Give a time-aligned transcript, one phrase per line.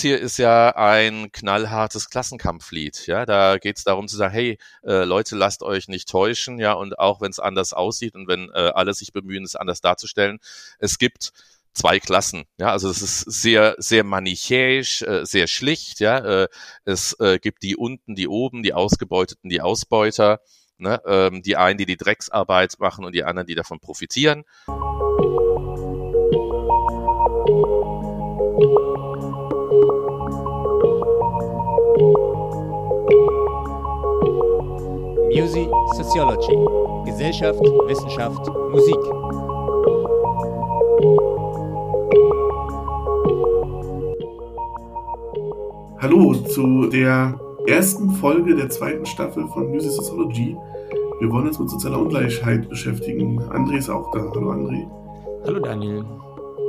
[0.00, 3.06] hier ist ja ein knallhartes Klassenkampflied.
[3.06, 6.72] Ja, da geht es darum zu sagen, hey äh, Leute, lasst euch nicht täuschen, ja,
[6.72, 10.38] und auch wenn es anders aussieht und wenn äh, alle sich bemühen, es anders darzustellen,
[10.78, 11.32] es gibt
[11.72, 12.44] zwei Klassen.
[12.58, 16.00] Ja, also es ist sehr, sehr manichäisch, äh, sehr schlicht.
[16.00, 16.48] Ja, äh,
[16.84, 20.40] es äh, gibt die unten, die oben, die Ausgebeuteten, die Ausbeuter.
[20.80, 21.00] Ne?
[21.06, 24.44] Ähm, die einen, die die Drecksarbeit machen und die anderen, die davon profitieren.
[35.38, 36.56] Music Sociology.
[37.08, 38.98] Gesellschaft, Wissenschaft, Musik.
[46.00, 47.38] Hallo zu der
[47.68, 50.56] ersten Folge der zweiten Staffel von Music Sociology.
[51.20, 53.40] Wir wollen uns mit sozialer Ungleichheit beschäftigen.
[53.52, 54.18] André ist auch da.
[54.34, 54.88] Hallo André.
[55.46, 56.04] Hallo Daniel.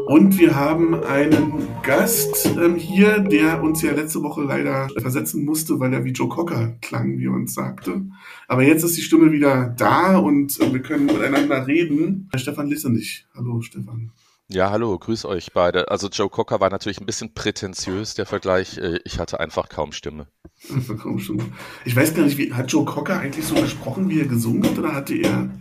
[0.09, 5.79] Und wir haben einen Gast ähm, hier, der uns ja letzte Woche leider versetzen musste,
[5.79, 8.01] weil er wie Joe Cocker klang, wie er uns sagte.
[8.47, 12.27] Aber jetzt ist die Stimme wieder da und äh, wir können miteinander reden.
[12.35, 13.27] Stefan Lissenich.
[13.35, 14.11] Hallo Stefan.
[14.47, 15.91] Ja, hallo, grüß euch beide.
[15.91, 18.79] Also Joe Cocker war natürlich ein bisschen prätentiös, der Vergleich.
[18.79, 20.25] Äh, ich hatte einfach kaum Stimme.
[21.03, 21.45] kaum Stimme.
[21.85, 24.79] Ich weiß gar nicht, wie, hat Joe Cocker eigentlich so gesprochen, wie er gesungen hat,
[24.79, 25.51] oder hatte er...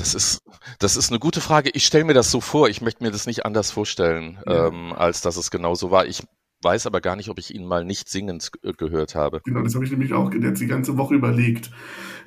[0.00, 0.40] Das ist,
[0.78, 1.70] das ist eine gute Frage.
[1.74, 2.70] Ich stelle mir das so vor.
[2.70, 4.68] Ich möchte mir das nicht anders vorstellen, ja.
[4.68, 6.06] ähm, als dass es genau so war.
[6.06, 6.22] Ich
[6.62, 9.40] weiß aber gar nicht, ob ich ihn mal nicht singend gehört habe.
[9.44, 11.70] Genau, das habe ich nämlich auch jetzt die ganze Woche überlegt.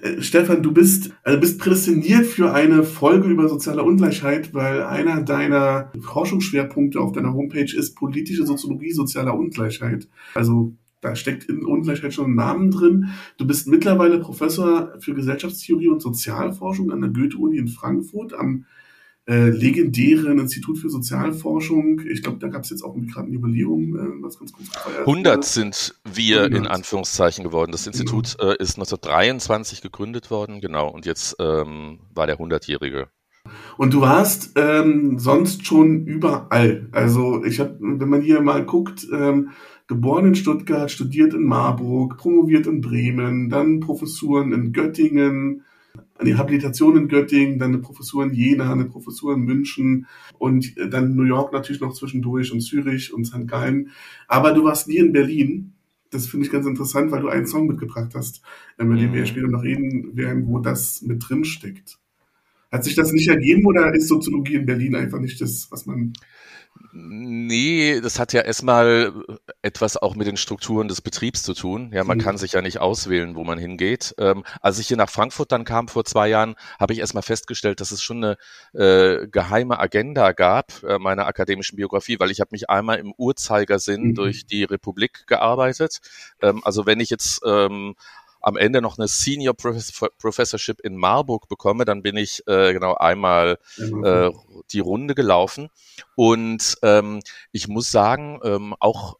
[0.01, 5.21] Äh, Stefan, du bist, also bist prädestiniert für eine Folge über soziale Ungleichheit, weil einer
[5.21, 10.07] deiner Forschungsschwerpunkte auf deiner Homepage ist politische Soziologie sozialer Ungleichheit.
[10.35, 13.09] Also da steckt in Ungleichheit schon ein Namen drin.
[13.37, 18.65] Du bist mittlerweile Professor für Gesellschaftstheorie und Sozialforschung an der Goethe-Uni in Frankfurt am
[19.25, 22.01] äh, legendären Institut für Sozialforschung.
[22.09, 25.07] Ich glaube, da gab es jetzt auch gerade ein Jubiläum, äh, was ganz kurz gefeiert
[25.07, 26.59] 100 sind wir 100.
[26.59, 27.71] in Anführungszeichen geworden.
[27.71, 28.51] Das Institut genau.
[28.51, 33.07] äh, ist 1923 gegründet worden, genau, und jetzt ähm, war der 100-jährige.
[33.77, 36.87] Und du warst ähm, sonst schon überall.
[36.91, 39.49] Also ich habe, wenn man hier mal guckt, ähm,
[39.87, 45.63] geboren in Stuttgart, studiert in Marburg, promoviert in Bremen, dann Professuren in Göttingen,
[46.17, 50.07] eine Habilitation in Göttingen, dann eine Professur in Jena, eine Professur in München
[50.39, 53.47] und dann New York natürlich noch zwischendurch und Zürich und St.
[53.47, 53.89] Gallen.
[54.27, 55.73] Aber du warst nie in Berlin.
[56.09, 58.41] Das finde ich ganz interessant, weil du einen Song mitgebracht hast,
[58.77, 59.25] äh, mit dem wir mhm.
[59.25, 61.97] später noch reden werden, wo das mit drin steckt.
[62.71, 66.13] Hat sich das nicht ergeben oder ist Soziologie in Berlin einfach nicht das, was man
[66.95, 69.11] Nee, das hat ja erstmal
[69.63, 71.91] etwas auch mit den Strukturen des Betriebs zu tun.
[71.91, 72.21] Ja, man mhm.
[72.21, 74.13] kann sich ja nicht auswählen, wo man hingeht.
[74.19, 77.81] Ähm, als ich hier nach Frankfurt dann kam vor zwei Jahren, habe ich erstmal festgestellt,
[77.81, 78.37] dass es schon eine
[78.73, 84.09] äh, geheime Agenda gab äh, meiner akademischen Biografie, weil ich habe mich einmal im Uhrzeigersinn
[84.09, 84.13] mhm.
[84.13, 85.97] durch die Republik gearbeitet.
[86.43, 87.95] Ähm, also wenn ich jetzt ähm,
[88.43, 93.57] am Ende noch eine Senior Professorship in Marburg bekomme, dann bin ich äh, genau einmal
[93.77, 94.29] äh,
[94.71, 95.69] die Runde gelaufen.
[96.15, 97.21] Und ähm,
[97.51, 99.17] ich muss sagen, ähm, auch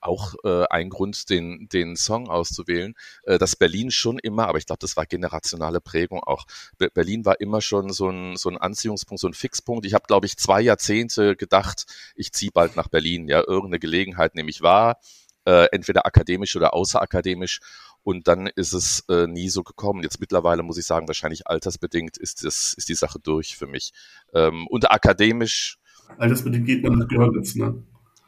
[0.00, 4.66] auch äh, ein Grund, den, den Song auszuwählen, äh, dass Berlin schon immer, aber ich
[4.66, 6.46] glaube, das war generationale Prägung auch.
[6.78, 9.84] Be Berlin war immer schon so ein, so ein Anziehungspunkt, so ein Fixpunkt.
[9.86, 13.28] Ich habe, glaube ich, zwei Jahrzehnte gedacht, ich ziehe bald nach Berlin.
[13.28, 14.98] Ja, irgendeine Gelegenheit nehme ich wahr,
[15.44, 17.60] äh, entweder akademisch oder außerakademisch.
[18.04, 20.02] Und dann ist es äh, nie so gekommen.
[20.02, 23.92] Jetzt mittlerweile muss ich sagen, wahrscheinlich altersbedingt ist, das, ist die Sache durch für mich.
[24.34, 25.78] Ähm, und akademisch.
[26.18, 27.82] Altersbedingt geht man nach Görlitz, ne?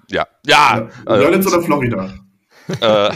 [0.09, 0.89] Ja, ja.
[1.07, 1.17] ja.
[1.17, 2.15] Görlitz äh, oder Florida?
[2.81, 3.11] äh,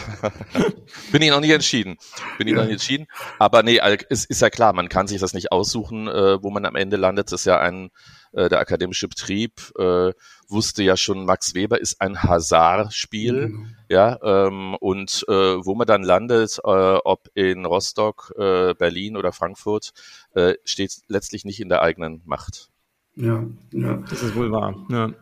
[1.12, 1.96] bin ich noch nicht entschieden.
[2.36, 2.58] Bin ich ja.
[2.58, 3.06] noch nicht entschieden.
[3.38, 6.66] Aber nee, es ist ja klar, man kann sich das nicht aussuchen, äh, wo man
[6.66, 7.32] am Ende landet.
[7.32, 7.90] Das ist ja ein,
[8.32, 10.12] äh, der akademische Betrieb, äh,
[10.48, 13.48] wusste ja schon, Max Weber ist ein Hazard-Spiel.
[13.48, 16.68] Mhm ja, ähm, und äh, wo man dann landet, äh,
[17.04, 19.90] ob in Rostock, äh, Berlin oder Frankfurt,
[20.34, 22.70] äh, steht letztlich nicht in der eigenen Macht.
[23.16, 23.96] Ja, ja.
[24.08, 24.76] Das ist wohl wahr.
[24.90, 25.12] Ja.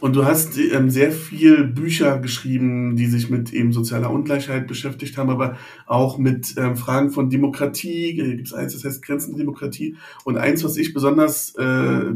[0.00, 5.18] Und du hast ähm, sehr viel Bücher geschrieben, die sich mit eben sozialer Ungleichheit beschäftigt
[5.18, 8.18] haben, aber auch mit ähm, Fragen von Demokratie.
[8.18, 9.96] Äh, Gibt es eins, das heißt Grenzen der Demokratie.
[10.24, 12.14] Und eins, was ich besonders äh,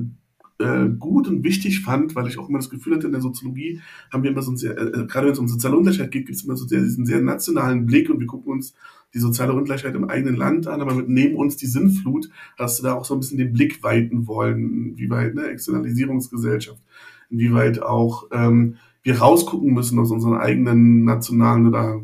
[0.60, 3.80] äh, gut und wichtig fand, weil ich auch immer das Gefühl hatte, in der Soziologie
[4.12, 6.26] haben wir immer so ein sehr, äh, äh gerade wenn es um soziale Ungleichheit geht,
[6.26, 8.74] gibt es immer so sehr, diesen sehr nationalen Blick und wir gucken uns
[9.14, 12.84] die soziale Ungleichheit im eigenen Land an, aber mit neben uns die Sinnflut hast du
[12.84, 16.80] da auch so ein bisschen den Blick weiten wollen, wie weit ne, Externalisierungsgesellschaft,
[17.28, 22.02] inwieweit auch ähm, wir rausgucken müssen aus unseren eigenen nationalen oder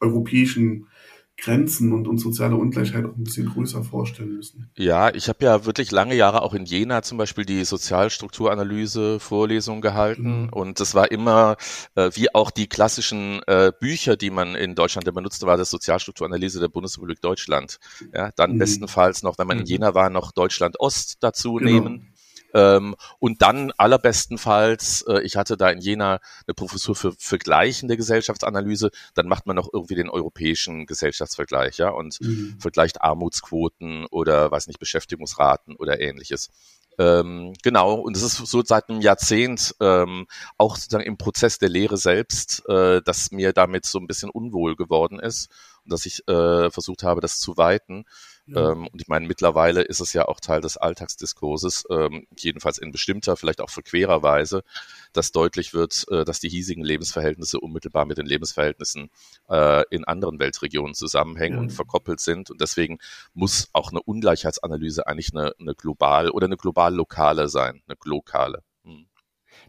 [0.00, 0.86] europäischen
[1.36, 4.70] Grenzen und, und soziale Ungleichheit auch ein bisschen größer vorstellen müssen.
[4.76, 9.80] Ja, ich habe ja wirklich lange Jahre auch in Jena zum Beispiel die Sozialstrukturanalyse Vorlesung
[9.80, 10.48] gehalten mhm.
[10.50, 11.56] und das war immer
[11.96, 16.60] äh, wie auch die klassischen äh, Bücher, die man in Deutschland benutzt, war das Sozialstrukturanalyse
[16.60, 17.78] der Bundesrepublik Deutschland.
[18.12, 18.58] Ja, dann mhm.
[18.58, 19.68] bestenfalls noch, wenn man in mhm.
[19.68, 21.70] Jena war, noch Deutschland Ost dazu genau.
[21.70, 22.13] nehmen.
[22.54, 28.90] Ähm, und dann allerbestenfalls, äh, ich hatte da in Jena eine Professur für vergleichende Gesellschaftsanalyse,
[29.14, 32.56] dann macht man noch irgendwie den europäischen Gesellschaftsvergleich, ja, und mhm.
[32.60, 36.50] vergleicht Armutsquoten oder, weiß nicht, Beschäftigungsraten oder ähnliches.
[36.96, 40.26] Ähm, genau, und es ist so seit einem Jahrzehnt ähm,
[40.58, 44.76] auch sozusagen im Prozess der Lehre selbst, äh, dass mir damit so ein bisschen unwohl
[44.76, 45.50] geworden ist
[45.84, 48.04] und dass ich äh, versucht habe, das zu weiten.
[48.46, 48.72] Ja.
[48.72, 52.92] Ähm, und ich meine, mittlerweile ist es ja auch Teil des Alltagsdiskurses, ähm, jedenfalls in
[52.92, 54.64] bestimmter, vielleicht auch verquerer Weise,
[55.12, 59.10] dass deutlich wird, äh, dass die hiesigen Lebensverhältnisse unmittelbar mit den Lebensverhältnissen
[59.48, 61.62] äh, in anderen Weltregionen zusammenhängen ja.
[61.62, 62.50] und verkoppelt sind.
[62.50, 62.98] Und deswegen
[63.32, 68.62] muss auch eine Ungleichheitsanalyse eigentlich eine, eine global oder eine global lokale sein, eine lokale.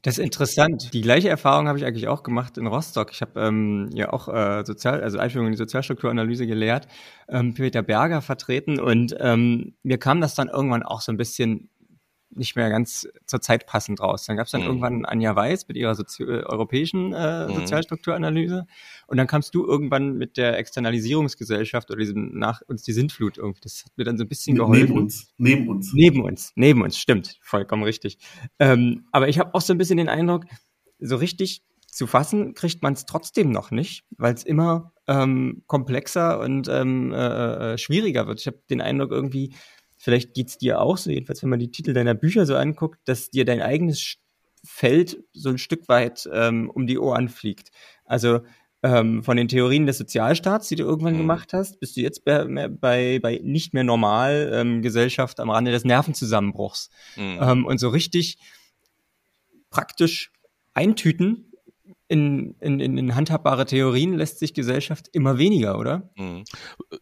[0.01, 0.93] Das ist interessant.
[0.93, 3.11] Die gleiche Erfahrung habe ich eigentlich auch gemacht in Rostock.
[3.11, 6.87] Ich habe ähm, ja auch äh, Sozial, also Einführung in die Sozialstrukturanalyse gelehrt,
[7.27, 11.69] ähm, Peter Berger vertreten und ähm, mir kam das dann irgendwann auch so ein bisschen
[12.35, 14.25] nicht mehr ganz zur Zeit passend raus.
[14.25, 14.67] Dann gab es dann mhm.
[14.67, 17.55] irgendwann Anja Weiß mit ihrer Sozi äh, europäischen äh, mhm.
[17.55, 18.65] Sozialstrukturanalyse
[19.07, 23.61] und dann kamst du irgendwann mit der Externalisierungsgesellschaft oder diesem nach uns die Sintflut irgendwie.
[23.61, 24.87] Das hat mir dann so ein bisschen geholfen.
[24.87, 25.93] Neben uns, neben uns.
[25.93, 28.17] Neben uns, neben uns, stimmt, vollkommen richtig.
[28.59, 30.45] Ähm, aber ich habe auch so ein bisschen den Eindruck,
[30.99, 31.63] so richtig
[31.95, 37.13] zu fassen kriegt man es trotzdem noch nicht, weil es immer ähm, komplexer und ähm,
[37.13, 38.41] äh, äh, schwieriger wird.
[38.41, 39.53] Ich habe den Eindruck irgendwie,
[40.05, 43.31] vielleicht geht's dir auch so, jedenfalls wenn man die Titel deiner Bücher so anguckt, dass
[43.31, 44.17] dir dein eigenes
[44.63, 47.71] Feld so ein Stück weit ähm, um die Ohren fliegt.
[48.05, 48.41] Also
[48.83, 51.19] ähm, von den Theorien des Sozialstaats, die du irgendwann mhm.
[51.19, 55.71] gemacht hast, bist du jetzt bei, bei, bei nicht mehr normal ähm, Gesellschaft am Rande
[55.71, 56.91] des Nervenzusammenbruchs.
[57.15, 57.39] Mhm.
[57.41, 58.37] Ähm, und so richtig
[59.71, 60.31] praktisch
[60.75, 61.51] eintüten
[62.15, 66.09] in, in, in handhabbare Theorien lässt sich Gesellschaft immer weniger, oder?
[66.15, 66.45] Mhm.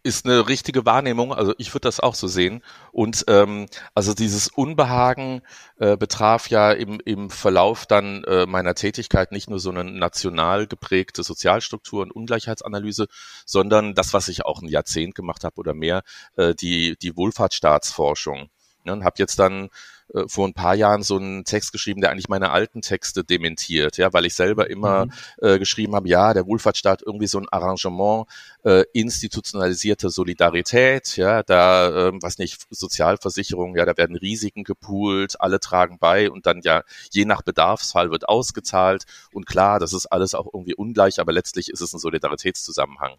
[0.02, 2.64] Ist eine richtige Wahrnehmung, also ich würde das auch so sehen.
[2.92, 5.42] Und ähm, also dieses Unbehagen
[5.78, 10.66] äh, betraf ja im, im Verlauf dann äh, meiner Tätigkeit nicht nur so eine national
[10.66, 13.08] geprägte Sozialstruktur und Ungleichheitsanalyse,
[13.46, 16.02] sondern das, was ich auch ein Jahrzehnt gemacht habe oder mehr,
[16.38, 18.50] äh, die, die Wohlfahrtsstaatsforschung.
[18.86, 19.70] Ja, und habe jetzt dann
[20.14, 23.98] äh, vor ein paar Jahren so einen Text geschrieben, der eigentlich meine alten Texte dementiert,
[23.98, 25.12] ja, weil ich selber immer mhm.
[25.42, 28.28] äh, geschrieben habe, ja, der Wohlfahrtsstaat irgendwie so ein Arrangement
[28.64, 35.60] äh, institutionalisierte Solidarität, ja, da, äh, was nicht, Sozialversicherung, ja, da werden Risiken gepoolt, alle
[35.60, 40.36] tragen bei und dann ja je nach Bedarfsfall wird ausgezahlt und klar, das ist alles
[40.36, 43.18] auch irgendwie ungleich, aber letztlich ist es ein Solidaritätszusammenhang.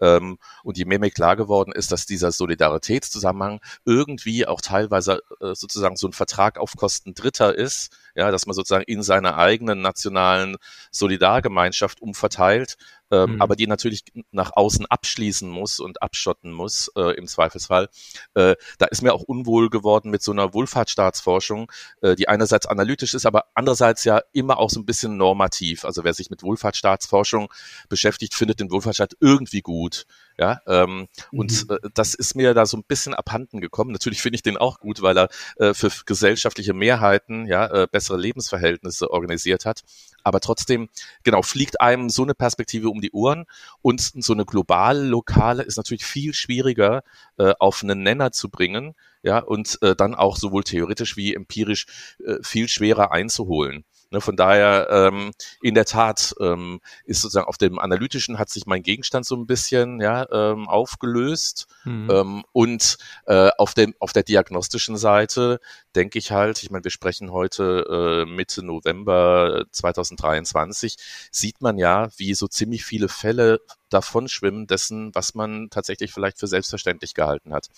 [0.00, 5.54] Ähm, und je mehr mir klar geworden ist, dass dieser Solidaritätszusammenhang irgendwie auch teilweise äh,
[5.54, 9.80] sozusagen so ein Vertrag auf Kosten Dritter ist, ja, dass man sozusagen in seiner eigenen
[9.80, 10.56] nationalen
[10.90, 12.76] Solidargemeinschaft umverteilt,
[13.10, 13.40] äh, mhm.
[13.40, 17.88] aber die natürlich nach außen abschließen muss und abschotten muss äh, im Zweifelsfall.
[18.34, 21.70] Äh, da ist mir auch unwohl geworden mit so einer Wohlfahrtsstaatsforschung,
[22.02, 25.84] äh, die einerseits analytisch ist, aber andererseits ja immer auch so ein bisschen normativ.
[25.84, 27.52] Also wer sich mit Wohlfahrtsstaatsforschung
[27.88, 30.06] beschäftigt, findet den Wohlfahrtsstaat irgendwie gut.
[30.40, 31.38] Ja, ähm, mhm.
[31.38, 33.90] und äh, das ist mir da so ein bisschen abhanden gekommen.
[33.90, 38.18] Natürlich finde ich den auch gut, weil er äh, für gesellschaftliche Mehrheiten ja äh, bessere
[38.18, 39.82] Lebensverhältnisse organisiert hat.
[40.22, 40.88] Aber trotzdem,
[41.24, 43.46] genau, fliegt einem so eine Perspektive um die Ohren
[43.82, 47.02] und so eine global lokale ist natürlich viel schwieriger
[47.38, 51.86] äh, auf einen Nenner zu bringen, ja, und äh, dann auch sowohl theoretisch wie empirisch
[52.24, 53.84] äh, viel schwerer einzuholen.
[54.10, 58.64] Ne, von daher, ähm, in der Tat, ähm, ist sozusagen auf dem Analytischen hat sich
[58.64, 61.66] mein Gegenstand so ein bisschen ja, ähm, aufgelöst.
[61.84, 62.08] Mhm.
[62.10, 62.96] Ähm, und
[63.26, 65.60] äh, auf, dem, auf der diagnostischen Seite
[65.94, 70.96] denke ich halt, ich meine, wir sprechen heute äh, Mitte November 2023,
[71.30, 73.60] sieht man ja, wie so ziemlich viele Fälle
[73.90, 77.68] davon schwimmen dessen, was man tatsächlich vielleicht für selbstverständlich gehalten hat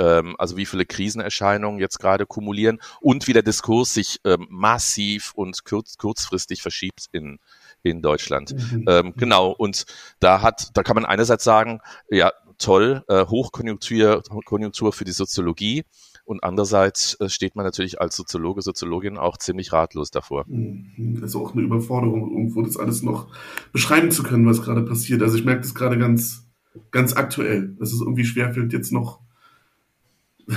[0.00, 5.32] ähm, also wie viele Krisenerscheinungen jetzt gerade kumulieren und wie der Diskurs sich ähm, massiv
[5.34, 7.38] und kurz, kurzfristig verschiebt in,
[7.82, 8.54] in Deutschland.
[8.54, 8.84] Mhm.
[8.88, 9.84] Ähm, genau, und
[10.18, 11.80] da hat, da kann man einerseits sagen,
[12.10, 15.84] ja, toll, äh, Hochkonjunktur Konjunktur für die Soziologie.
[16.24, 20.44] Und andererseits äh, steht man natürlich als Soziologe, Soziologin auch ziemlich ratlos davor.
[20.46, 21.18] Mhm.
[21.20, 23.28] Das ist auch eine Überforderung, irgendwo das alles noch
[23.72, 25.22] beschreiben zu können, was gerade passiert.
[25.22, 26.46] Also ich merke das gerade ganz,
[26.92, 29.20] ganz aktuell, dass es irgendwie schwerfällt, jetzt noch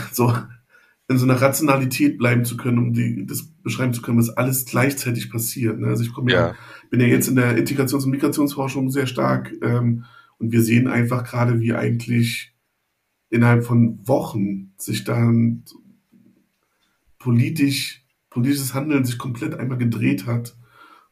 [0.12, 0.34] so
[1.10, 4.66] in so einer Rationalität bleiben zu können, um die, das beschreiben zu können, was alles
[4.66, 5.80] gleichzeitig passiert.
[5.80, 5.88] Ne?
[5.88, 6.48] Also ich komme ja.
[6.48, 6.56] ja,
[6.90, 10.06] bin ja jetzt in der Integrations- und Migrationsforschung sehr stark ähm,
[10.38, 12.56] Und wir sehen einfach gerade, wie eigentlich
[13.30, 15.64] innerhalb von Wochen sich dann
[17.20, 20.56] politisch, politisches Handeln sich komplett einmal gedreht hat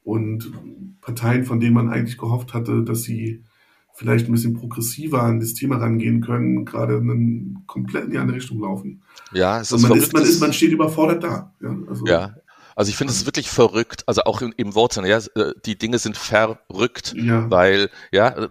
[0.04, 0.52] und
[1.02, 3.44] Parteien, von denen man eigentlich gehofft hatte, dass sie
[3.94, 8.38] vielleicht ein bisschen progressiver an das Thema rangehen können, gerade einen komplett in die andere
[8.38, 9.02] Richtung laufen.
[9.34, 11.54] Ja, es ist, man, ist, man, ist, man steht überfordert da.
[11.62, 12.36] Ja, also, ja,
[12.76, 15.98] also ich finde es wirklich verrückt, also auch im, im Wortsinne, ja, äh, die Dinge
[15.98, 17.50] sind verrückt, ja.
[17.50, 18.48] weil ja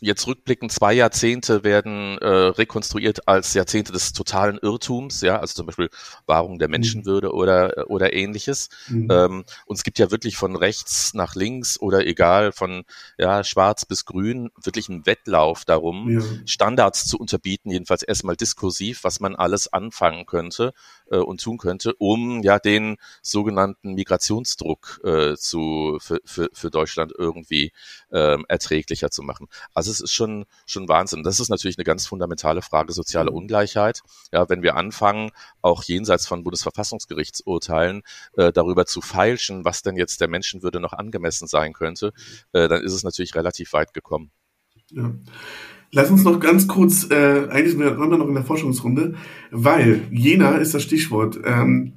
[0.00, 5.66] jetzt rückblickend zwei Jahrzehnte werden äh, rekonstruiert als Jahrzehnte des totalen Irrtums, ja, also zum
[5.66, 5.90] Beispiel
[6.26, 6.72] Wahrung der.
[6.72, 7.34] Menschenwürde mhm.
[7.34, 8.68] oder oder ähnliches.
[8.88, 9.08] Mhm.
[9.10, 12.84] Ähm, und es gibt ja wirklich von rechts nach links oder egal von
[13.18, 16.20] ja schwarz bis grün wirklich einen Wettlauf darum, ja.
[16.46, 20.72] Standards zu unterbieten, jedenfalls erstmal diskursiv, was man alles anfangen könnte
[21.12, 27.12] äh, und tun könnte, um ja den sogenannten Migrationsdruck äh, zu, für, für, für Deutschland
[27.16, 27.72] irgendwie
[28.10, 29.46] ähm, erträglicher zu machen.
[29.74, 31.22] Also es ist schon, schon Wahnsinn.
[31.22, 33.36] Das ist natürlich eine ganz fundamentale Frage soziale mhm.
[33.36, 34.02] Ungleichheit.
[34.32, 38.02] Ja, wenn wir anfangen, auch jenseits von Bundesverfassungsgerichtsurteilen
[38.36, 42.12] äh, darüber zu feilschen, was denn jetzt der Menschenwürde noch angemessen sein könnte,
[42.52, 44.32] äh, dann ist es natürlich relativ weit gekommen.
[44.90, 45.12] Ja.
[45.94, 49.14] Lass uns noch ganz kurz, äh, eigentlich sind wir noch in der Forschungsrunde,
[49.50, 51.38] weil Jena ist das Stichwort.
[51.44, 51.92] Ähm,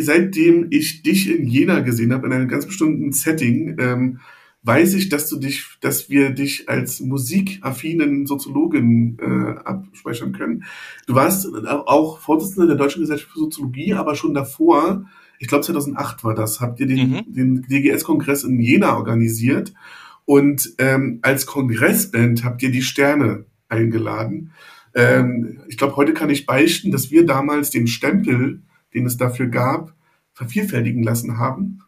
[0.00, 4.20] seitdem ich dich in Jena gesehen habe, in einem ganz bestimmten Setting, ähm,
[4.62, 10.64] weiß ich, dass du dich, dass wir dich als musikaffinen Soziologin äh, abspeichern können.
[11.08, 15.06] Du warst auch Vorsitzende der Deutschen Gesellschaft für Soziologie, aber schon davor,
[15.40, 17.24] ich glaube 2008 war das, habt ihr den, mhm.
[17.26, 19.72] den DGS-Kongress in Jena organisiert.
[20.24, 24.52] Und ähm, als Kongressband habt ihr die Sterne eingeladen.
[24.94, 28.62] Ähm, ich glaube, heute kann ich beichten, dass wir damals den Stempel,
[28.94, 29.94] den es dafür gab,
[30.34, 31.80] vervielfältigen lassen haben.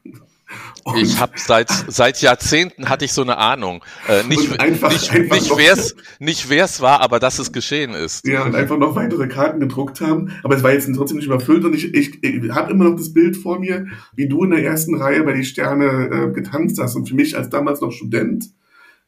[0.85, 5.11] Und ich habe seit seit Jahrzehnten hatte ich so eine Ahnung, äh, nicht einfach, nicht
[5.11, 8.27] einfach nicht wer's nicht wer's war, aber dass es geschehen ist.
[8.27, 11.65] Ja und einfach noch weitere Karten gedruckt haben, aber es war jetzt trotzdem nicht überfüllt
[11.65, 14.63] und ich ich, ich habe immer noch das Bild vor mir, wie du in der
[14.63, 18.51] ersten Reihe bei die Sterne äh, getanzt hast und für mich als damals noch Student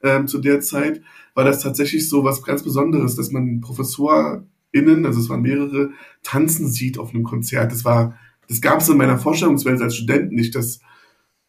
[0.01, 1.03] äh, zu der Zeit
[1.35, 5.91] war das tatsächlich so was ganz Besonderes, dass man ProfessorInnen, also es waren mehrere,
[6.23, 7.71] tanzen sieht auf einem Konzert.
[7.71, 10.81] Das war das gab es in meiner Vorstellungswelt als Student nicht, dass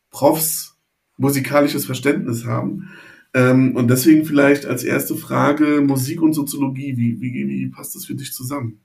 [0.10, 0.78] Profs
[1.18, 2.90] musikalisches Verständnis haben.
[3.34, 8.06] Ähm, und deswegen vielleicht als erste Frage Musik und Soziologie, wie, wie, wie passt das
[8.06, 8.80] für dich zusammen?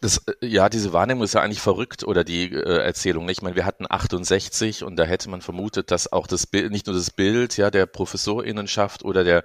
[0.00, 3.26] Das, äh, ja, diese Wahrnehmung ist ja eigentlich verrückt oder die äh, Erzählung.
[3.26, 3.38] Nicht?
[3.38, 6.86] Ich meine, wir hatten 68 und da hätte man vermutet, dass auch das Bild, nicht
[6.86, 9.42] nur das Bild ja der Professorinnenschaft oder der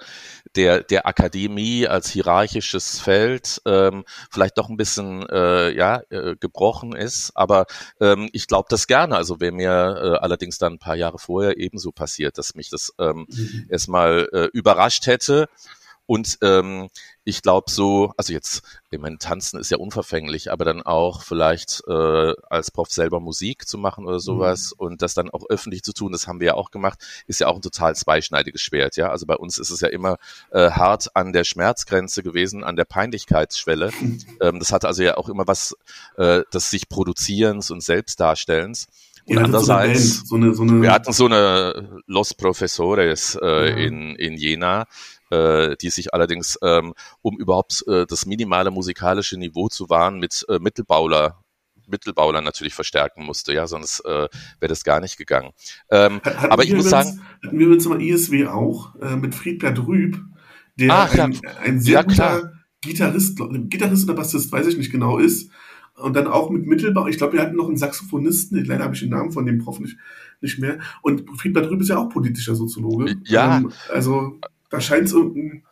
[0.56, 6.96] der der Akademie als hierarchisches Feld ähm, vielleicht doch ein bisschen äh, ja äh, gebrochen
[6.96, 7.32] ist.
[7.36, 7.65] Aber
[8.00, 9.15] ähm, ich glaube das gerne.
[9.15, 12.94] Also wäre mir äh, allerdings dann ein paar Jahre vorher ebenso passiert, dass mich das
[13.00, 13.68] ähm, mhm.
[13.70, 15.48] erstmal äh, überrascht hätte.
[16.07, 16.89] Und ähm,
[17.24, 21.81] ich glaube so, also jetzt, ich meine, tanzen ist ja unverfänglich, aber dann auch vielleicht
[21.88, 24.85] äh, als Prof selber Musik zu machen oder sowas mhm.
[24.85, 27.47] und das dann auch öffentlich zu tun, das haben wir ja auch gemacht, ist ja
[27.47, 29.09] auch ein total zweischneidiges Schwert, ja.
[29.09, 30.17] Also bei uns ist es ja immer
[30.51, 33.91] äh, hart an der Schmerzgrenze gewesen, an der Peinlichkeitsschwelle.
[34.41, 35.75] ähm, das hatte also ja auch immer was
[36.17, 38.88] äh, des sich Produzierens und Selbstdarstellens.
[39.27, 43.75] Und andererseits, so eine, so eine wir hatten so eine Los Profesores äh, ja.
[43.75, 44.85] in, in Jena,
[45.32, 50.46] äh, die sich allerdings, ähm, um überhaupt äh, das minimale musikalische Niveau zu wahren, mit
[50.50, 51.39] äh, Mittelbauler
[51.88, 54.27] Mittelbauler natürlich verstärken musste, ja, sonst äh,
[54.60, 55.51] wäre das gar nicht gegangen.
[55.91, 57.22] Ähm, aber ich muss sagen.
[57.44, 60.17] Hatten wir übrigens mal ISW auch äh, mit Friedbert Rüb,
[60.77, 61.39] der Ach, ein, ja.
[61.63, 62.51] ein sehr ja, guter klar.
[62.82, 63.39] Gitarrist,
[63.70, 65.50] Gitarrist oder Bassist, weiß ich nicht genau ist.
[65.96, 69.00] Und dann auch mit Mittelbau, ich glaube, wir hatten noch einen Saxophonisten, leider habe ich
[69.00, 69.98] den Namen von dem Prof nicht,
[70.41, 70.79] nicht mehr.
[71.01, 73.15] Und Friedbert Rüb ist ja auch politischer Soziologe.
[73.24, 73.58] Ja.
[73.58, 74.39] Ähm, also
[74.75, 75.63] da scheint es irgendein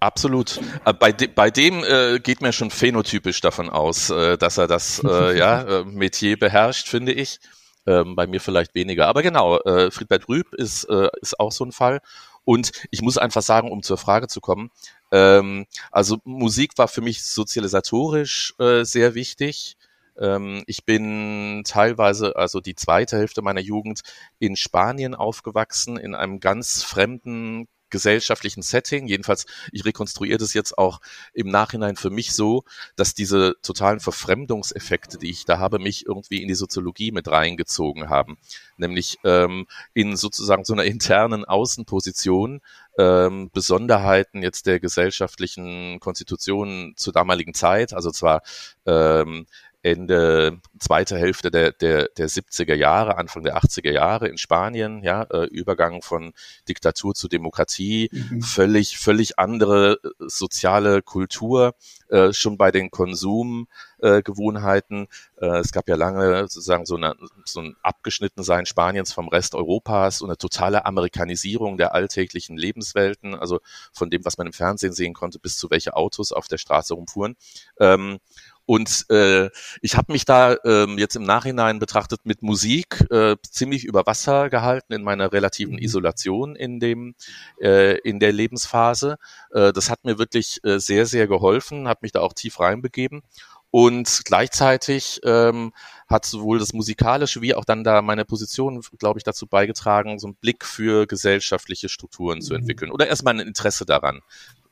[0.00, 0.60] Absolut.
[0.84, 4.66] Äh, bei, de, bei dem äh, geht mir schon phänotypisch davon aus, äh, dass er
[4.66, 7.38] das äh, ja, äh, Metier beherrscht, finde ich.
[7.86, 9.06] Ähm, bei mir vielleicht weniger.
[9.06, 10.88] Aber genau, äh, Friedbert Rüb ist,
[11.20, 12.00] ist auch so ein Fall.
[12.42, 14.70] Und ich muss einfach sagen, um zur Frage zu kommen,
[15.12, 19.76] ähm, also Musik war für mich sozialisatorisch sehr wichtig.
[20.18, 24.00] Ähm, ich bin teilweise, also die zweite Hälfte meiner Jugend
[24.38, 29.06] in Spanien aufgewachsen, in einem ganz fremden gesellschaftlichen Setting.
[29.06, 31.00] Jedenfalls, ich rekonstruiere das jetzt auch
[31.32, 32.64] im Nachhinein für mich so,
[32.96, 38.10] dass diese totalen Verfremdungseffekte, die ich da habe, mich irgendwie in die Soziologie mit reingezogen
[38.10, 38.38] haben.
[38.76, 42.60] Nämlich ähm, in sozusagen so einer internen Außenposition
[42.98, 48.42] ähm, Besonderheiten jetzt der gesellschaftlichen Konstitution zur damaligen Zeit, also zwar
[48.86, 49.46] ähm,
[49.86, 55.22] Ende, zweite Hälfte der, der, der 70er Jahre, Anfang der 80er Jahre in Spanien, ja,
[55.30, 56.32] äh, Übergang von
[56.68, 58.42] Diktatur zu Demokratie, mhm.
[58.42, 61.76] völlig, völlig andere äh, soziale Kultur,
[62.08, 65.06] äh, schon bei den Konsumgewohnheiten.
[65.40, 67.14] Äh, es gab ja lange sozusagen so, eine,
[67.44, 73.60] so ein Abgeschnittensein Spaniens vom Rest Europas und eine totale Amerikanisierung der alltäglichen Lebenswelten, also
[73.92, 76.94] von dem, was man im Fernsehen sehen konnte, bis zu welche Autos auf der Straße
[76.94, 77.36] rumfuhren.
[77.78, 78.18] Ähm,
[78.66, 79.48] und äh,
[79.80, 84.50] ich habe mich da ähm, jetzt im Nachhinein betrachtet mit Musik äh, ziemlich über Wasser
[84.50, 85.82] gehalten in meiner relativen mhm.
[85.82, 87.14] Isolation in dem
[87.60, 89.18] äh, in der Lebensphase.
[89.52, 93.22] Äh, das hat mir wirklich äh, sehr sehr geholfen, hat mich da auch tief reinbegeben.
[93.70, 95.72] Und gleichzeitig ähm,
[96.08, 100.28] hat sowohl das musikalische wie auch dann da meine Position, glaube ich, dazu beigetragen, so
[100.28, 102.42] einen Blick für gesellschaftliche Strukturen mhm.
[102.42, 102.90] zu entwickeln.
[102.90, 104.22] Oder erstmal ein Interesse daran.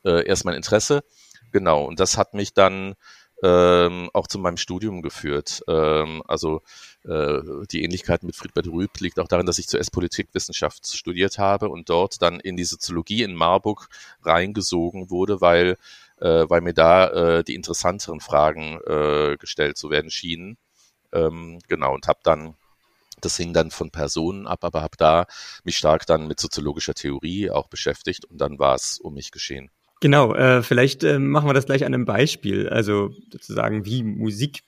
[0.04, 1.02] Äh, erstmal ein Interesse.
[1.52, 1.84] Genau.
[1.84, 2.94] Und das hat mich dann
[3.42, 5.62] ähm, auch zu meinem Studium geführt.
[5.68, 6.62] Ähm, also
[7.04, 11.68] äh, die Ähnlichkeit mit Friedbert Rüb liegt auch darin, dass ich zuerst Politikwissenschaft studiert habe
[11.68, 13.88] und dort dann in die Soziologie in Marburg
[14.22, 15.76] reingesogen wurde, weil,
[16.20, 20.56] äh, weil mir da äh, die interessanteren Fragen äh, gestellt zu werden schienen.
[21.12, 22.54] Ähm, genau, und habe dann
[23.20, 25.26] das hing dann von Personen ab, aber habe da
[25.64, 29.70] mich stark dann mit soziologischer Theorie auch beschäftigt und dann war es um mich geschehen.
[30.00, 34.62] Genau, äh, vielleicht äh, machen wir das gleich an einem Beispiel, also sozusagen wie Musik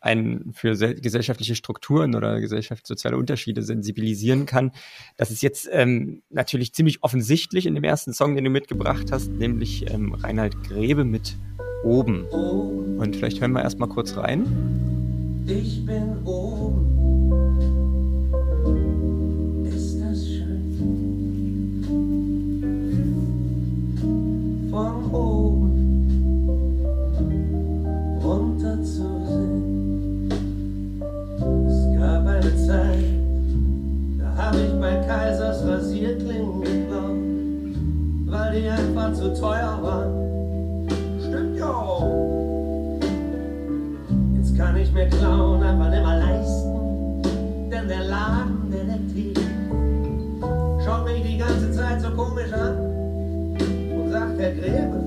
[0.00, 4.72] einen für gesellschaftliche Strukturen oder gesellschaftssoziale Unterschiede sensibilisieren kann.
[5.16, 9.30] Das ist jetzt ähm, natürlich ziemlich offensichtlich in dem ersten Song, den du mitgebracht hast,
[9.30, 11.36] nämlich ähm, Reinhard Grebe mit
[11.84, 12.24] Oben.
[12.24, 14.44] Und vielleicht hören wir erstmal kurz rein.
[15.46, 16.67] Ich bin oben.
[39.18, 40.86] Zu teuer waren.
[41.20, 43.00] Stimmt ja auch.
[44.36, 47.22] Jetzt kann ich mir klauen, einfach nimmer leisten,
[47.70, 49.38] denn der Ladendetektiv
[50.84, 52.76] schaut mich die ganze Zeit so komisch an
[53.96, 54.97] und sagt, Herr Gräbe,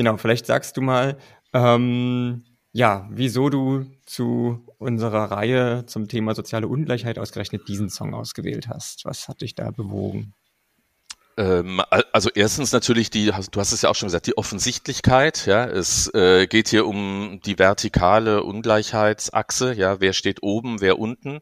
[0.00, 1.18] Genau, vielleicht sagst du mal,
[1.52, 8.66] ähm, ja, wieso du zu unserer Reihe zum Thema soziale Ungleichheit ausgerechnet diesen Song ausgewählt
[8.66, 9.04] hast.
[9.04, 10.32] Was hat dich da bewogen?
[11.36, 11.82] Ähm,
[12.12, 15.44] also erstens natürlich die, du hast es ja auch schon gesagt, die Offensichtlichkeit.
[15.44, 19.74] Ja, es äh, geht hier um die vertikale Ungleichheitsachse.
[19.74, 21.40] Ja, wer steht oben, wer unten.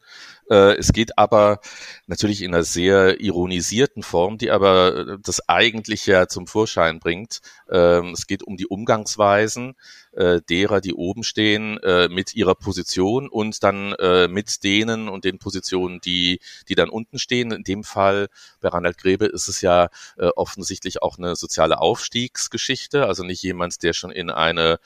[0.50, 1.60] Äh, es geht aber
[2.06, 7.40] natürlich in einer sehr ironisierten Form, die aber äh, das eigentlich ja zum Vorschein bringt.
[7.70, 9.74] Ähm, es geht um die Umgangsweisen
[10.12, 11.78] äh, derer, die oben stehen,
[12.10, 13.94] mit ihrer Position und dann
[14.30, 17.52] mit denen und den Positionen, die, die dann unten stehen.
[17.52, 18.28] In dem Fall
[18.60, 23.92] bei Reinhard Grebe ist es ja offensichtlich auch eine soziale Aufstiegsgeschichte, also nicht jemand, der
[23.92, 24.80] schon in eine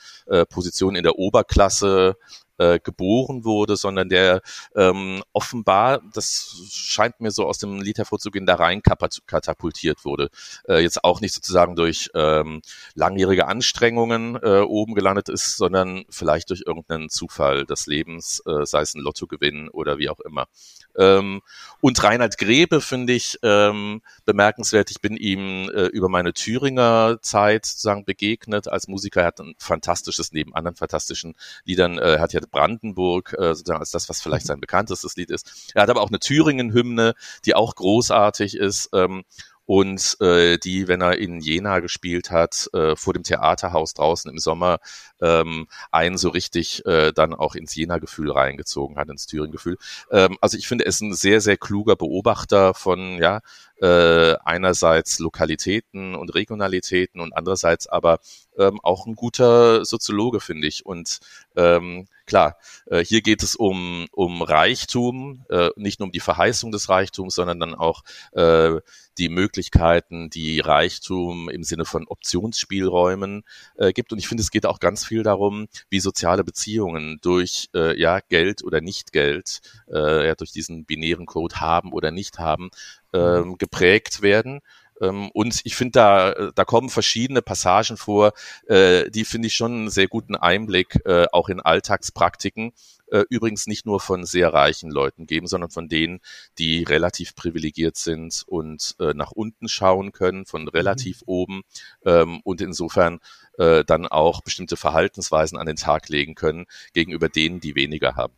[0.49, 2.17] Position in der Oberklasse
[2.57, 4.41] äh, geboren wurde, sondern der
[4.75, 10.29] ähm, offenbar, das scheint mir so aus dem Lied hervorzugehen, da rein katapultiert wurde.
[10.67, 12.61] Äh, jetzt auch nicht sozusagen durch ähm,
[12.95, 18.81] langjährige Anstrengungen äh, oben gelandet ist, sondern vielleicht durch irgendeinen Zufall des Lebens, äh, sei
[18.81, 20.47] es ein Lottogewinn oder wie auch immer.
[20.95, 21.41] Ähm,
[21.81, 24.91] und Reinhard Grebe finde ich ähm, bemerkenswert.
[24.91, 29.21] Ich bin ihm äh, über meine Thüringer Zeit sozusagen begegnet als Musiker.
[29.21, 31.35] Er hat ein fantastisches, neben anderen fantastischen
[31.65, 35.71] Liedern, äh, hat ja Brandenburg äh, sozusagen als das, was vielleicht sein bekanntestes Lied ist.
[35.75, 37.13] Er hat aber auch eine Thüringen-Hymne,
[37.45, 38.89] die auch großartig ist.
[38.93, 39.23] Ähm,
[39.65, 44.37] und äh, die, wenn er in Jena gespielt hat, äh, vor dem Theaterhaus draußen im
[44.37, 44.79] Sommer,
[45.21, 49.77] ähm, einen so richtig dann auch ins Jena-Gefühl reingezogen hat, ins Thüringen-Gefühl.
[50.11, 53.39] Ähm, also ich finde, er ist ein sehr, sehr kluger Beobachter von, ja,
[53.81, 58.19] einerseits Lokalitäten und Regionalitäten und andererseits aber
[58.57, 60.85] ähm, auch ein guter Soziologe, finde ich.
[60.85, 61.19] Und
[61.57, 66.71] ähm, klar, äh, hier geht es um, um Reichtum, äh, nicht nur um die Verheißung
[66.71, 68.79] des Reichtums, sondern dann auch äh,
[69.19, 73.43] die Möglichkeiten, die Reichtum im Sinne von Optionsspielräumen
[73.75, 74.11] äh, gibt.
[74.11, 78.19] Und ich finde, es geht auch ganz viel darum, wie soziale Beziehungen durch äh, ja
[78.19, 79.61] Geld oder nicht Geld,
[79.93, 82.71] äh, ja, durch diesen binären Code haben oder nicht haben,
[83.13, 84.61] ähm, geprägt werden.
[85.01, 88.33] Ähm, und ich finde, da, da kommen verschiedene Passagen vor,
[88.67, 92.73] äh, die finde ich schon einen sehr guten Einblick äh, auch in Alltagspraktiken.
[93.11, 96.19] Äh, übrigens nicht nur von sehr reichen Leuten geben, sondern von denen,
[96.57, 101.27] die relativ privilegiert sind und äh, nach unten schauen können, von relativ mhm.
[101.27, 101.61] oben
[102.05, 103.19] ähm, und insofern
[103.59, 108.33] äh, dann auch bestimmte Verhaltensweisen an den Tag legen können gegenüber denen, die weniger haben.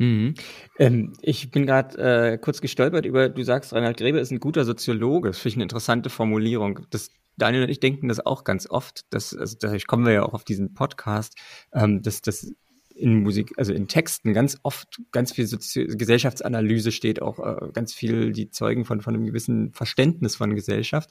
[0.00, 0.32] Mhm.
[0.78, 4.64] Ähm, ich bin gerade äh, kurz gestolpert über, du sagst, Reinhard Grebe ist ein guter
[4.64, 5.28] Soziologe.
[5.28, 6.86] Das finde ich eine interessante Formulierung.
[6.88, 9.04] Das, Daniel und ich denken das auch ganz oft.
[9.10, 11.36] Das, also dadurch kommen wir ja auch auf diesen Podcast,
[11.74, 12.50] ähm, dass das
[12.94, 17.92] in Musik, also in Texten ganz oft ganz viel Sozi Gesellschaftsanalyse steht, auch äh, ganz
[17.92, 21.10] viel die Zeugen von, von einem gewissen Verständnis von Gesellschaft.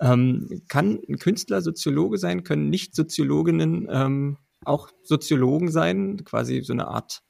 [0.00, 2.44] Ähm, kann ein Künstler Soziologe sein?
[2.44, 4.36] Können Nicht-Soziologinnen ähm,
[4.66, 6.22] auch Soziologen sein?
[6.24, 7.22] Quasi so eine Art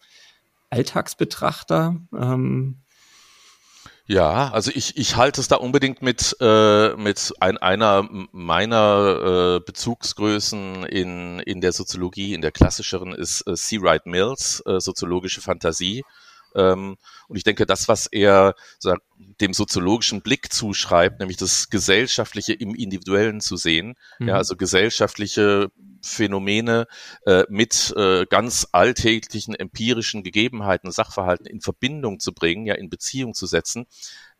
[0.70, 1.96] Alltagsbetrachter?
[2.12, 2.82] Ähm
[4.10, 9.60] ja, also ich, ich halte es da unbedingt mit, äh, mit ein, einer meiner äh,
[9.60, 13.82] Bezugsgrößen in, in der Soziologie, in der klassischeren, ist äh, C.
[13.82, 16.04] Wright Mills, äh, soziologische Fantasie.
[16.54, 16.96] Ähm,
[17.28, 19.02] und ich denke, das, was er sagt,
[19.42, 24.28] dem soziologischen Blick zuschreibt, nämlich das Gesellschaftliche im Individuellen zu sehen, mhm.
[24.28, 25.68] ja, also gesellschaftliche
[26.02, 26.86] Phänomene
[27.26, 33.34] äh, mit äh, ganz alltäglichen empirischen Gegebenheiten, Sachverhalten in Verbindung zu bringen, ja, in Beziehung
[33.34, 33.86] zu setzen.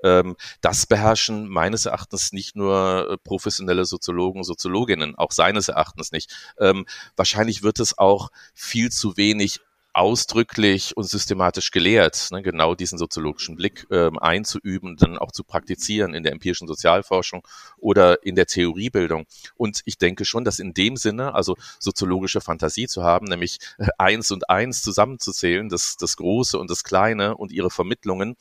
[0.03, 6.33] Ähm, das beherrschen meines Erachtens nicht nur äh, professionelle Soziologen, Soziologinnen, auch seines Erachtens nicht.
[6.59, 9.61] Ähm, wahrscheinlich wird es auch viel zu wenig
[9.93, 16.15] ausdrücklich und systematisch gelehrt, ne, genau diesen soziologischen Blick ähm, einzuüben, dann auch zu praktizieren
[16.15, 17.47] in der empirischen Sozialforschung
[17.79, 19.27] oder in der Theoriebildung.
[19.57, 23.89] Und ich denke schon, dass in dem Sinne, also soziologische Fantasie zu haben, nämlich äh,
[23.99, 28.37] eins und eins zusammenzuzählen, das, das Große und das Kleine und ihre Vermittlungen,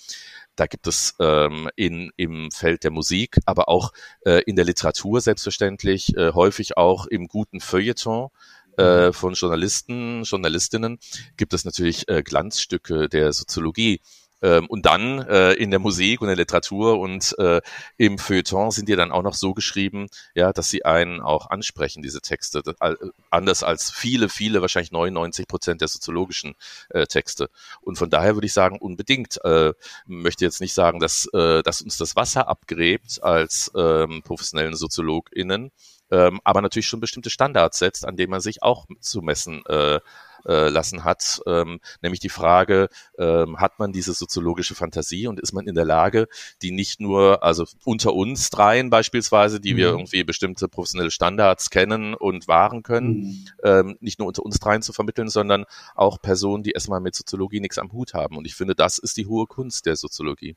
[0.58, 3.94] da gibt es ähm, in, im Feld der Musik, aber auch
[4.26, 8.30] äh, in der Literatur selbstverständlich, äh, häufig auch im guten Feuilleton,
[8.78, 11.00] äh, von Journalisten, Journalistinnen
[11.36, 14.02] gibt es natürlich äh, Glanzstücke der Soziologie.
[14.42, 17.60] Ähm, und dann äh, in der Musik und der Literatur und äh,
[17.98, 22.04] im Feuilleton sind die dann auch noch so geschrieben, ja, dass sie einen auch ansprechen,
[22.04, 22.96] diese Texte, das, äh,
[23.32, 26.54] anders als viele, viele, wahrscheinlich 99 Prozent der soziologischen
[26.90, 27.50] äh, Texte.
[27.82, 29.74] Und von daher würde ich sagen, unbedingt, äh,
[30.06, 35.72] möchte jetzt nicht sagen, dass, dass uns das Wasser abgräbt als ähm, professionellen SoziologInnen,
[36.12, 40.00] ähm, aber natürlich schon bestimmte Standards setzt, an denen man sich auch zu messen äh,
[40.48, 45.54] äh, lassen hat, ähm, nämlich die Frage, ähm, hat man diese soziologische Fantasie und ist
[45.54, 46.28] man in der Lage,
[46.62, 49.78] die nicht nur, also unter uns dreien beispielsweise, die mhm.
[49.78, 53.46] wir irgendwie bestimmte professionelle Standards kennen und wahren können, mhm.
[53.64, 55.66] ähm, nicht nur unter uns dreien zu vermitteln, sondern
[55.96, 58.38] auch Personen, die erstmal mit Soziologie nichts am Hut haben.
[58.38, 60.56] Und ich finde, das ist die hohe Kunst der Soziologie.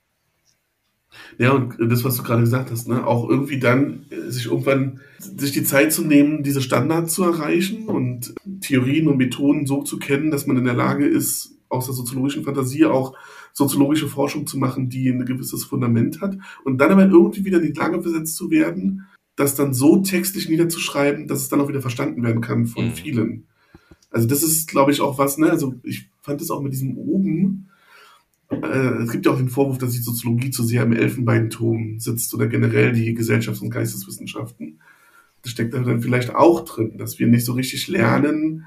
[1.39, 5.01] Ja, und das, was du gerade gesagt hast, ne, auch irgendwie dann äh, sich irgendwann
[5.19, 9.99] sich die Zeit zu nehmen, diese Standards zu erreichen und Theorien und Methoden so zu
[9.99, 13.17] kennen, dass man in der Lage ist, aus der soziologischen Fantasie auch
[13.53, 17.73] soziologische Forschung zu machen, die ein gewisses Fundament hat und dann aber irgendwie wieder in
[17.73, 21.81] die Lage versetzt zu werden, das dann so textlich niederzuschreiben, dass es dann auch wieder
[21.81, 22.93] verstanden werden kann von mhm.
[22.93, 23.47] vielen.
[24.11, 26.97] Also das ist, glaube ich, auch was, ne, also ich fand es auch mit diesem
[26.97, 27.70] oben,
[28.51, 32.35] äh, es gibt ja auch den Vorwurf, dass die Soziologie zu sehr im Elfenbeinturm sitzt
[32.35, 34.81] oder generell die Gesellschafts- und Geisteswissenschaften.
[35.43, 38.67] Das steckt da dann vielleicht auch drin, dass wir nicht so richtig lernen,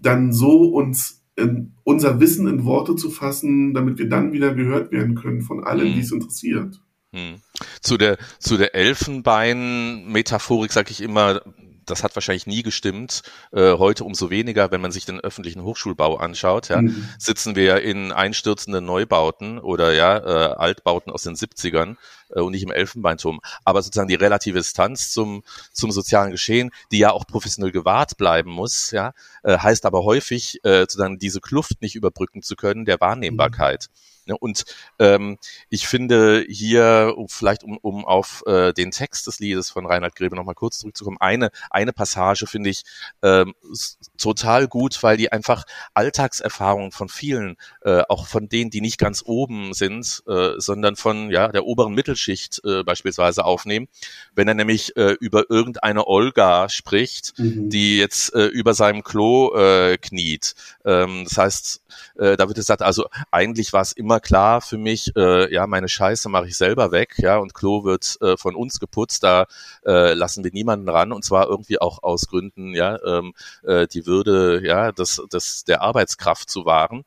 [0.00, 4.90] dann so uns in, unser Wissen in Worte zu fassen, damit wir dann wieder gehört
[4.92, 5.94] werden können von allen, hm.
[5.94, 6.80] die es interessiert.
[7.12, 7.36] Hm.
[7.80, 11.42] Zu der, zu der Elfenbein-Metaphorik sage ich immer,
[11.90, 13.22] das hat wahrscheinlich nie gestimmt.
[13.52, 16.68] Äh, heute umso weniger, wenn man sich den öffentlichen Hochschulbau anschaut.
[16.68, 17.08] Ja, mhm.
[17.18, 21.96] Sitzen wir ja in einstürzenden Neubauten oder ja äh, Altbauten aus den 70ern
[22.30, 23.40] äh, und nicht im Elfenbeinturm.
[23.64, 28.50] Aber sozusagen die relative Distanz zum zum sozialen Geschehen, die ja auch professionell gewahrt bleiben
[28.50, 33.00] muss, ja, äh, heißt aber häufig äh, sozusagen diese Kluft nicht überbrücken zu können der
[33.00, 33.88] Wahrnehmbarkeit.
[33.90, 34.08] Mhm.
[34.28, 34.36] Ne?
[34.36, 34.64] Und
[34.98, 35.38] ähm,
[35.68, 40.36] ich finde hier, vielleicht um, um auf äh, den Text des Liedes von Reinhard Grebe
[40.36, 42.82] nochmal kurz zurückzukommen, eine, eine Passage finde ich
[43.22, 43.54] ähm,
[44.16, 45.64] total gut, weil die einfach
[45.94, 51.30] Alltagserfahrungen von vielen, äh, auch von denen, die nicht ganz oben sind, äh, sondern von
[51.30, 53.88] ja der oberen Mittel Mittelschicht äh, beispielsweise aufnehmen,
[54.34, 57.68] wenn er nämlich äh, über irgendeine Olga spricht, mhm.
[57.68, 60.54] die jetzt äh, über seinem Klo äh, kniet.
[60.84, 61.82] Ähm, das heißt,
[62.18, 65.88] äh, da wird gesagt, also eigentlich war es immer klar für mich, äh, ja, meine
[65.88, 69.46] Scheiße mache ich selber weg, ja, und Klo wird äh, von uns geputzt, da
[69.84, 74.06] äh, lassen wir niemanden ran und zwar irgendwie auch aus Gründen, ja, ähm, äh, die
[74.06, 77.04] Würde, ja, des, des der Arbeitskraft zu wahren.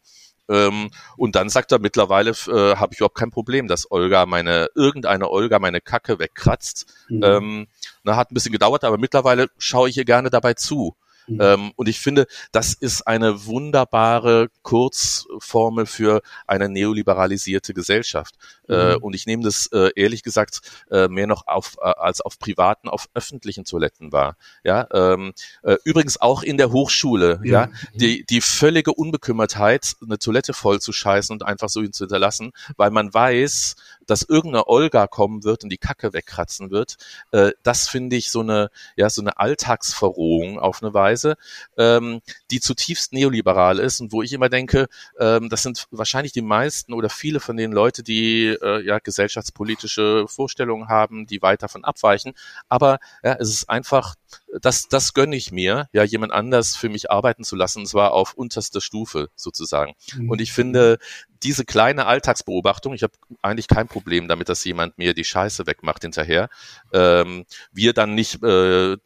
[0.50, 4.68] Ähm, und dann sagt er mittlerweile, äh, habe ich überhaupt kein Problem, dass Olga meine,
[4.76, 6.94] irgendeine Olga meine Kacke wegkratzt.
[7.08, 7.24] Mhm.
[7.24, 7.68] Ähm,
[8.04, 10.96] na, hat ein bisschen gedauert, aber mittlerweile schaue ich ihr gerne dabei zu.
[11.28, 11.42] Mhm.
[11.42, 18.36] Ähm, und ich finde, das ist eine wunderbare Kurzformel für eine neoliberalisierte Gesellschaft.
[18.68, 19.04] Äh, mhm.
[19.04, 23.10] und ich nehme das äh, ehrlich gesagt äh, mehr noch auf als auf privaten, auf
[23.14, 24.38] öffentlichen Toiletten wahr.
[24.64, 27.42] Ja, ähm, äh, übrigens auch in der Hochschule.
[27.44, 31.94] Ja, ja die die völlige Unbekümmertheit, eine Toilette voll zu scheißen und einfach so hin
[31.94, 33.76] zu hinterlassen, weil man weiß,
[34.08, 36.98] dass irgendeine Olga kommen wird und die Kacke wegkratzen wird.
[37.32, 41.36] Äh, das finde ich so eine ja so eine Alltagsverrohung auf eine Weise,
[41.78, 44.88] ähm, die zutiefst neoliberal ist und wo ich immer denke,
[45.20, 50.26] ähm, das sind wahrscheinlich die meisten oder viele von den Leute, die äh, ja gesellschaftspolitische
[50.28, 52.34] Vorstellungen haben, die weit davon abweichen.
[52.70, 54.16] Aber ja, es ist einfach,
[54.62, 58.14] das, das gönne ich mir, ja, jemand anders für mich arbeiten zu lassen, und zwar
[58.14, 59.94] auf unterster Stufe sozusagen.
[60.16, 60.30] Mhm.
[60.30, 60.98] Und ich finde,
[61.44, 66.02] diese kleine Alltagsbeobachtung, ich habe eigentlich kein Problem damit, dass jemand mir die Scheiße wegmacht
[66.04, 66.50] hinterher.
[66.94, 68.98] Ähm, wir dann nicht äh,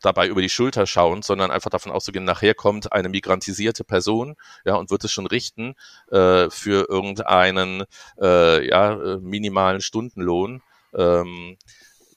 [0.00, 4.74] dabei über die Schulter schauen, sondern einfach davon auszugehen, nachher kommt eine migrantisierte Person, ja,
[4.74, 5.74] und wird es schon richten
[6.10, 7.84] äh, für irgendeinen
[8.20, 10.62] äh, ja, äh, minimalen Stundenlohn.
[10.94, 11.56] Ähm,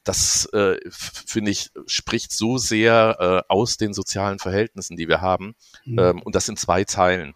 [0.03, 5.55] das äh, finde ich spricht so sehr äh, aus den sozialen Verhältnissen, die wir haben,
[5.85, 5.99] mhm.
[5.99, 7.35] ähm, und das in zwei Teilen.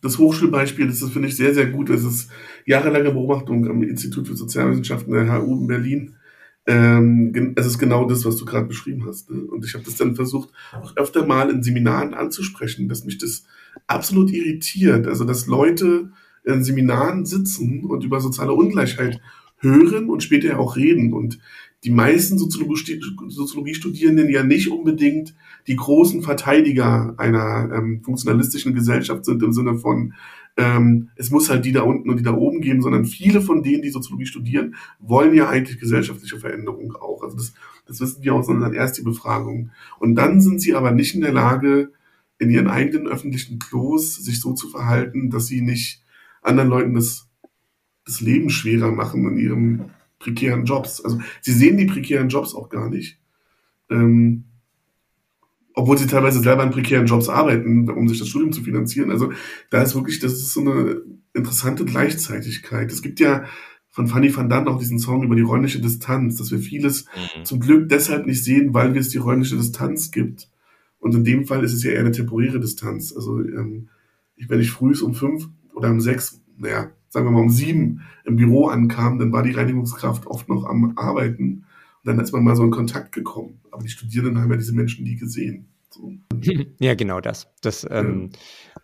[0.00, 1.90] Das Hochschulbeispiel, das ist, finde ich, sehr, sehr gut.
[1.90, 2.30] Das ist
[2.66, 6.14] jahrelange Beobachtung am Institut für Sozialwissenschaften der HU in Berlin
[6.68, 9.30] ähm, es ist genau das, was du gerade beschrieben hast.
[9.30, 9.40] Ne?
[9.40, 13.44] Und ich habe das dann versucht, auch öfter mal in Seminaren anzusprechen, dass mich das
[13.86, 15.06] absolut irritiert.
[15.06, 16.10] Also, dass Leute
[16.44, 19.18] in Seminaren sitzen und über soziale Ungleichheit
[19.60, 21.14] hören und später auch reden.
[21.14, 21.38] Und
[21.84, 25.34] die meisten Soziologiestudierenden ja nicht unbedingt
[25.68, 30.14] die großen Verteidiger einer ähm, funktionalistischen Gesellschaft sind im Sinne von,
[30.56, 33.62] ähm, es muss halt die da unten und die da oben geben, sondern viele von
[33.62, 37.22] denen, die Soziologie studieren, wollen ja eigentlich gesellschaftliche Veränderung auch.
[37.22, 37.54] Also das,
[37.86, 39.70] das wissen wir aus unseren ersten Befragungen.
[40.00, 41.92] Und dann sind sie aber nicht in der Lage,
[42.40, 46.02] in ihren eigenen öffentlichen Klos sich so zu verhalten, dass sie nicht
[46.42, 47.28] anderen Leuten das,
[48.04, 51.00] das Leben schwerer machen in ihren prekären Jobs.
[51.00, 53.18] Also sie sehen die prekären Jobs auch gar nicht.
[53.90, 54.44] Ähm,
[55.74, 59.12] obwohl sie teilweise selber in prekären Jobs arbeiten, um sich das Studium zu finanzieren.
[59.12, 59.32] Also
[59.70, 61.02] da ist wirklich, das ist so eine
[61.34, 62.90] interessante Gleichzeitigkeit.
[62.90, 63.44] Es gibt ja
[63.88, 67.44] von Fanny van Dann auch diesen Song über die räumliche Distanz, dass wir vieles mhm.
[67.44, 70.50] zum Glück deshalb nicht sehen, weil es die räumliche Distanz gibt.
[70.98, 73.12] Und in dem Fall ist es ja eher eine temporäre Distanz.
[73.14, 73.88] Also ähm,
[74.48, 78.36] wenn ich früh um fünf oder um sechs, naja, sagen wir mal um sieben im
[78.36, 81.64] Büro ankam, dann war die Reinigungskraft oft noch am Arbeiten
[82.08, 83.60] dann ist man mal so in Kontakt gekommen.
[83.70, 85.68] Aber die Studierenden haben ja diese Menschen nie gesehen.
[85.90, 86.12] So.
[86.80, 87.48] Ja, genau das.
[87.60, 88.30] Das, ähm,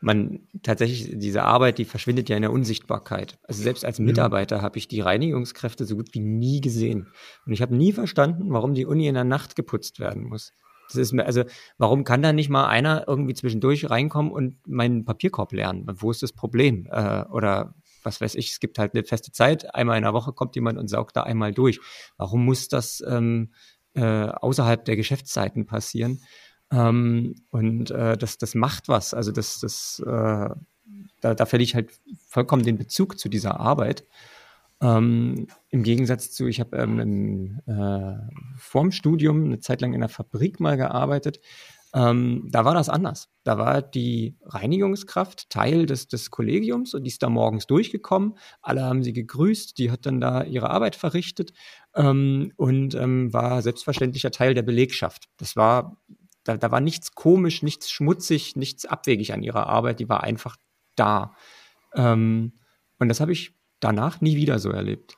[0.00, 3.38] man tatsächlich, diese Arbeit, die verschwindet ja in der Unsichtbarkeit.
[3.44, 4.62] Also selbst als Mitarbeiter ja.
[4.62, 7.08] habe ich die Reinigungskräfte so gut wie nie gesehen.
[7.46, 10.52] Und ich habe nie verstanden, warum die Uni in der Nacht geputzt werden muss.
[10.88, 11.44] Das ist mir, also,
[11.78, 15.87] warum kann da nicht mal einer irgendwie zwischendurch reinkommen und meinen Papierkorb lernen?
[15.94, 16.87] Wo ist das Problem?
[16.90, 17.74] Äh, oder
[18.05, 20.79] was weiß ich, es gibt halt eine feste Zeit, einmal in der Woche kommt jemand
[20.79, 21.81] und saugt da einmal durch.
[22.17, 23.53] Warum muss das ähm,
[23.95, 26.21] äh, außerhalb der Geschäftszeiten passieren?
[26.71, 29.14] Ähm, und äh, das, das macht was.
[29.14, 30.49] Also das, das, äh,
[31.21, 31.90] da, da verliere ich halt
[32.29, 34.05] vollkommen den Bezug zu dieser Arbeit.
[34.81, 40.09] Ähm, Im Gegensatz zu, ich habe ähm, äh, vorm Studium eine Zeit lang in einer
[40.09, 41.40] Fabrik mal gearbeitet.
[41.94, 43.28] Ähm, da war das anders.
[43.44, 48.37] Da war die Reinigungskraft Teil des, des Kollegiums und die ist da morgens durchgekommen.
[48.62, 51.52] Alle haben sie gegrüßt, die hat dann da ihre Arbeit verrichtet
[51.94, 55.28] ähm, und ähm, war selbstverständlicher Teil der Belegschaft.
[55.37, 56.02] Das war,
[56.42, 60.57] da, da war nichts komisch, nichts schmutzig, nichts abwegig an ihrer Arbeit, die war einfach
[60.96, 61.37] da.
[61.94, 62.54] Ähm,
[62.98, 65.16] und das habe ich danach nie wieder so erlebt.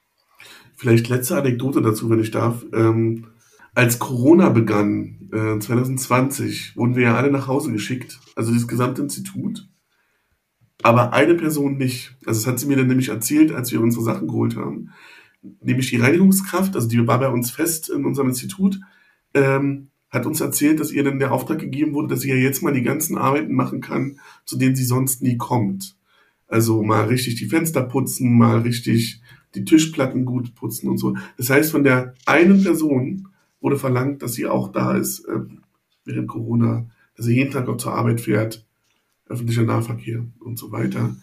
[0.76, 2.66] Vielleicht letzte Anekdote dazu, wenn ich darf.
[2.74, 3.28] Ähm,
[3.76, 9.02] als Corona begann, äh, 2020, wurden wir ja alle nach Hause geschickt, also das gesamte
[9.02, 9.68] Institut.
[10.82, 12.16] Aber eine Person nicht.
[12.24, 14.92] Also das hat sie mir dann nämlich erzählt, als wir unsere Sachen geholt haben.
[15.60, 18.80] Nämlich die Reinigungskraft, also die war bei uns fest in unserem Institut,
[19.34, 22.62] ähm, hat uns erzählt, dass ihr dann der Auftrag gegeben wurde, dass sie ja jetzt
[22.62, 25.96] mal die ganzen Arbeiten machen kann, zu denen sie sonst nie kommt.
[26.48, 29.20] Also mal richtig die Fenster putzen, mal richtig
[29.54, 31.14] die Tischplatten gut putzen und so.
[31.36, 33.28] Das heißt, von der einen Person
[33.60, 35.40] wurde verlangt, dass sie auch da ist äh,
[36.04, 38.64] während Corona, dass sie jeden Tag auch zur Arbeit fährt,
[39.28, 41.16] öffentlicher Nahverkehr und so weiter.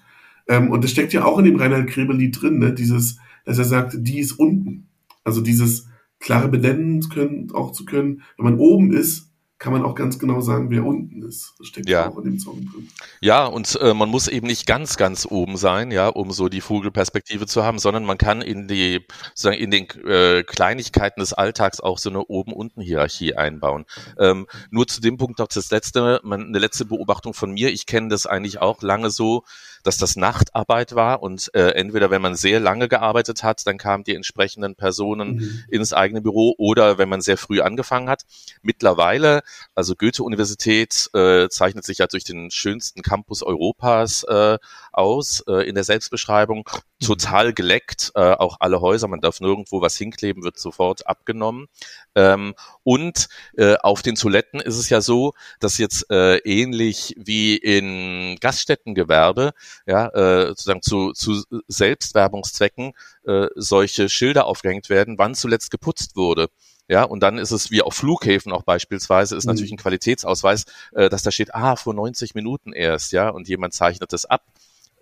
[0.47, 2.73] Ähm, und das steckt ja auch in dem Reinhard Grebe-Lied drin, ne?
[2.73, 4.87] dieses, dass er sagt, die ist unten.
[5.23, 5.87] Also dieses
[6.19, 10.41] klare benennen können, auch zu können, wenn man oben ist, kann man auch ganz genau
[10.41, 11.53] sagen, wer unten ist.
[11.57, 12.89] Das steckt ja auch in dem Song drin.
[13.21, 16.59] Ja, und äh, man muss eben nicht ganz, ganz oben sein, ja, um so die
[16.59, 21.79] Vogelperspektive zu haben, sondern man kann in die, sozusagen in den äh, Kleinigkeiten des Alltags
[21.79, 23.85] auch so eine Oben-Unten-Hierarchie einbauen.
[24.19, 27.71] Ähm, nur zu dem Punkt noch das letzte, man, eine letzte Beobachtung von mir.
[27.71, 29.43] Ich kenne das eigentlich auch lange so,
[29.83, 34.03] dass das Nachtarbeit war und äh, entweder wenn man sehr lange gearbeitet hat, dann kamen
[34.03, 35.63] die entsprechenden Personen mhm.
[35.69, 38.23] ins eigene Büro oder wenn man sehr früh angefangen hat.
[38.61, 39.41] Mittlerweile,
[39.75, 44.57] also Goethe-Universität äh, zeichnet sich ja durch den schönsten Campus Europas äh,
[44.93, 47.05] aus äh, in der Selbstbeschreibung, mhm.
[47.05, 51.67] total geleckt, äh, auch alle Häuser, man darf nirgendwo was hinkleben, wird sofort abgenommen.
[52.15, 52.53] Ähm,
[52.83, 53.27] und
[53.57, 59.53] äh, auf den Toiletten ist es ja so, dass jetzt äh, ähnlich wie in Gaststättengewerbe,
[59.85, 62.93] ja, äh, sozusagen zu, zu Selbstwerbungszwecken
[63.25, 66.49] äh, solche Schilder aufgehängt werden, wann zuletzt geputzt wurde.
[66.89, 69.51] Ja, und dann ist es wie auf Flughäfen auch beispielsweise, ist mhm.
[69.51, 73.73] natürlich ein Qualitätsausweis, äh, dass da steht, ah, vor 90 Minuten erst, ja, und jemand
[73.73, 74.43] zeichnet das ab.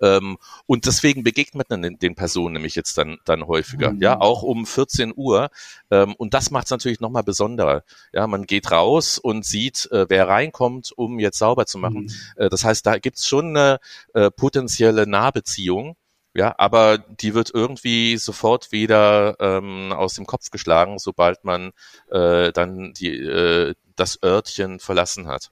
[0.01, 4.01] Ähm, und deswegen begegnet man den, den, Personen nämlich jetzt dann, dann häufiger, mhm.
[4.01, 5.49] ja, auch um 14 Uhr.
[5.89, 7.83] Ähm, und das macht es natürlich nochmal besonderer.
[8.13, 12.03] Ja, man geht raus und sieht, äh, wer reinkommt, um jetzt sauber zu machen.
[12.03, 12.43] Mhm.
[12.43, 13.79] Äh, das heißt, da gibt's schon eine
[14.13, 15.95] äh, potenzielle Nahbeziehung.
[16.33, 21.71] Ja, aber die wird irgendwie sofort wieder ähm, aus dem Kopf geschlagen, sobald man
[22.09, 25.51] äh, dann die, äh, das Örtchen verlassen hat.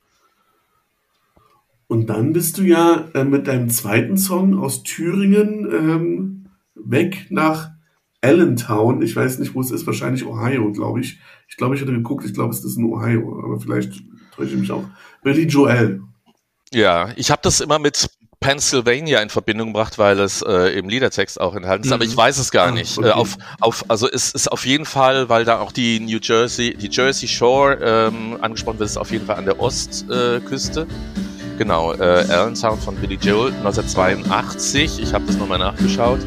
[1.89, 7.71] Und dann bist du ja äh, mit deinem zweiten Song aus Thüringen ähm, weg nach
[8.21, 9.01] Allentown.
[9.01, 9.87] Ich weiß nicht, wo es ist.
[9.87, 11.17] Wahrscheinlich Ohio, glaube ich.
[11.47, 12.23] Ich glaube, ich hatte geguckt.
[12.25, 13.41] Ich glaube, es ist in Ohio.
[13.43, 14.03] Aber vielleicht
[14.35, 14.83] täusche ich mich auch.
[15.23, 16.03] Billy Joel.
[16.71, 18.07] Ja, ich habe das immer mit
[18.39, 21.93] Pennsylvania in Verbindung gebracht, weil es äh, im Liedertext auch enthalten ist, mhm.
[21.93, 22.99] aber ich weiß es gar ah, nicht.
[22.99, 23.07] Okay.
[23.07, 26.75] Äh, auf, auf, also es ist auf jeden Fall, weil da auch die New Jersey,
[26.75, 30.81] die Jersey Shore ähm, angesprochen wird, ist auf jeden Fall an der Ostküste.
[30.81, 35.03] Äh, Genau, äh, Allentown von Billy Joel 1982.
[35.03, 36.21] Ich habe das nochmal nachgeschaut.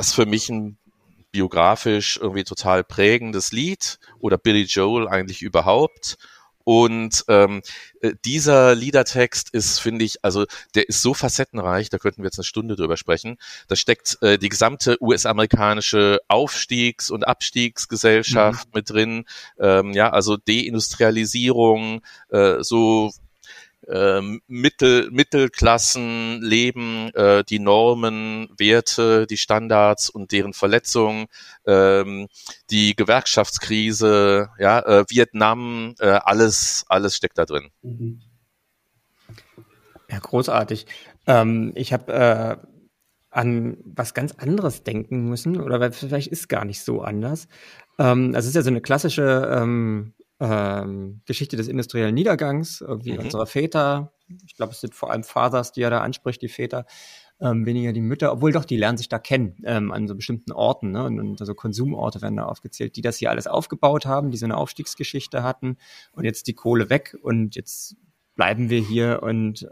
[0.00, 0.78] Das für mich ein
[1.30, 6.16] biografisch irgendwie total prägendes Lied oder Billy Joel eigentlich überhaupt.
[6.64, 7.60] Und ähm,
[8.00, 12.38] äh, dieser Liedertext ist, finde ich, also der ist so facettenreich, da könnten wir jetzt
[12.38, 13.36] eine Stunde drüber sprechen.
[13.68, 18.72] Da steckt äh, die gesamte US-amerikanische Aufstiegs- und Abstiegsgesellschaft mhm.
[18.74, 19.24] mit drin.
[19.58, 23.12] Ähm, ja, also Deindustrialisierung, äh, so
[23.90, 31.26] ähm, Mittel, Mittelklassen leben, äh, die Normen, Werte, die Standards und deren Verletzung,
[31.66, 32.28] ähm,
[32.70, 37.70] die Gewerkschaftskrise, ja, äh, Vietnam, äh, alles, alles steckt da drin.
[40.08, 40.86] Ja, großartig.
[41.26, 42.56] Ähm, ich habe äh,
[43.30, 47.48] an was ganz anderes denken müssen, oder vielleicht ist gar nicht so anders.
[47.98, 49.48] Ähm, das ist ja so eine klassische
[50.40, 53.20] ähm, Geschichte des industriellen Niedergangs, irgendwie mhm.
[53.20, 54.12] unserer Väter.
[54.46, 56.86] Ich glaube, es sind vor allem Fathers, die er da anspricht, die Väter,
[57.40, 60.52] ähm, weniger die Mütter, obwohl doch, die lernen sich da kennen ähm, an so bestimmten
[60.52, 60.92] Orten.
[60.92, 61.04] Ne?
[61.04, 64.46] Und, und also Konsumorte werden da aufgezählt, die das hier alles aufgebaut haben, die so
[64.46, 65.76] eine Aufstiegsgeschichte hatten
[66.12, 67.96] und jetzt die Kohle weg und jetzt
[68.34, 69.66] bleiben wir hier und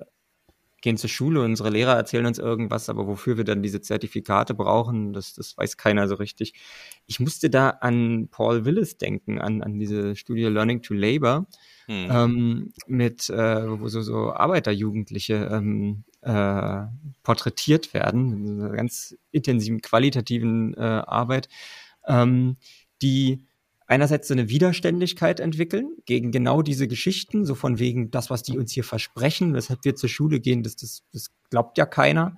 [0.80, 5.12] gehen zur Schule, unsere Lehrer erzählen uns irgendwas, aber wofür wir dann diese Zertifikate brauchen,
[5.12, 6.54] das, das weiß keiner so richtig.
[7.06, 11.46] Ich musste da an Paul Willis denken, an, an diese Studie Learning to Labor,
[11.86, 12.08] hm.
[12.10, 16.82] ähm, mit, äh, wo so, so Arbeiterjugendliche ähm, äh,
[17.22, 21.48] porträtiert werden, in einer ganz intensiven, qualitativen äh, Arbeit,
[22.06, 22.56] ähm,
[23.02, 23.47] die
[23.88, 28.58] einerseits so eine Widerständigkeit entwickeln gegen genau diese Geschichten, so von wegen das, was die
[28.58, 32.36] uns hier versprechen, weshalb wir zur Schule gehen, das, das, das glaubt ja keiner.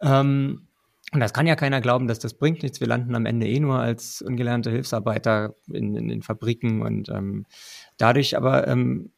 [0.00, 0.66] Ähm,
[1.12, 2.80] und das kann ja keiner glauben, dass das bringt nichts.
[2.80, 7.46] Wir landen am Ende eh nur als ungelernte Hilfsarbeiter in, in den Fabriken und ähm,
[7.98, 9.12] dadurch aber ähm,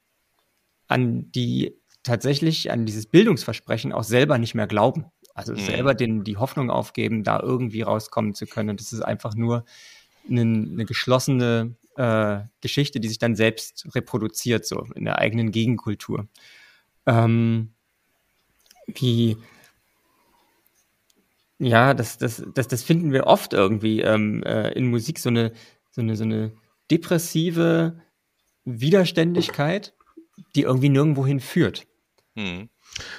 [0.88, 5.06] an die tatsächlich an dieses Bildungsversprechen auch selber nicht mehr glauben.
[5.32, 5.58] Also mhm.
[5.58, 8.76] selber den, die Hoffnung aufgeben, da irgendwie rauskommen zu können.
[8.76, 9.64] Das ist einfach nur
[10.28, 16.28] eine, eine geschlossene äh, Geschichte, die sich dann selbst reproduziert, so in der eigenen Gegenkultur.
[17.06, 17.70] Ähm,
[18.86, 19.36] wie,
[21.58, 25.52] ja, das, das, das, das finden wir oft irgendwie ähm, äh, in Musik, so eine,
[25.90, 26.52] so eine, so eine
[26.90, 28.00] depressive
[28.64, 29.94] Widerständigkeit,
[30.54, 31.86] die irgendwie nirgendwo hinführt.
[32.36, 32.68] Hm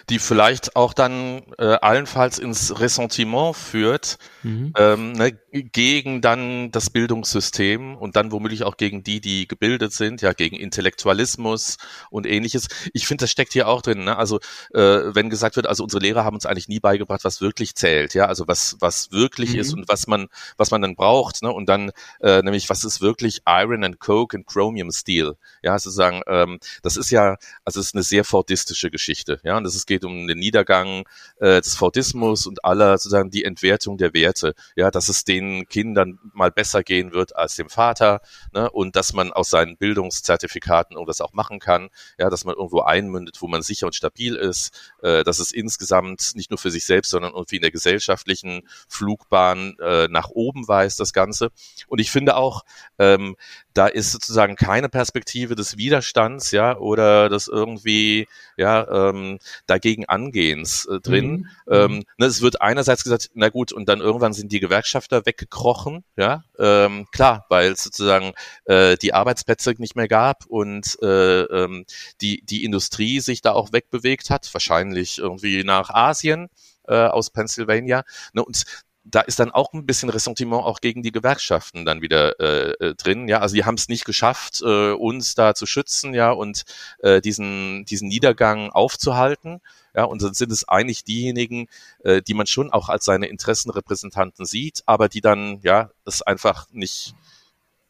[0.09, 4.73] die vielleicht auch dann äh, allenfalls ins Ressentiment führt mhm.
[4.77, 10.21] ähm, ne, gegen dann das Bildungssystem und dann womöglich auch gegen die, die gebildet sind,
[10.21, 11.77] ja gegen Intellektualismus
[12.09, 12.67] und ähnliches.
[12.93, 14.03] Ich finde, das steckt hier auch drin.
[14.03, 14.17] Ne?
[14.17, 14.39] Also
[14.73, 18.13] äh, wenn gesagt wird, also unsere Lehrer haben uns eigentlich nie beigebracht, was wirklich zählt,
[18.13, 19.59] ja, also was was wirklich mhm.
[19.59, 21.51] ist und was man was man dann braucht, ne?
[21.51, 21.91] Und dann
[22.21, 26.21] äh, nämlich was ist wirklich Iron and Coke and Chromium Steel, ja, sozusagen.
[26.27, 30.03] Ähm, das ist ja, also es ist eine sehr fordistische Geschichte, ja, und es geht
[30.03, 31.05] um den Niedergang
[31.39, 36.19] äh, des Fordismus und aller sozusagen die Entwertung der Werte, ja, dass es den Kindern
[36.33, 38.21] mal besser gehen wird als dem Vater,
[38.53, 42.81] ne, und dass man aus seinen Bildungszertifikaten irgendwas auch machen kann, ja, dass man irgendwo
[42.81, 46.85] einmündet, wo man sicher und stabil ist, äh, dass es insgesamt nicht nur für sich
[46.85, 51.49] selbst, sondern irgendwie in der gesellschaftlichen Flugbahn äh, nach oben weiß, das Ganze.
[51.87, 52.63] Und ich finde auch,
[52.97, 53.35] ähm,
[53.73, 60.85] da ist sozusagen keine Perspektive des Widerstands, ja, oder des irgendwie, ja, ähm, dagegen Angehens
[60.85, 61.47] äh, drin.
[61.67, 61.73] Mhm.
[61.73, 66.03] Ähm, ne, es wird einerseits gesagt, na gut, und dann irgendwann sind die Gewerkschafter weggekrochen,
[66.17, 68.33] ja, ähm, klar, weil es sozusagen
[68.65, 71.85] äh, die Arbeitsplätze nicht mehr gab und äh, ähm,
[72.21, 76.49] die, die Industrie sich da auch wegbewegt hat, wahrscheinlich irgendwie nach Asien
[76.87, 78.03] äh, aus Pennsylvania.
[78.33, 78.63] Ne, und
[79.03, 82.95] da ist dann auch ein bisschen Ressentiment auch gegen die Gewerkschaften dann wieder äh, äh
[82.95, 83.27] drin.
[83.27, 86.63] Ja, also die haben es nicht geschafft, äh, uns da zu schützen, ja, und
[86.99, 89.61] äh, diesen diesen Niedergang aufzuhalten.
[89.95, 91.67] Ja, und dann sind es eigentlich diejenigen,
[92.03, 96.67] äh, die man schon auch als seine Interessenrepräsentanten sieht, aber die dann ja es einfach
[96.71, 97.15] nicht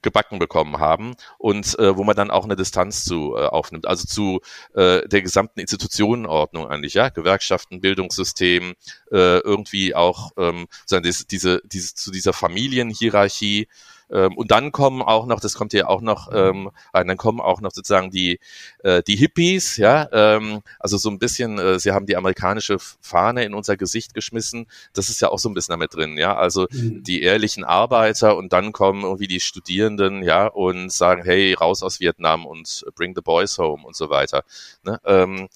[0.02, 4.06] gebacken bekommen haben und äh, wo man dann auch eine Distanz zu äh, aufnimmt, also
[4.06, 4.42] zu
[4.74, 8.76] äh, der gesamten Institutionenordnung eigentlich, ja, Gewerkschaften, Bildungssystem,
[9.12, 13.68] äh, irgendwie auch ähm, diese, diese, diese, zu dieser Familienhierarchie,
[14.12, 17.40] ähm, und dann kommen auch noch, das kommt ja auch noch ähm, rein, dann kommen
[17.40, 18.40] auch noch sozusagen die,
[18.84, 23.44] äh, die Hippies, ja, ähm, also so ein bisschen, äh, sie haben die amerikanische Fahne
[23.44, 24.66] in unser Gesicht geschmissen.
[24.94, 26.36] Das ist ja auch so ein bisschen damit drin, ja.
[26.36, 27.04] Also mhm.
[27.04, 32.00] die ehrlichen Arbeiter und dann kommen irgendwie die Studierenden, ja, und sagen, hey, raus aus
[32.00, 34.44] Vietnam und bring the boys home und so weiter.
[34.84, 35.00] Ne?
[35.06, 35.50] Ähm,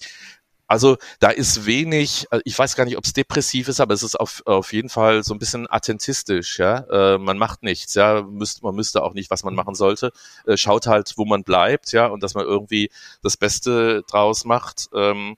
[0.74, 4.02] also da ist wenig, äh, ich weiß gar nicht, ob es depressiv ist, aber es
[4.02, 6.80] ist auf, auf jeden Fall so ein bisschen attentistisch, ja.
[6.90, 10.12] Äh, man macht nichts, ja, müsst, man müsste auch nicht, was man machen sollte.
[10.48, 12.90] Äh, schaut halt, wo man bleibt, ja, und dass man irgendwie
[13.22, 14.90] das Beste draus macht.
[14.96, 15.38] Ähm,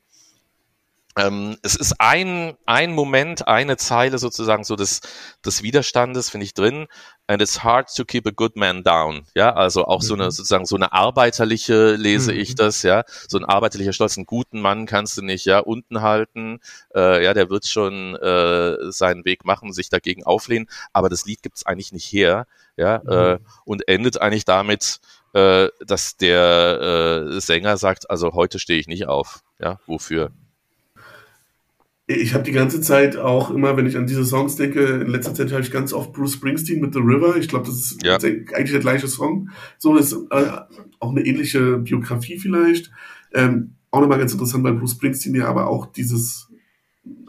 [1.18, 5.00] ähm, es ist ein, ein Moment, eine Zeile sozusagen so des,
[5.46, 6.88] des Widerstandes, finde ich drin.
[7.28, 9.26] And it's hard to keep a good man down.
[9.34, 10.06] Ja, also auch mhm.
[10.06, 10.32] so eine, mhm.
[10.32, 12.40] sozusagen so eine arbeiterliche, lese mhm.
[12.40, 13.04] ich das, ja.
[13.28, 16.60] So ein arbeiterlicher Stolz, einen guten Mann kannst du nicht, ja, unten halten.
[16.94, 20.68] Äh, ja, der wird schon äh, seinen Weg machen, sich dagegen auflehnen.
[20.92, 22.46] Aber das Lied gibt's eigentlich nicht her,
[22.76, 23.12] ja, mhm.
[23.12, 25.00] äh, und endet eigentlich damit,
[25.34, 29.44] äh, dass der äh, Sänger sagt, also heute stehe ich nicht auf.
[29.60, 30.32] Ja, wofür?
[32.08, 35.34] Ich habe die ganze Zeit auch immer, wenn ich an diese Songs denke, in letzter
[35.34, 37.36] Zeit habe ich ganz oft Bruce Springsteen mit The River.
[37.38, 38.16] Ich glaube, das ist ja.
[38.18, 39.50] eigentlich der gleiche Song.
[39.80, 40.52] So ist äh,
[41.00, 42.92] auch eine ähnliche Biografie vielleicht.
[43.34, 46.52] Ähm, auch nochmal ganz interessant, weil Bruce Springsteen ja aber auch dieses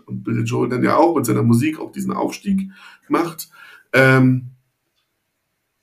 [0.07, 2.70] und Billy Joel dann ja auch mit seiner Musik auch diesen Aufstieg
[3.09, 3.49] macht.
[3.93, 4.51] Ähm,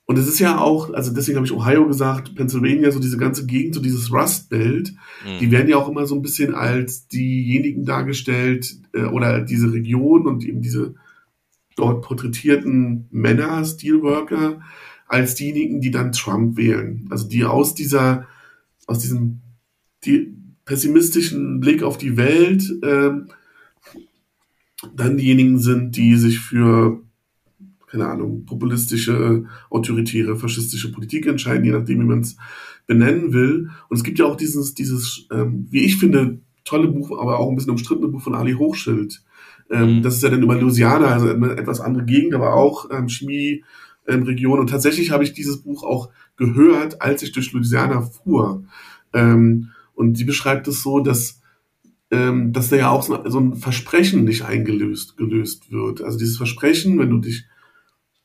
[0.06, 3.46] und es ist ja auch, also deswegen habe ich Ohio gesagt, Pennsylvania, so diese ganze
[3.46, 4.92] Gegend, so dieses Rust Belt,
[5.24, 5.38] mhm.
[5.40, 10.26] die werden ja auch immer so ein bisschen als diejenigen dargestellt äh, oder diese Region
[10.26, 10.94] und eben diese
[11.76, 14.60] dort porträtierten Männer, Steelworker,
[15.06, 17.06] als diejenigen, die dann Trump wählen.
[17.10, 18.26] Also die aus dieser,
[18.86, 19.40] aus diesem
[20.04, 20.34] die
[20.66, 23.10] pessimistischen Blick auf die Welt äh,
[24.94, 27.02] dann diejenigen sind, die sich für,
[27.94, 32.36] keine Ahnung, populistische, autoritäre, faschistische Politik entscheiden, je nachdem, wie man es
[32.86, 33.70] benennen will.
[33.88, 37.48] Und es gibt ja auch dieses, dieses, ähm, wie ich finde, tolle Buch, aber auch
[37.48, 39.22] ein bisschen umstrittene Buch von Ali Hochschild.
[39.70, 40.02] Ähm, mhm.
[40.02, 43.62] Das ist ja dann über Louisiana, also eine etwas andere Gegend, aber auch ähm, Chemie,
[44.08, 44.58] ähm, Region.
[44.58, 48.64] Und tatsächlich habe ich dieses Buch auch gehört, als ich durch Louisiana fuhr.
[49.12, 51.40] Ähm, und sie beschreibt es so, dass,
[52.10, 56.02] ähm, dass da ja auch so, so ein Versprechen nicht eingelöst gelöst wird.
[56.02, 57.44] Also dieses Versprechen, wenn du dich,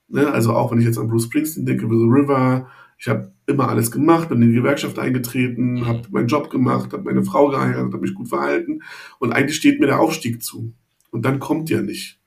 [0.10, 3.70] ne, also auch wenn ich jetzt an Bruce Springsteen denke, The River, ich habe immer
[3.70, 7.94] alles gemacht, bin in die Gewerkschaft eingetreten, habe meinen Job gemacht, habe meine Frau geheiratet,
[7.94, 8.82] habe mich gut verhalten
[9.20, 10.74] und eigentlich steht mir der Aufstieg zu.
[11.12, 12.20] Und dann kommt der nicht.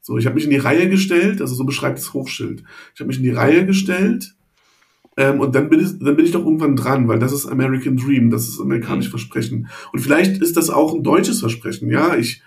[0.00, 2.62] So, ich habe mich in die Reihe gestellt, also so beschreibt das Hochschild.
[2.94, 4.34] Ich habe mich in die Reihe gestellt
[5.16, 7.96] ähm, und dann bin, ich, dann bin ich doch irgendwann dran, weil das ist American
[7.96, 9.18] Dream, das ist amerikanisches mhm.
[9.18, 9.68] Versprechen.
[9.92, 11.90] Und vielleicht ist das auch ein deutsches Versprechen.
[11.90, 12.42] Ja, ich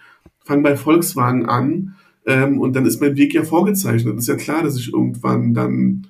[0.45, 4.17] fange bei Volkswagen an ähm, und dann ist mein Weg ja vorgezeichnet.
[4.17, 6.07] Ist ja klar, dass ich irgendwann dann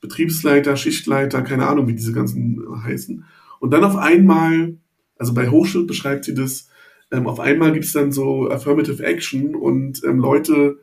[0.00, 3.24] Betriebsleiter, Schichtleiter, keine Ahnung, wie diese ganzen heißen.
[3.58, 4.76] Und dann auf einmal,
[5.18, 6.68] also bei Hochschild beschreibt sie das,
[7.10, 10.78] ähm, auf einmal gibt es dann so Affirmative Action und ähm, Leute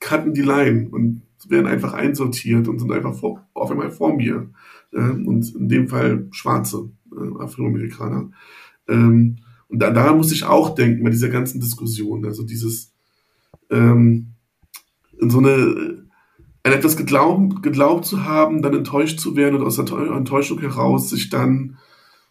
[0.00, 4.48] cutten die Line und werden einfach einsortiert und sind einfach vor, auf einmal vor mir.
[4.92, 8.30] Ähm, und in dem Fall Schwarze äh, Afroamerikaner.
[8.88, 9.36] Ähm,
[9.68, 12.24] und da, daran muss ich auch denken bei dieser ganzen Diskussion.
[12.24, 12.95] Also dieses
[13.70, 14.34] ähm,
[15.20, 16.06] in so eine
[16.66, 21.10] an etwas geglaubt, geglaubt zu haben, dann enttäuscht zu werden und aus der Enttäuschung heraus
[21.10, 21.78] sich dann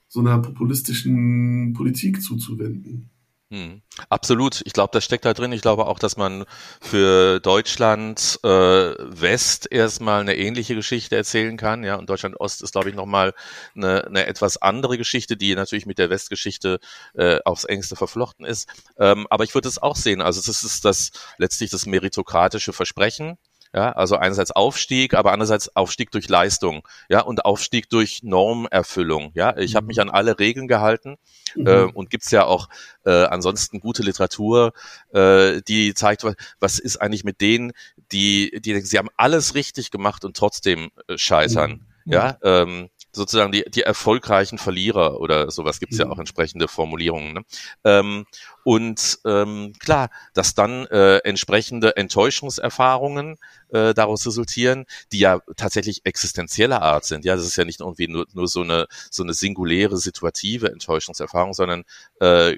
[0.10, 3.12] so einer populistischen Politik zuzuwenden.
[3.56, 3.82] Hm.
[4.10, 4.62] Absolut.
[4.66, 5.54] Ich glaube, das steckt da drin.
[5.54, 6.44] Ich glaube auch, dass man
[6.82, 11.86] für Deutschland äh, West erstmal eine ähnliche Geschichte erzählen kann.
[11.86, 13.34] Ja, und Deutschland Ost ist, glaube ich, nochmal
[13.74, 16.80] eine, eine etwas andere Geschichte, die natürlich mit der Westgeschichte
[17.14, 18.68] äh, aufs engste verflochten ist.
[19.00, 20.22] Ähm, aber ich würde es auch sehen.
[20.22, 23.38] Also es ist das letztlich das meritokratische Versprechen
[23.76, 29.32] ja, also einerseits Aufstieg, aber andererseits Aufstieg durch Leistung, ja, und Aufstieg durch Normerfüllung.
[29.34, 29.76] Ja, ich mhm.
[29.76, 31.18] habe mich an alle Regeln gehalten
[31.56, 31.68] mhm.
[31.68, 32.70] äh, und gibt's ja auch
[33.06, 34.72] äh, ansonsten gute Literatur,
[35.14, 37.74] äh, die zeigt, was, was ist eigentlich mit denen,
[38.14, 41.86] die, die denken, sie haben alles richtig gemacht und trotzdem äh, scheitern.
[42.06, 42.14] Mhm.
[42.14, 46.06] Ja, ähm, sozusagen die, die erfolgreichen Verlierer oder sowas gibt es ja.
[46.06, 47.34] ja auch entsprechende Formulierungen.
[47.34, 47.42] Ne?
[47.84, 48.26] Ähm,
[48.64, 53.38] und ähm, klar, dass dann äh, entsprechende Enttäuschungserfahrungen
[53.70, 57.26] äh, daraus resultieren, die ja tatsächlich existenzieller Art sind.
[57.26, 61.54] Ja, das ist ja nicht irgendwie nur, nur so eine so eine singuläre situative Enttäuschungserfahrung,
[61.54, 61.84] sondern
[62.20, 62.58] äh,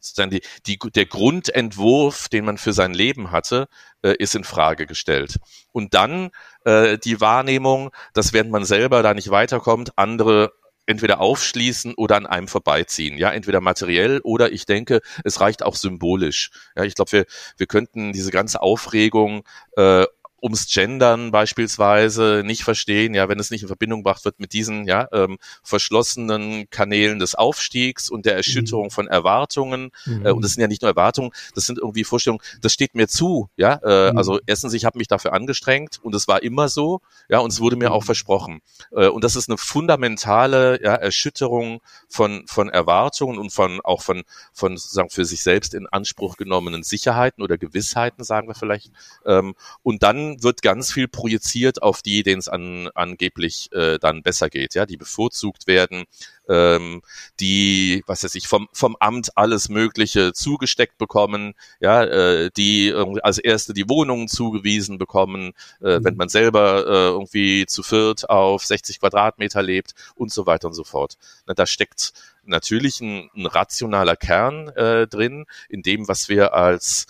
[0.00, 3.68] sozusagen die, die, der Grundentwurf, den man für sein Leben hatte,
[4.02, 5.38] äh, ist in Frage gestellt.
[5.72, 6.30] Und dann
[6.64, 10.52] äh, die Wahrnehmung, dass während man selber da nicht weiterkommt, andere
[10.88, 13.18] entweder aufschließen oder an einem vorbeiziehen.
[13.18, 16.50] Ja, entweder materiell oder ich denke, es reicht auch symbolisch.
[16.76, 17.24] Ja, ich glaube, wir,
[17.58, 19.44] wir könnten diese ganze Aufregung
[19.76, 20.06] äh,
[20.40, 24.86] ums Gendern beispielsweise nicht verstehen, ja, wenn es nicht in Verbindung gebracht wird mit diesen
[24.86, 28.90] ja ähm, verschlossenen Kanälen des Aufstiegs und der Erschütterung mhm.
[28.90, 29.90] von Erwartungen.
[30.06, 30.26] Mhm.
[30.26, 33.08] Äh, und das sind ja nicht nur Erwartungen, das sind irgendwie Vorstellungen, das steht mir
[33.08, 33.74] zu, ja.
[33.82, 34.18] Äh, mhm.
[34.18, 37.60] Also erstens, ich habe mich dafür angestrengt und es war immer so, ja, und es
[37.60, 38.06] wurde mir auch mhm.
[38.06, 38.60] versprochen.
[38.92, 44.22] Äh, und das ist eine fundamentale ja, Erschütterung von von Erwartungen und von auch von
[44.52, 48.92] von sozusagen für sich selbst in Anspruch genommenen Sicherheiten oder Gewissheiten, sagen wir vielleicht.
[49.26, 54.22] Ähm, und dann wird ganz viel projiziert auf die, denen es an, angeblich äh, dann
[54.22, 56.04] besser geht, ja, die bevorzugt werden,
[56.48, 57.02] ähm,
[57.40, 63.38] die, was weiß ich, vom, vom Amt alles Mögliche zugesteckt bekommen, ja, äh, die als
[63.38, 65.52] erste die Wohnungen zugewiesen bekommen,
[65.82, 66.04] äh, mhm.
[66.04, 70.74] wenn man selber äh, irgendwie zu viert auf 60 Quadratmeter lebt und so weiter und
[70.74, 71.16] so fort.
[71.46, 72.12] Na, da steckt
[72.44, 77.06] natürlich ein, ein rationaler Kern äh, drin, in dem, was wir als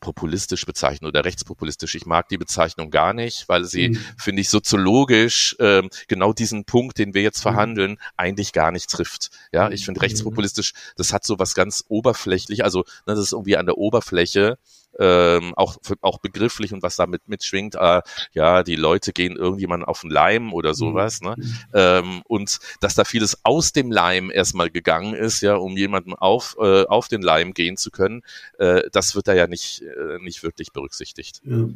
[0.00, 1.94] populistisch bezeichnen oder rechtspopulistisch.
[1.94, 4.04] Ich mag die Bezeichnung gar nicht, weil sie, mhm.
[4.16, 7.42] finde ich, soziologisch äh, genau diesen Punkt, den wir jetzt mhm.
[7.42, 7.98] verhandeln, mhm.
[8.16, 9.30] eigentlich gar nicht trifft.
[9.52, 10.02] Ja, ich finde mhm.
[10.02, 14.58] rechtspopulistisch, das hat so was ganz oberflächlich, also ne, das ist irgendwie an der Oberfläche
[14.98, 20.00] ähm, auch, auch begrifflich und was damit mitschwingt, äh, ja, die Leute gehen irgendjemand auf
[20.02, 21.34] den Leim oder sowas, ne?
[21.36, 21.54] Mhm.
[21.74, 26.56] Ähm, und dass da vieles aus dem Leim erstmal gegangen ist, ja, um jemanden auf,
[26.60, 28.22] äh, auf den Leim gehen zu können,
[28.58, 31.40] äh, das wird da ja nicht, äh, nicht wirklich berücksichtigt.
[31.44, 31.68] Ja.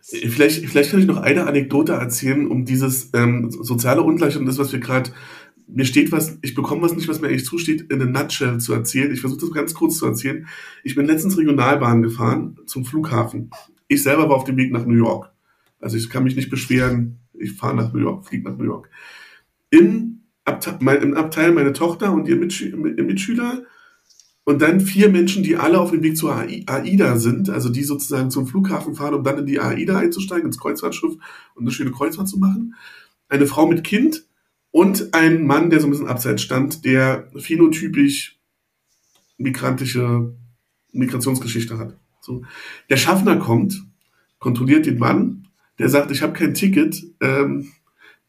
[0.00, 4.58] Vielleicht, vielleicht kann ich noch eine Anekdote erzählen, um dieses ähm, soziale Ungleichheit und das,
[4.58, 5.10] was wir gerade
[5.68, 8.72] mir steht was, ich bekomme was nicht, was mir eigentlich zusteht, in a nutshell zu
[8.72, 9.12] erzählen.
[9.12, 10.46] Ich versuche das ganz kurz zu erzählen.
[10.82, 13.50] Ich bin letztens Regionalbahn gefahren zum Flughafen.
[13.86, 15.30] Ich selber war auf dem Weg nach New York.
[15.80, 17.18] Also ich kann mich nicht beschweren.
[17.34, 18.90] Ich fahre nach New York, fliege nach New York.
[19.70, 23.62] Im, Abte mein, Im Abteil meine Tochter und ihr, Mitschü Mitschüler
[24.44, 28.30] und dann vier Menschen, die alle auf dem Weg zur AIDA sind, also die sozusagen
[28.30, 31.16] zum Flughafen fahren, um dann in die AIDA einzusteigen, ins Kreuzfahrtschiff
[31.54, 32.74] und eine schöne Kreuzfahrt zu machen.
[33.28, 34.24] Eine Frau mit Kind
[34.70, 38.38] und ein Mann, der so ein bisschen abseits stand, der phänotypisch
[39.38, 40.34] migrantische
[40.92, 41.96] Migrationsgeschichte hat.
[42.20, 42.42] So.
[42.90, 43.82] Der Schaffner kommt,
[44.38, 45.48] kontrolliert den Mann,
[45.78, 47.68] der sagt, ich habe kein Ticket, ähm,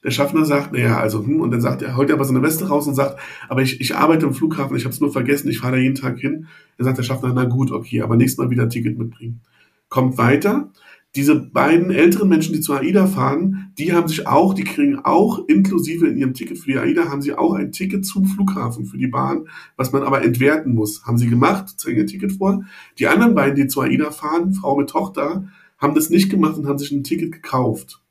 [0.03, 2.67] der Schaffner sagt, naja, also, hm, und dann sagt er, holt er aber seine Weste
[2.69, 3.19] raus und sagt,
[3.49, 5.95] aber ich, ich arbeite im Flughafen, ich habe es nur vergessen, ich fahre da jeden
[5.95, 6.47] Tag hin.
[6.77, 9.41] Dann sagt der Schaffner, na gut, okay, aber nächstes Mal wieder ein Ticket mitbringen.
[9.89, 10.71] Kommt weiter.
[11.15, 15.47] Diese beiden älteren Menschen, die zur AIDA fahren, die haben sich auch, die kriegen auch
[15.47, 18.97] inklusive in ihrem Ticket für die AIDA, haben sie auch ein Ticket zum Flughafen für
[18.97, 21.05] die Bahn, was man aber entwerten muss.
[21.05, 22.63] Haben sie gemacht, zeigen ihr Ticket vor.
[22.99, 25.47] Die anderen beiden, die zur AIDA fahren, Frau mit Tochter,
[25.79, 28.01] haben das nicht gemacht und haben sich ein Ticket gekauft.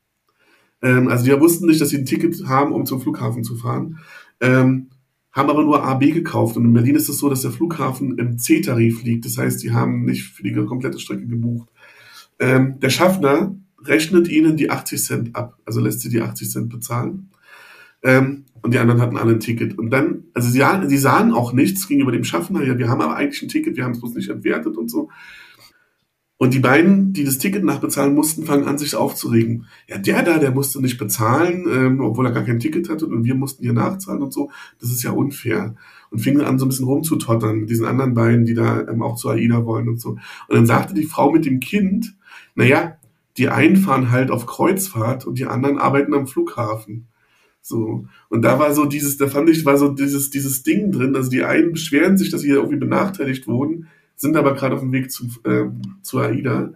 [0.81, 3.99] Ähm, also die wussten nicht, dass sie ein Ticket haben, um zum Flughafen zu fahren.
[4.41, 4.89] Ähm,
[5.31, 6.57] haben aber nur AB gekauft.
[6.57, 9.25] Und in Berlin ist es so, dass der Flughafen im C-Tarif liegt.
[9.25, 11.69] Das heißt, die haben nicht für die komplette Strecke gebucht.
[12.39, 15.57] Ähm, der Schaffner rechnet ihnen die 80 Cent ab.
[15.65, 17.29] Also lässt sie die 80 Cent bezahlen.
[18.03, 19.77] Ähm, und die anderen hatten alle ein Ticket.
[19.77, 22.63] Und dann, also sie, sie sahen auch nichts gegenüber dem Schaffner.
[22.63, 25.09] Ja, wir haben aber eigentlich ein Ticket, wir haben es bloß nicht entwertet und so.
[26.41, 29.65] Und die beiden, die das Ticket nachbezahlen mussten, fangen an, sich aufzuregen.
[29.89, 33.25] Ja, der da, der musste nicht bezahlen, ähm, obwohl er gar kein Ticket hatte und
[33.25, 34.49] wir mussten hier nachzahlen und so.
[34.79, 35.75] Das ist ja unfair.
[36.11, 39.17] Und fingen an, so ein bisschen rumzutottern mit diesen anderen beiden, die da ähm, auch
[39.17, 40.11] zu AIDA wollen und so.
[40.11, 42.15] Und dann sagte die Frau mit dem Kind,
[42.59, 42.97] naja,
[43.37, 47.07] die einen fahren halt auf Kreuzfahrt und die anderen arbeiten am Flughafen.
[47.61, 48.05] So.
[48.29, 51.15] Und da war so dieses, da fand ich, war so dieses, dieses Ding drin.
[51.15, 53.87] Also die einen beschweren sich, dass sie irgendwie benachteiligt wurden
[54.19, 55.65] sind aber gerade auf dem Weg zu, äh,
[56.01, 56.73] zu AIDA.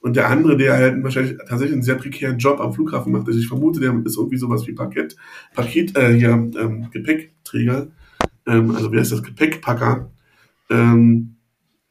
[0.00, 3.38] Und der andere, der halt wahrscheinlich tatsächlich einen sehr prekären Job am Flughafen macht, also
[3.38, 5.16] ich vermute, der ist irgendwie sowas wie Paket,
[5.54, 7.88] Paket, äh, ja, ähm, Gepäckträger,
[8.46, 10.10] ähm, also wer ist das, Gepäckpacker,
[10.70, 11.34] ähm,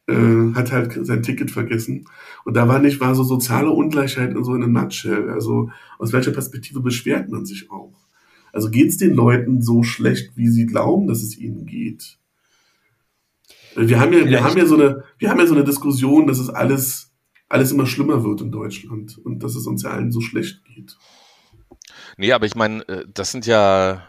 [0.08, 2.06] äh, hat halt sein Ticket vergessen.
[2.44, 5.30] Und da war nicht, war so soziale Ungleichheit in so in einer Nutshell.
[5.30, 7.92] Also aus welcher Perspektive beschwert man sich auch?
[8.52, 12.18] Also geht's den Leuten so schlecht, wie sie glauben, dass es ihnen geht?
[13.76, 16.38] Wir haben ja, wir haben ja so eine, wir haben ja so eine Diskussion, dass
[16.38, 17.12] es alles,
[17.48, 20.96] alles immer schlimmer wird in Deutschland und dass es uns ja allen so schlecht geht.
[22.20, 24.02] Nee, aber ich meine, äh, das sind ja,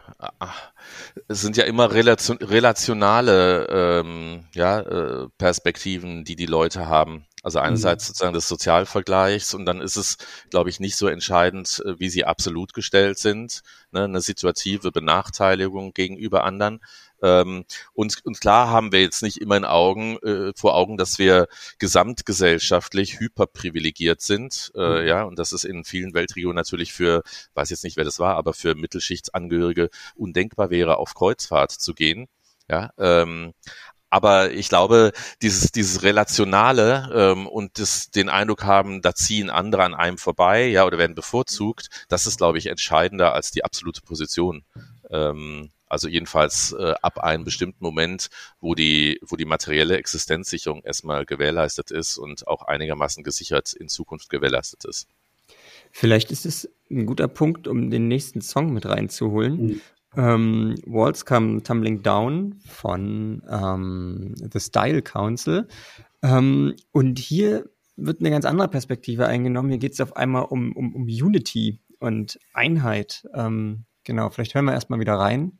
[1.28, 7.28] es sind ja immer relation, relationale ähm, ja, äh, Perspektiven, die die Leute haben.
[7.44, 8.08] Also einerseits mhm.
[8.08, 10.18] sozusagen des Sozialvergleichs und dann ist es,
[10.50, 15.94] glaube ich, nicht so entscheidend, äh, wie sie absolut gestellt sind, ne, eine situative Benachteiligung
[15.94, 16.82] gegenüber anderen,
[17.22, 21.20] ähm, und, und klar haben wir jetzt nicht immer in Augen, äh, vor Augen, dass
[21.20, 21.48] wir
[21.78, 25.08] gesamtgesellschaftlich hyperprivilegiert sind, äh, mhm.
[25.08, 28.36] ja, und das ist in vielen Weltregionen natürlich für, weiß jetzt nicht, wer das war,
[28.36, 32.28] aber für Mittelschichtsangehörige undenkbar wäre, auf Kreuzfahrt zu gehen.
[32.70, 33.54] Ja, ähm,
[34.10, 35.12] aber ich glaube,
[35.42, 40.68] dieses, dieses Relationale ähm, und das, den Eindruck haben, da ziehen andere an einem vorbei,
[40.68, 44.64] ja, oder werden bevorzugt, das ist, glaube ich, entscheidender als die absolute Position.
[45.12, 48.30] Ähm, also jedenfalls äh, ab einem bestimmten Moment,
[48.62, 54.30] wo die, wo die materielle Existenzsicherung erstmal gewährleistet ist und auch einigermaßen gesichert in Zukunft
[54.30, 55.08] gewährleistet ist.
[55.92, 59.62] Vielleicht ist es ein guter Punkt, um den nächsten Song mit reinzuholen.
[59.62, 59.82] Mhm.
[60.16, 65.68] Ähm, Walls Come Tumbling Down von ähm, The Style Council.
[66.24, 69.70] Ähm, und hier wird eine ganz andere Perspektive eingenommen.
[69.70, 73.28] Hier geht es auf einmal um, um, um Unity und Einheit.
[73.34, 75.60] Ähm, genau, vielleicht hören wir erstmal wieder rein.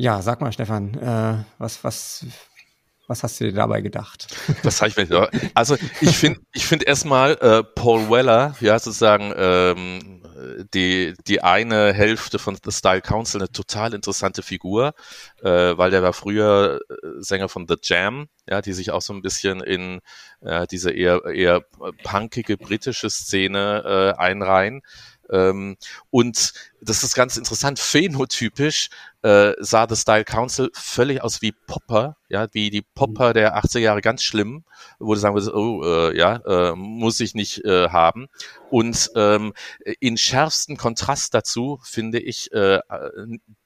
[0.00, 2.24] Ja, sag mal, Stefan, äh, was, was,
[3.06, 4.28] was hast du dir dabei gedacht?
[4.62, 9.30] Was habe ich mir Also ich finde ich finde erstmal äh, Paul Weller, ja, sozusagen
[9.36, 10.22] ähm,
[10.72, 14.94] die, die eine Hälfte von The Style Council eine total interessante Figur,
[15.42, 19.12] äh, weil der war früher äh, Sänger von The Jam, ja, die sich auch so
[19.12, 20.00] ein bisschen in
[20.40, 21.62] äh, diese eher, eher
[22.02, 24.80] punkige britische Szene äh, einreihen.
[25.30, 25.76] Ähm,
[26.10, 28.88] und das ist ganz interessant, phänotypisch
[29.22, 33.80] äh, sah The Style Council völlig aus wie Popper, ja, wie die Popper der 80er
[33.80, 34.64] Jahre ganz schlimm,
[34.98, 38.28] wo du sagen würdest, oh, äh, ja, äh, muss ich nicht äh, haben.
[38.70, 39.52] Und ähm,
[40.00, 42.80] in schärfsten Kontrast dazu finde ich äh,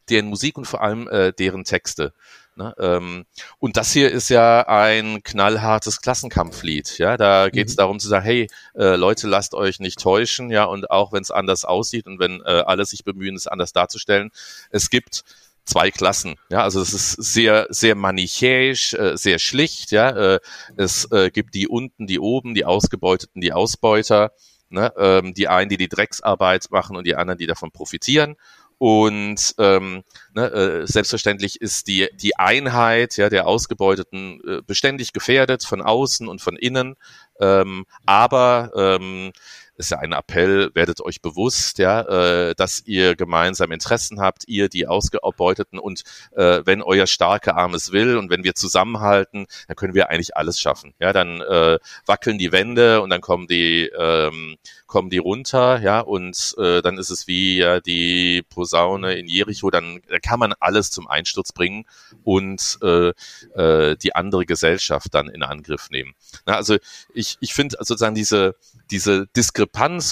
[0.09, 2.13] deren Musik und vor allem äh, deren Texte.
[2.57, 2.75] Ne?
[2.79, 3.25] Ähm,
[3.59, 6.99] und das hier ist ja ein knallhartes Klassenkampflied.
[6.99, 7.79] Ja, da geht es mhm.
[7.79, 11.31] darum zu sagen, hey äh, Leute, lasst euch nicht täuschen, ja, und auch wenn es
[11.31, 14.31] anders aussieht und wenn äh, alle sich bemühen, es anders darzustellen,
[14.71, 15.25] es gibt
[15.65, 16.37] zwei Klassen.
[16.51, 19.93] Ja, also es ist sehr, sehr manichäisch, äh, sehr schlicht.
[19.93, 20.41] Ja, äh,
[20.77, 24.33] es äh, gibt die unten, die oben, die Ausgebeuteten, die Ausbeuter.
[24.71, 24.93] Ne?
[24.97, 28.35] Ähm, die einen, die die Drecksarbeit machen und die anderen, die davon profitieren.
[28.79, 30.03] Und ähm,
[30.35, 36.29] ne, äh, selbstverständlich ist die, die Einheit ja, der Ausgebeuteten äh, beständig gefährdet von außen
[36.29, 36.97] und von innen.
[37.41, 39.33] Ähm, aber ähm,
[39.77, 44.69] ist ja ein Appell, werdet euch bewusst, ja, äh, dass ihr gemeinsam Interessen habt, ihr
[44.69, 46.03] die Ausgebeuteten und
[46.37, 50.37] äh, wenn euer starke Arm es will und wenn wir zusammenhalten, dann können wir eigentlich
[50.37, 50.95] alles schaffen.
[50.99, 54.57] Ja, dann äh, wackeln die Wände und dann kommen die ähm,
[54.95, 59.69] kommen die runter, ja, und äh, dann ist es wie ja, die Posaune in Jericho,
[59.71, 61.85] dann, dann kann man alles zum Einsturz bringen
[62.23, 63.09] und äh,
[63.57, 66.15] äh, die andere Gesellschaft dann in Angriff nehmen.
[66.47, 66.77] Na, also
[67.13, 68.55] ich, ich finde sozusagen diese,
[68.93, 69.64] diese Diskrepanz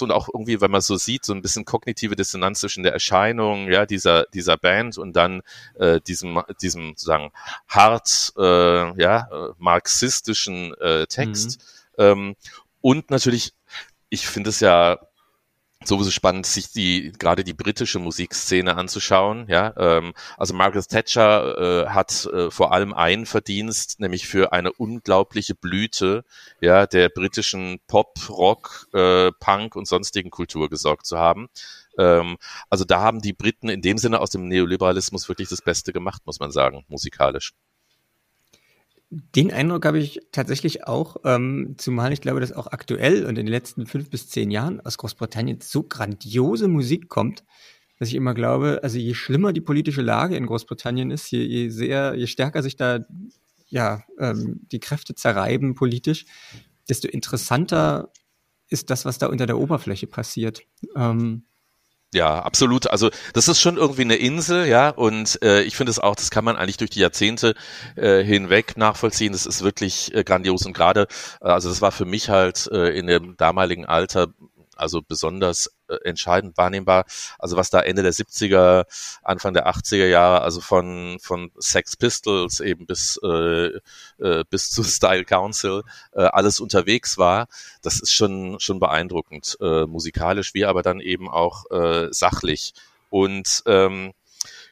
[0.03, 3.71] und auch irgendwie, wenn man so sieht, so ein bisschen kognitive Dissonanz zwischen der Erscheinung
[3.71, 5.43] ja, dieser, dieser Band und dann
[5.75, 7.31] äh, diesem, diesem sozusagen
[7.69, 11.61] hart äh, ja, äh, marxistischen äh, Text.
[11.99, 12.05] Mhm.
[12.05, 12.37] Ähm,
[12.81, 13.53] und natürlich
[14.13, 14.99] ich finde es ja
[15.85, 19.47] sowieso spannend, sich die gerade die britische Musikszene anzuschauen.
[19.49, 24.73] Ja, ähm, also Margaret Thatcher äh, hat äh, vor allem einen Verdienst, nämlich für eine
[24.73, 26.25] unglaubliche Blüte
[26.61, 31.49] ja der britischen Pop, Rock, äh, Punk und sonstigen Kultur gesorgt zu haben.
[31.99, 32.39] Ähm,
[32.71, 36.23] also da haben die Briten in dem Sinne aus dem Neoliberalismus wirklich das Beste gemacht,
[36.25, 37.53] muss man sagen, musikalisch.
[39.15, 43.45] Den Eindruck habe ich tatsächlich auch, ähm, zumal ich glaube, dass auch aktuell und in
[43.45, 47.45] den letzten fünf bis zehn Jahren aus Großbritannien so grandiose Musik kommt,
[47.99, 51.69] dass ich immer glaube, also je schlimmer die politische Lage in Großbritannien ist, je, je
[51.69, 53.01] sehr, je stärker sich da
[53.69, 56.25] ja ähm, die Kräfte zerreiben politisch,
[56.89, 58.11] desto interessanter
[58.69, 60.63] ist das, was da unter der Oberfläche passiert.
[60.97, 61.45] Ähm,
[62.15, 62.89] ja, absolut.
[62.89, 66.31] Also das ist schon irgendwie eine Insel, ja, und äh, ich finde es auch, das
[66.31, 67.55] kann man eigentlich durch die Jahrzehnte
[67.97, 69.33] äh, hinweg nachvollziehen.
[69.33, 71.07] Das ist wirklich äh, grandios und gerade,
[71.41, 74.29] äh, also das war für mich halt äh, in dem damaligen Alter
[74.77, 75.71] also besonders
[76.05, 77.05] entscheidend wahrnehmbar.
[77.39, 78.87] Also was da Ende der 70er,
[79.23, 83.79] Anfang der 80er Jahre, also von, von Sex Pistols eben bis, äh,
[84.19, 85.83] äh, bis zu Style Council
[86.13, 87.49] äh, alles unterwegs war,
[87.83, 92.75] das ist schon, schon beeindruckend, äh, musikalisch, wie aber dann eben auch äh, sachlich.
[93.11, 94.13] Und ähm,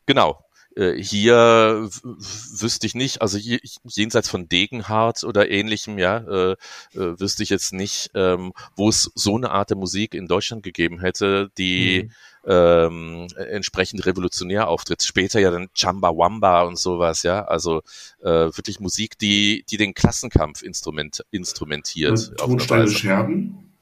[0.06, 3.38] genau, äh, hier wüsste ich nicht, also
[3.84, 9.10] jenseits von Degenhardt oder ähnlichem, ja, äh, äh, wüsste ich jetzt nicht, ähm, wo es
[9.16, 12.50] so eine Art der Musik in Deutschland gegeben hätte, die mhm.
[12.50, 15.02] ähm, entsprechend revolutionär auftritt.
[15.02, 17.82] Später ja dann Chamba Wamba und sowas, ja, also
[18.22, 22.36] äh, wirklich Musik, die, die den Klassenkampf instrument, instrumentiert.
[22.38, 23.74] Tonsteine Scherben?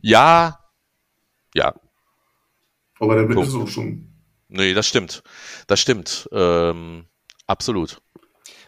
[0.00, 0.60] Ja,
[1.54, 1.74] ja.
[3.00, 4.13] Aber der wird es auch schon
[4.54, 5.22] Nee, das stimmt.
[5.66, 6.28] Das stimmt.
[6.32, 7.06] Ähm,
[7.46, 7.98] absolut.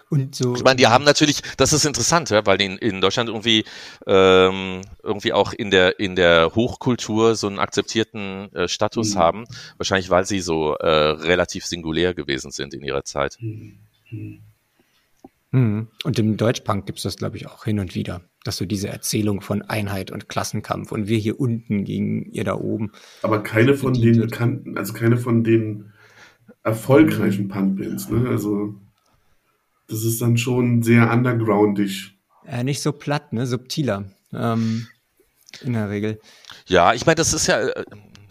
[0.09, 0.55] Und so.
[0.55, 3.65] Ich meine, die haben natürlich, das ist interessant, ja, weil die in, in Deutschland irgendwie
[4.07, 9.19] ähm, irgendwie auch in der in der Hochkultur so einen akzeptierten äh, Status mhm.
[9.19, 9.45] haben.
[9.79, 13.37] Wahrscheinlich, weil sie so äh, relativ singulär gewesen sind in ihrer Zeit.
[13.41, 13.79] Mhm.
[15.51, 15.89] Mhm.
[16.05, 18.89] Und im Deutschpunk gibt es das, glaube ich, auch hin und wieder, dass so diese
[18.89, 22.93] Erzählung von Einheit und Klassenkampf und wir hier unten gegen ihr da oben.
[23.23, 25.93] Aber keine von den bekannten, also keine von den
[26.63, 28.29] erfolgreichen Punkbands, ne?
[28.29, 28.75] Also
[29.89, 32.19] das ist dann schon sehr undergroundig.
[32.47, 33.47] Ja, nicht so platt, ne?
[33.47, 34.05] Subtiler.
[34.33, 34.87] Ähm,
[35.63, 36.21] in der Regel.
[36.67, 37.85] Ja, ich meine, das ist ja, äh,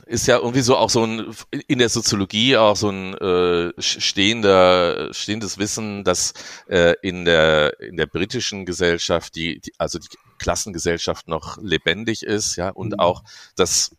[0.05, 1.35] ist ja irgendwie so auch so ein
[1.67, 6.33] in der Soziologie auch so ein äh, stehender stehendes Wissen, dass
[6.67, 12.55] äh, in der in der britischen Gesellschaft die, die also die Klassengesellschaft noch lebendig ist,
[12.55, 12.99] ja und mhm.
[12.99, 13.23] auch
[13.55, 13.95] das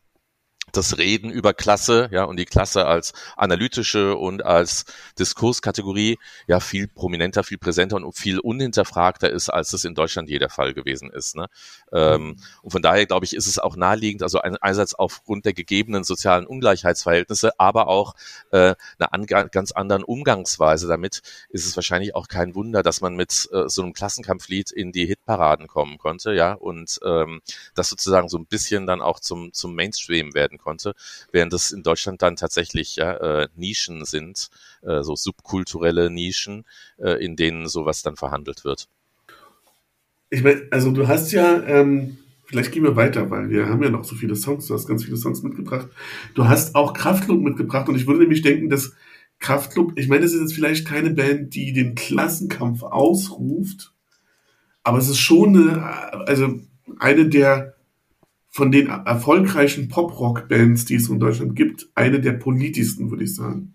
[0.72, 4.84] das Reden über Klasse, ja, und die Klasse als analytische und als
[5.18, 10.38] Diskurskategorie ja viel prominenter, viel präsenter und viel unhinterfragter ist, als es in Deutschland je
[10.38, 11.36] der Fall gewesen ist.
[11.36, 11.46] Ne?
[11.92, 16.04] Ähm, und von daher glaube ich, ist es auch naheliegend, also einerseits aufgrund der gegebenen
[16.04, 18.14] sozialen Ungleichheitsverhältnisse, aber auch
[18.50, 23.48] äh, einer ganz anderen Umgangsweise damit, ist es wahrscheinlich auch kein Wunder, dass man mit
[23.52, 27.40] äh, so einem Klassenkampflied in die Hitparaden kommen konnte, ja, und ähm,
[27.74, 30.65] das sozusagen so ein bisschen dann auch zum, zum Mainstream werden konnte,
[31.32, 34.48] während es in Deutschland dann tatsächlich ja, äh, Nischen sind,
[34.82, 36.64] äh, so subkulturelle Nischen,
[36.98, 38.88] äh, in denen sowas dann verhandelt wird.
[40.30, 43.90] Ich meine, also du hast ja, ähm, vielleicht gehen wir weiter, weil wir haben ja
[43.90, 45.88] noch so viele Songs, du hast ganz viele Songs mitgebracht.
[46.34, 48.92] Du hast auch Kraftklub mitgebracht und ich würde nämlich denken, dass
[49.38, 53.92] Kraftklub, ich meine, das ist jetzt vielleicht keine Band, die den Klassenkampf ausruft,
[54.82, 55.82] aber es ist schon eine,
[56.26, 56.60] also
[56.98, 57.75] eine der
[58.56, 63.72] von den erfolgreichen Pop-Rock-Bands, die es in Deutschland gibt, eine der politischsten, würde ich sagen.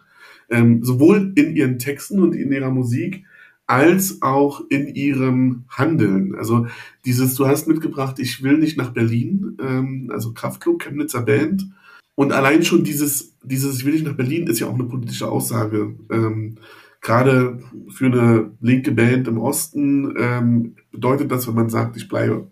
[0.49, 3.23] Ähm, sowohl in ihren Texten und in ihrer Musik,
[3.67, 6.34] als auch in ihrem Handeln.
[6.34, 6.65] Also
[7.05, 11.67] dieses, du hast mitgebracht, ich will nicht nach Berlin, ähm, also Kraftklub, Chemnitzer Band.
[12.15, 15.29] Und allein schon dieses, dieses, ich will nicht nach Berlin, ist ja auch eine politische
[15.29, 15.93] Aussage.
[16.09, 16.55] Ähm,
[17.01, 22.47] Gerade für eine linke Band im Osten ähm, bedeutet das, wenn man sagt, ich bleibe,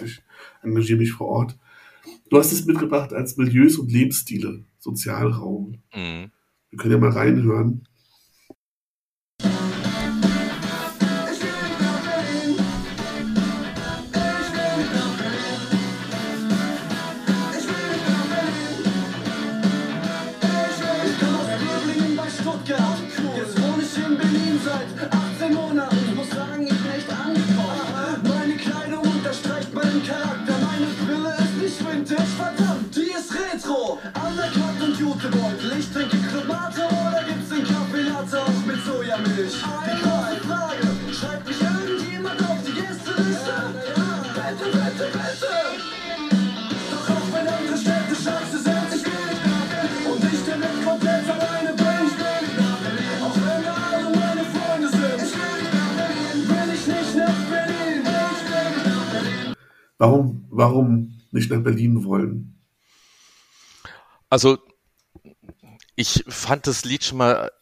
[0.00, 0.22] ich
[0.62, 1.58] engagiere mich vor Ort,
[2.32, 5.82] Du hast es mitgebracht als Milieus und Lebensstile, Sozialraum.
[5.94, 6.30] Mhm.
[6.70, 7.86] Wir können ja mal reinhören.
[60.02, 62.58] Warum, warum nicht nach Berlin wollen?
[64.28, 64.58] Also,
[65.94, 67.52] ich fand das Lied schon mal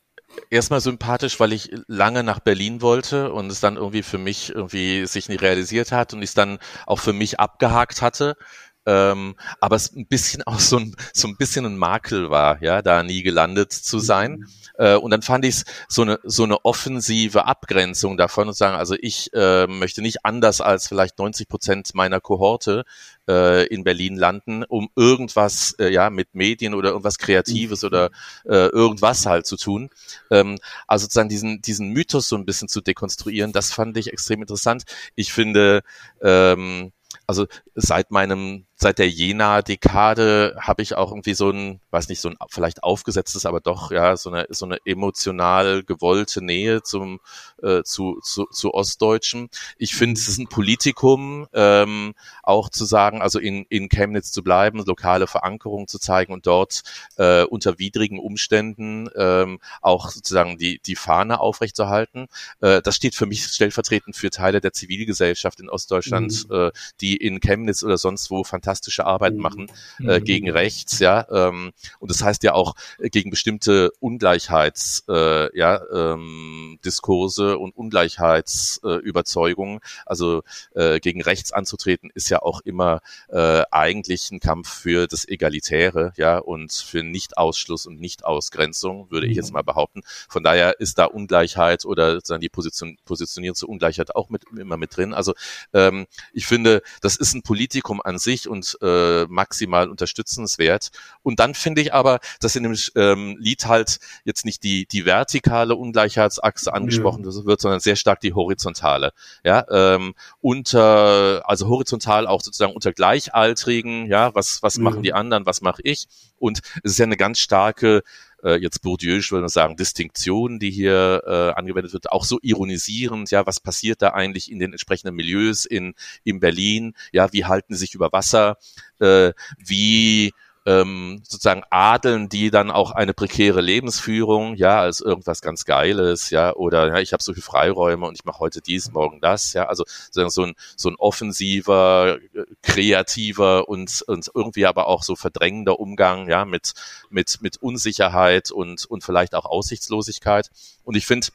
[0.48, 5.04] erstmal sympathisch, weil ich lange nach Berlin wollte und es dann irgendwie für mich irgendwie
[5.04, 8.38] sich nicht realisiert hat und ich es dann auch für mich abgehakt hatte.
[8.86, 12.82] Ähm, aber es ein bisschen auch so ein, so ein bisschen ein Makel war, ja,
[12.82, 14.32] da nie gelandet zu sein.
[14.32, 14.46] Mhm.
[14.78, 18.76] Äh, und dann fand ich es so eine, so eine offensive Abgrenzung davon und sagen,
[18.76, 22.84] also ich äh, möchte nicht anders als vielleicht 90 Prozent meiner Kohorte
[23.28, 28.10] äh, in Berlin landen, um irgendwas äh, ja mit Medien oder irgendwas Kreatives oder
[28.44, 29.90] äh, irgendwas halt zu tun.
[30.30, 34.40] Ähm, also sozusagen diesen, diesen Mythos so ein bisschen zu dekonstruieren, das fand ich extrem
[34.40, 34.84] interessant.
[35.14, 35.82] Ich finde,
[36.22, 36.92] ähm,
[37.26, 42.30] also seit meinem seit der Jena-Dekade habe ich auch irgendwie so ein, weiß nicht, so
[42.30, 47.20] ein vielleicht aufgesetztes, aber doch ja so eine so eine emotional gewollte Nähe zum
[47.62, 49.50] äh, zu, zu, zu Ostdeutschen.
[49.76, 54.42] Ich finde, es ist ein Politikum, ähm, auch zu sagen, also in, in Chemnitz zu
[54.42, 56.80] bleiben, lokale Verankerung zu zeigen und dort
[57.16, 62.28] äh, unter widrigen Umständen ähm, auch sozusagen die, die Fahne aufrechtzuerhalten.
[62.62, 66.54] Äh, das steht für mich stellvertretend für Teile der Zivilgesellschaft in Ostdeutschland, mhm.
[66.54, 66.70] äh,
[67.02, 69.40] die in Chemnitz oder sonst wo fantastisch fantastische Arbeit mhm.
[69.40, 69.66] machen
[70.00, 70.24] äh, mhm.
[70.24, 71.26] gegen rechts, ja.
[71.30, 77.76] Ähm, und das heißt ja auch äh, gegen bestimmte Ungleichheits, äh, ja, ähm, Diskurse und
[77.76, 79.78] Ungleichheitsüberzeugungen.
[79.78, 80.42] Äh, also
[80.74, 86.12] äh, gegen rechts anzutreten, ist ja auch immer äh, eigentlich ein Kampf für das Egalitäre,
[86.16, 89.54] ja, und für Nichtausschluss und Nichtausgrenzung, würde ich jetzt mhm.
[89.54, 90.02] mal behaupten.
[90.28, 94.76] Von daher ist da Ungleichheit oder sozusagen die Position, Positionierung zur Ungleichheit auch mit, immer
[94.76, 95.12] mit drin.
[95.12, 95.34] Also
[95.72, 100.90] ähm, ich finde, das ist ein Politikum an sich und und äh, maximal unterstützenswert.
[101.22, 105.06] Und dann finde ich aber, dass in dem ähm, Lied halt jetzt nicht die, die
[105.06, 107.44] vertikale Ungleichheitsachse angesprochen ja.
[107.44, 109.12] wird, sondern sehr stark die horizontale.
[109.44, 114.82] Ja, ähm, unter, also horizontal auch sozusagen unter Gleichaltrigen, ja, was, was ja.
[114.82, 116.06] machen die anderen, was mache ich?
[116.38, 118.02] Und es ist ja eine ganz starke
[118.44, 123.30] äh, jetzt Bourdieu, ich würde sagen, Distinktion, die hier äh, angewendet wird, auch so ironisierend,
[123.30, 127.74] ja, was passiert da eigentlich in den entsprechenden Milieus in, in Berlin, ja, wie halten
[127.74, 128.56] sie sich über Wasser,
[128.98, 130.32] äh, wie
[130.66, 136.54] ähm, sozusagen adeln die dann auch eine prekäre Lebensführung, ja, als irgendwas ganz Geiles, ja,
[136.54, 139.66] oder ja, ich habe so viele Freiräume und ich mache heute dies, morgen das, ja,
[139.66, 145.80] also so ein so ein offensiver, äh, kreativer und, und irgendwie aber auch so verdrängender
[145.80, 146.74] Umgang, ja, mit
[147.08, 150.50] mit mit Unsicherheit und und vielleicht auch Aussichtslosigkeit.
[150.84, 151.28] Und ich finde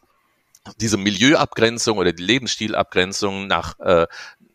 [0.82, 4.08] diese Milieuabgrenzung oder die Lebensstilabgrenzung nach äh,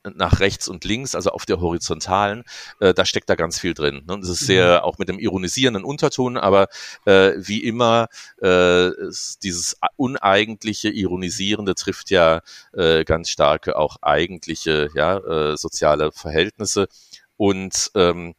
[0.05, 2.45] nach rechts und links, also auf der horizontalen,
[2.81, 4.03] äh, da steckt da ganz viel drin.
[4.07, 4.15] Ne?
[4.15, 4.85] Und das ist sehr mhm.
[4.85, 6.69] auch mit dem ironisierenden Unterton, aber
[7.05, 8.09] äh, wie immer
[8.41, 8.91] äh,
[9.43, 12.41] dieses uneigentliche Ironisierende trifft ja
[12.73, 16.89] äh, ganz starke auch eigentliche ja äh, soziale Verhältnisse
[17.37, 18.35] und ähm,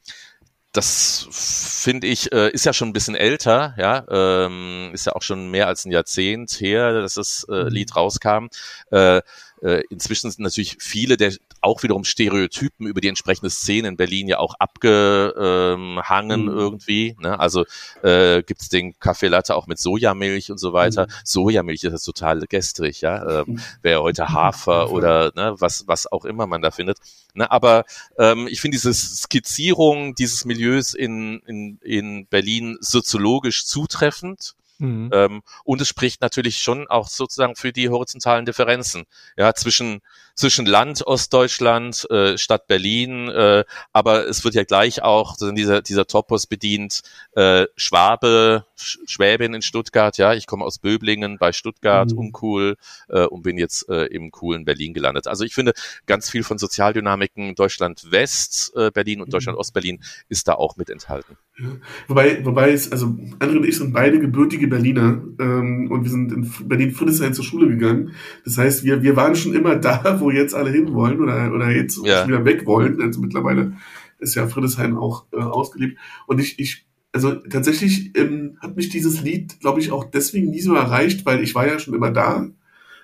[0.73, 5.21] das finde ich, äh, ist ja schon ein bisschen älter, ja, ähm, ist ja auch
[5.21, 7.67] schon mehr als ein Jahrzehnt her, dass das äh, mhm.
[7.69, 8.47] Lied rauskam.
[8.89, 9.21] Äh,
[9.61, 14.27] äh, inzwischen sind natürlich viele der auch wiederum Stereotypen über die entsprechende Szene in Berlin
[14.27, 16.49] ja auch abgehangen mhm.
[16.49, 17.15] irgendwie.
[17.19, 17.39] Ne?
[17.39, 17.65] Also
[18.01, 21.05] äh, gibt es den Kaffee Latte auch mit Sojamilch und so weiter.
[21.05, 21.11] Mhm.
[21.23, 23.41] Sojamilch ist total gestrig, ja.
[23.41, 23.61] Ähm, mhm.
[23.83, 26.97] Wäre heute Hafer oder ne, was, was auch immer man da findet.
[27.35, 27.49] Ne?
[27.51, 27.85] Aber
[28.17, 34.55] ähm, ich finde diese Skizzierung dieses Milieus in, in, in Berlin soziologisch zutreffend.
[34.81, 35.11] Mhm.
[35.13, 39.03] Ähm, und es spricht natürlich schon auch sozusagen für die horizontalen Differenzen,
[39.37, 40.01] ja, zwischen
[40.35, 43.63] zwischen Land Ostdeutschland, äh, Stadt Berlin, äh,
[43.93, 47.01] aber es wird ja gleich auch dieser, dieser Topos bedient,
[47.35, 52.17] äh, Schwabe, Sch Schwäbin in Stuttgart, ja, ich komme aus Böblingen bei Stuttgart, mhm.
[52.17, 52.77] uncool
[53.09, 55.27] äh, und bin jetzt äh, im coolen Berlin gelandet.
[55.27, 55.73] Also ich finde,
[56.05, 59.31] ganz viel von Sozialdynamiken Deutschland West, äh, Berlin und mhm.
[59.31, 61.37] Deutschland Ostberlin ist da auch mit enthalten.
[61.59, 61.69] Ja.
[62.07, 63.07] Wobei, wobei es, also
[63.39, 67.67] André und ich sind beide gebürtige Berliner ähm, und wir sind in Berlin-Friedrichshain zur Schule
[67.67, 68.13] gegangen.
[68.45, 71.99] Das heißt, wir, wir waren schon immer da, wo jetzt alle hinwollen oder, oder jetzt
[72.05, 72.25] ja.
[72.27, 73.01] wieder weg wollen.
[73.01, 73.73] Also mittlerweile
[74.19, 75.97] ist ja Friedrichshain auch äh, ausgelebt.
[76.27, 80.61] Und ich, ich, also tatsächlich ähm, hat mich dieses Lied, glaube ich, auch deswegen nie
[80.61, 82.47] so erreicht, weil ich war ja schon immer da.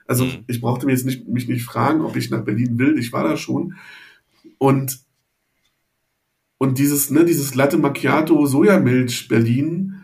[0.08, 0.46] Also mhm.
[0.48, 2.98] ich brauchte mir jetzt nicht, mich nicht fragen, ob ich nach Berlin will.
[2.98, 3.76] Ich war da schon.
[4.58, 5.00] Und,
[6.58, 9.97] und dieses, ne, dieses Latte Macchiato Sojamilch Berlin,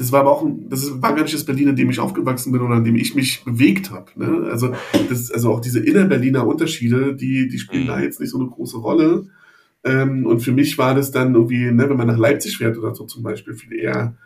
[0.00, 2.52] das war aber auch ein, das war gar nicht das Berlin, in dem ich aufgewachsen
[2.52, 4.06] bin oder in dem ich mich bewegt habe.
[4.16, 4.48] Ne?
[4.50, 4.72] Also,
[5.10, 7.88] das, also auch diese Innerberliner Unterschiede, die, die spielen mhm.
[7.88, 9.26] da jetzt nicht so eine große Rolle.
[9.84, 12.94] Ähm, und für mich war das dann irgendwie, ne, wenn man nach Leipzig fährt oder
[12.94, 14.16] so zum Beispiel, viel eher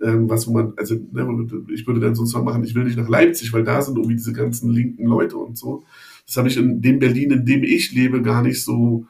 [0.00, 2.96] ähm, was, wo man, also ne, ich würde dann so einen machen, ich will nicht
[2.96, 5.82] nach Leipzig, weil da sind irgendwie diese ganzen linken Leute und so.
[6.28, 9.08] Das habe ich in dem Berlin, in dem ich lebe, gar nicht so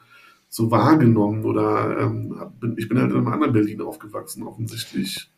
[0.49, 2.33] so wahrgenommen oder ähm,
[2.77, 5.29] ich bin halt in einem anderen Berlin aufgewachsen offensichtlich.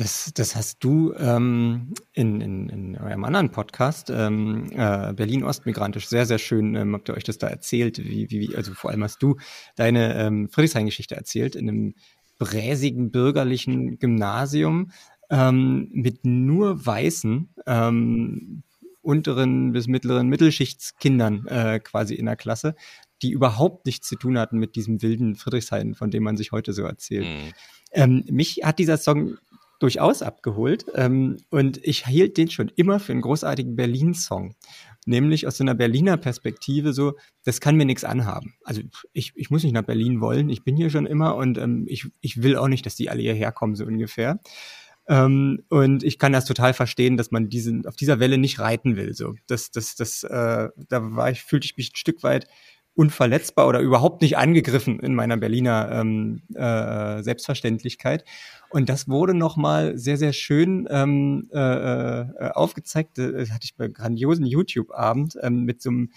[0.00, 6.08] Das, das hast du ähm, in, in, in eurem anderen Podcast, ähm, äh, Berlin Ostmigrantisch,
[6.08, 9.04] sehr, sehr schön, ähm, habt ihr euch das da erzählt, wie, wie, also vor allem
[9.04, 9.36] hast du
[9.76, 11.94] deine ähm, Friedrichshain-Geschichte erzählt, in einem
[12.38, 14.90] bräsigen bürgerlichen Gymnasium
[15.28, 18.62] ähm, mit nur weißen ähm,
[19.02, 22.74] unteren bis mittleren Mittelschichtskindern äh, quasi in der Klasse,
[23.20, 26.72] die überhaupt nichts zu tun hatten mit diesem wilden Friedrichshain, von dem man sich heute
[26.72, 27.26] so erzählt.
[27.26, 27.52] Mhm.
[27.92, 29.36] Ähm, mich hat dieser Song
[29.80, 30.86] durchaus abgeholt.
[30.94, 34.54] Ähm, und ich hielt den schon immer für einen großartigen Berlin-Song.
[35.06, 37.14] Nämlich aus so einer Berliner Perspektive so,
[37.44, 38.54] das kann mir nichts anhaben.
[38.62, 41.86] Also ich, ich muss nicht nach Berlin wollen, ich bin hier schon immer und ähm,
[41.88, 44.38] ich, ich will auch nicht, dass die alle hierher kommen, so ungefähr.
[45.08, 48.96] Ähm, und ich kann das total verstehen, dass man diesen, auf dieser Welle nicht reiten
[48.96, 49.14] will.
[49.14, 52.46] So, das, das, das, äh, da war ich, fühlte ich mich ein Stück weit
[52.94, 58.24] unverletzbar oder überhaupt nicht angegriffen in meiner Berliner ähm, äh, Selbstverständlichkeit.
[58.68, 63.18] Und das wurde nochmal sehr, sehr schön ähm, äh, äh, aufgezeigt.
[63.18, 66.10] Das hatte ich bei grandiosen YouTube-Abend ähm, mit so einem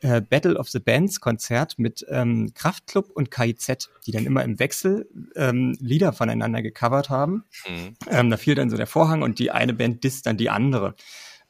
[0.00, 4.58] äh, Battle of the Bands Konzert mit ähm, Kraftklub und KIZ, die dann immer im
[4.58, 7.44] Wechsel ähm, Lieder voneinander gecovert haben.
[7.68, 7.96] Mhm.
[8.10, 10.94] Ähm, da fiel dann so der Vorhang und die eine Band disst dann die andere.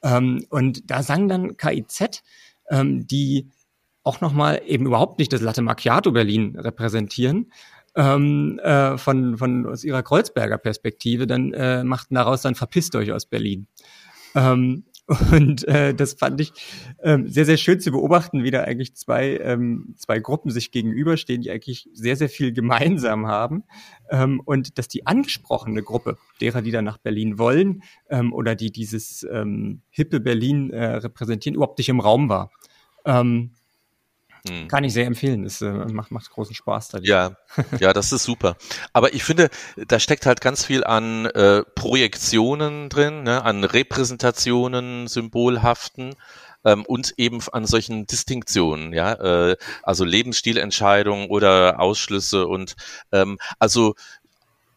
[0.02, 2.22] Ähm, und da sang dann KIZ,
[2.70, 3.48] ähm, die
[4.02, 7.52] auch nochmal eben überhaupt nicht das Latte Macchiato Berlin repräsentieren,
[7.96, 13.12] ähm, äh, von, von aus ihrer Kreuzberger Perspektive, dann äh, machten daraus dann verpisst euch
[13.12, 13.66] aus Berlin.
[14.34, 14.84] Ähm,
[15.32, 16.52] und äh, das fand ich
[17.02, 21.42] ähm, sehr, sehr schön zu beobachten, wie da eigentlich zwei, ähm, zwei Gruppen sich gegenüberstehen,
[21.42, 23.64] die eigentlich sehr, sehr viel gemeinsam haben.
[24.08, 28.70] Ähm, und dass die angesprochene Gruppe, derer, die da nach Berlin wollen ähm, oder die
[28.70, 32.52] dieses ähm, hippe Berlin äh, repräsentieren, überhaupt nicht im Raum war.
[33.04, 33.50] Ähm,
[34.48, 34.68] hm.
[34.68, 35.44] Kann ich sehr empfehlen.
[35.44, 36.98] Es äh, macht, macht großen Spaß da.
[37.02, 37.36] Ja,
[37.78, 38.56] ja, das ist super.
[38.92, 45.08] Aber ich finde, da steckt halt ganz viel an äh, Projektionen drin, ne, an Repräsentationen,
[45.08, 46.14] symbolhaften
[46.64, 52.76] ähm, und eben an solchen Distinktionen, ja, äh, also Lebensstilentscheidungen oder Ausschlüsse und
[53.12, 53.94] ähm, also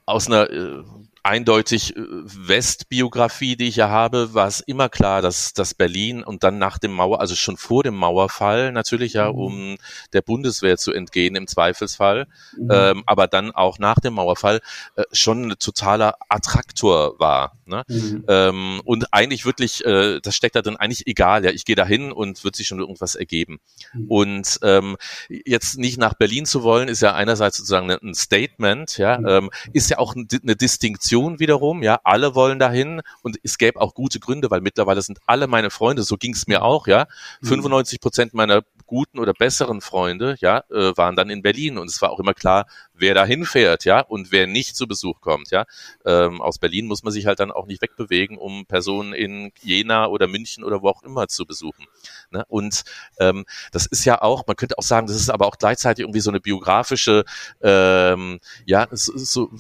[0.06, 0.84] aus einer äh,
[1.24, 6.44] eindeutig äh, Westbiografie, die ich ja habe, war es immer klar, dass, dass Berlin und
[6.44, 9.40] dann nach dem Mauer, also schon vor dem Mauerfall natürlich ja, mhm.
[9.40, 9.78] um
[10.12, 12.70] der Bundeswehr zu entgehen im Zweifelsfall, mhm.
[12.70, 14.60] ähm, aber dann auch nach dem Mauerfall
[14.96, 17.54] äh, schon ein totaler Attraktor war.
[17.66, 17.84] Ne?
[17.88, 18.26] Mhm.
[18.28, 21.86] Ähm, und eigentlich wirklich, äh, das steckt da drin, eigentlich egal, ja, ich gehe da
[21.86, 23.60] hin und wird sich schon irgendwas ergeben.
[23.94, 24.06] Mhm.
[24.10, 24.98] Und ähm,
[25.30, 29.28] jetzt nicht nach Berlin zu wollen, ist ja einerseits sozusagen ein Statement, ja, mhm.
[29.28, 33.80] ähm, ist ja auch eine Distinktion Generation wiederum, ja, alle wollen dahin und es gäbe
[33.80, 37.06] auch gute Gründe, weil mittlerweile sind alle meine Freunde, so ging es mir auch, ja,
[37.44, 38.02] 95 mhm.
[38.02, 42.12] Prozent meiner guten oder besseren Freunde, ja, äh, waren dann in Berlin und es war
[42.12, 45.66] auch immer klar, wer da hinfährt, ja, und wer nicht zu Besuch kommt, ja.
[46.06, 50.08] Ähm, aus Berlin muss man sich halt dann auch nicht wegbewegen, um Personen in Jena
[50.08, 51.86] oder München oder wo auch immer zu besuchen.
[52.32, 52.44] Ne?
[52.48, 52.84] Und
[53.20, 56.20] ähm, das ist ja auch, man könnte auch sagen, das ist aber auch gleichzeitig irgendwie
[56.20, 57.24] so eine biografische,
[57.62, 59.52] ähm, ja, so, so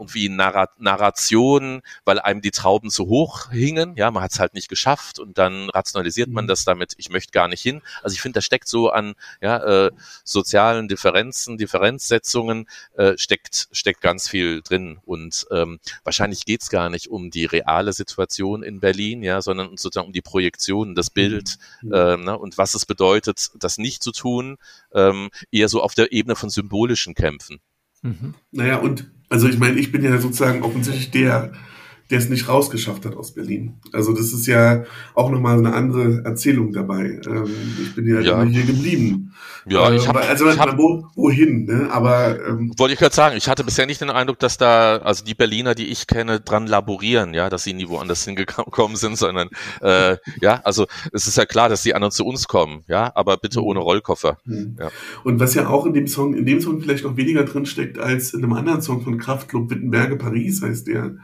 [0.00, 3.94] irgendwie Narration, weil einem die Trauben zu hoch hingen.
[3.96, 6.48] Ja, man hat es halt nicht geschafft und dann rationalisiert man mhm.
[6.48, 7.82] das damit, ich möchte gar nicht hin.
[8.02, 9.90] Also ich finde, da steckt so an ja, äh,
[10.24, 14.98] sozialen Differenzen, Differenzsetzungen, äh, steckt, steckt ganz viel drin.
[15.04, 20.08] Und ähm, wahrscheinlich geht's gar nicht um die reale Situation in Berlin, ja, sondern sozusagen
[20.08, 21.92] um die Projektion, das Bild mhm.
[21.92, 24.56] äh, ne, und was es bedeutet, das nicht zu tun,
[24.94, 27.60] ähm, eher so auf der Ebene von symbolischen Kämpfen.
[28.02, 28.34] Mhm.
[28.50, 31.52] Naja, und also ich meine, ich bin ja sozusagen offensichtlich der,
[32.10, 33.74] der es nicht rausgeschafft hat aus Berlin.
[33.92, 34.84] Also das ist ja
[35.14, 37.20] auch nochmal eine andere Erzählung dabei.
[37.26, 37.50] Ähm,
[37.82, 38.42] ich bin ja, ja.
[38.42, 39.32] immer hier geblieben.
[39.66, 41.88] Ja, ich habe also ich hab, wo, wohin, ne?
[41.92, 45.24] Aber ähm, wollte ich gerade sagen, ich hatte bisher nicht den Eindruck, dass da also
[45.24, 49.48] die Berliner, die ich kenne, dran laborieren, ja, dass sie nie woanders hingekommen sind, sondern
[49.82, 53.36] äh, ja, also es ist ja klar, dass die anderen zu uns kommen, ja, aber
[53.36, 53.66] bitte mhm.
[53.66, 54.38] ohne Rollkoffer.
[54.44, 54.76] Mhm.
[54.80, 54.90] Ja.
[55.24, 57.98] Und was ja auch in dem Song, in dem Song vielleicht noch weniger drin steckt
[57.98, 61.16] als in einem anderen Song von Kraftklub Wittenberge Paris heißt der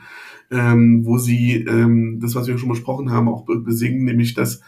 [0.51, 4.61] ähm, wo sie ähm, das, was wir schon besprochen haben, auch besingen, nämlich dass,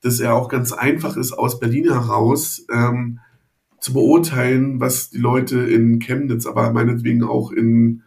[0.00, 3.20] dass er auch ganz einfach ist, aus Berlin heraus ähm,
[3.80, 8.02] zu beurteilen, was die Leute in Chemnitz, aber meinetwegen auch in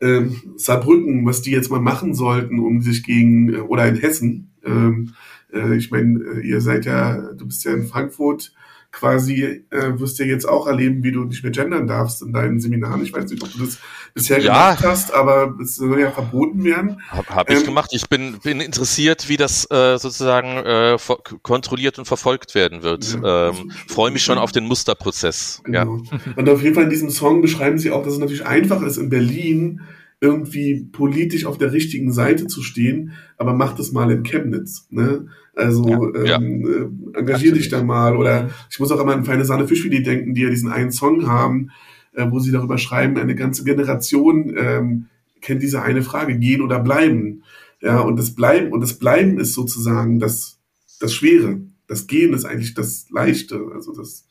[0.00, 5.14] ähm, Saarbrücken, was die jetzt mal machen sollten, um sich gegen, oder in Hessen, ähm,
[5.52, 8.52] äh, ich meine, äh, ihr seid ja, du bist ja in Frankfurt,
[8.92, 12.60] quasi äh, wirst du jetzt auch erleben, wie du nicht mehr gendern darfst in deinen
[12.60, 13.02] Seminaren.
[13.02, 13.78] Ich weiß nicht, ob du das
[14.14, 14.72] bisher ja.
[14.72, 17.00] gemacht hast, aber es soll ja verboten werden.
[17.08, 17.90] Habe hab ich ähm, gemacht.
[17.92, 20.98] Ich bin, bin interessiert, wie das äh, sozusagen äh,
[21.42, 23.18] kontrolliert und verfolgt werden wird.
[23.22, 25.62] Ja, ähm, Freue mich schon auf den Musterprozess.
[25.64, 25.98] Genau.
[25.98, 26.20] Ja.
[26.36, 28.96] Und auf jeden Fall in diesem Song beschreiben sie auch, dass es natürlich einfach ist,
[28.96, 29.80] in Berlin
[30.20, 34.86] irgendwie politisch auf der richtigen Seite zu stehen, aber mach das mal in Chemnitz.
[34.90, 35.28] Ne?
[35.60, 36.64] Also ja, ähm,
[37.12, 37.20] ja.
[37.20, 38.16] Engagier dich da mal.
[38.16, 41.26] Oder ich muss auch immer an Feine Sahne Fischfilet denken, die ja diesen einen Song
[41.26, 41.70] haben,
[42.14, 45.06] äh, wo sie darüber schreiben, eine ganze Generation ähm,
[45.40, 47.42] kennt diese eine Frage, gehen oder bleiben.
[47.80, 50.58] Ja, und das Bleiben, und das Bleiben ist sozusagen das,
[51.00, 51.60] das Schwere.
[51.86, 53.70] Das Gehen ist eigentlich das Leichte.
[53.74, 54.26] Also das,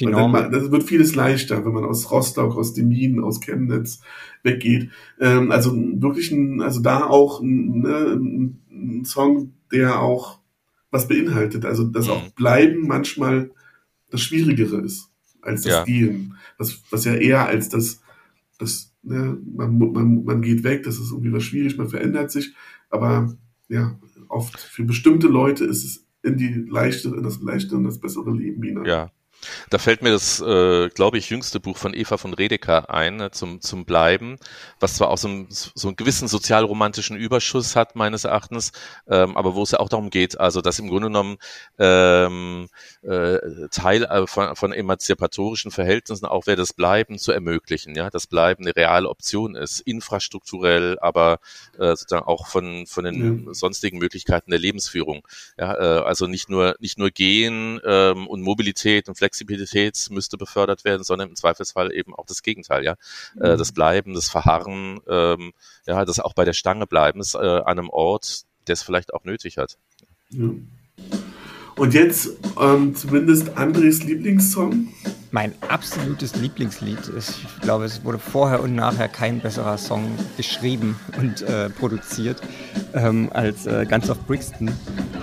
[0.00, 0.32] die Norm.
[0.32, 4.00] Dann, das wird vieles leichter, wenn man aus Rostock, aus den Minen, aus Chemnitz
[4.42, 4.90] weggeht.
[5.20, 8.20] Ähm, also wirklich ein, also da auch ein, ne,
[8.70, 10.41] ein Song, der auch
[10.92, 11.64] was beinhaltet.
[11.64, 12.12] Also dass mhm.
[12.12, 13.50] auch Bleiben manchmal
[14.10, 15.08] das Schwierigere ist
[15.40, 15.84] als das ja.
[15.84, 16.36] Gehen.
[16.58, 18.00] Was, was ja eher als das,
[18.58, 22.54] das ne, man, man, man geht weg, das ist irgendwie was schwierig, man verändert sich.
[22.90, 23.34] Aber
[23.68, 27.98] ja, oft für bestimmte Leute ist es in die leichte, in das leichte und das
[27.98, 28.84] bessere Leben hinein.
[28.84, 29.10] Ja,
[29.70, 33.30] da fällt mir das, äh, glaube ich, jüngste Buch von Eva von Redeker ein, ne,
[33.30, 34.38] zum, zum Bleiben,
[34.80, 38.72] was zwar auch so, ein, so einen gewissen sozialromantischen Überschuss hat, meines Erachtens,
[39.08, 41.38] ähm, aber wo es ja auch darum geht, also dass im Grunde genommen
[41.78, 42.68] ähm,
[43.02, 43.38] äh,
[43.70, 48.64] Teil äh, von, von emanzipatorischen Verhältnissen auch wäre, das Bleiben zu ermöglichen, ja, das Bleiben
[48.64, 51.40] eine reale Option ist, infrastrukturell, aber
[51.78, 53.54] äh, sozusagen auch von, von den ja.
[53.54, 55.26] sonstigen Möglichkeiten der Lebensführung.
[55.58, 60.36] Ja, äh, also nicht nur, nicht nur Gehen ähm, und Mobilität und Flexibilität, Flexibilität müsste
[60.36, 62.96] befördert werden, sondern im Zweifelsfall eben auch das Gegenteil, ja.
[63.40, 63.58] Äh, mhm.
[63.58, 65.52] das Bleiben, das Verharren, ähm,
[65.86, 69.14] ja, das auch bei der Stange bleiben, ist, äh, an einem Ort, der es vielleicht
[69.14, 69.78] auch nötig hat.
[70.30, 70.50] Ja.
[71.76, 72.28] Und jetzt
[72.60, 74.92] ähm, zumindest Andres Lieblingssong.
[75.30, 81.00] Mein absolutes Lieblingslied ist, ich glaube, es wurde vorher und nachher kein besserer Song geschrieben
[81.16, 82.42] und äh, produziert
[82.92, 84.70] ähm, als äh, Guns of Brixton.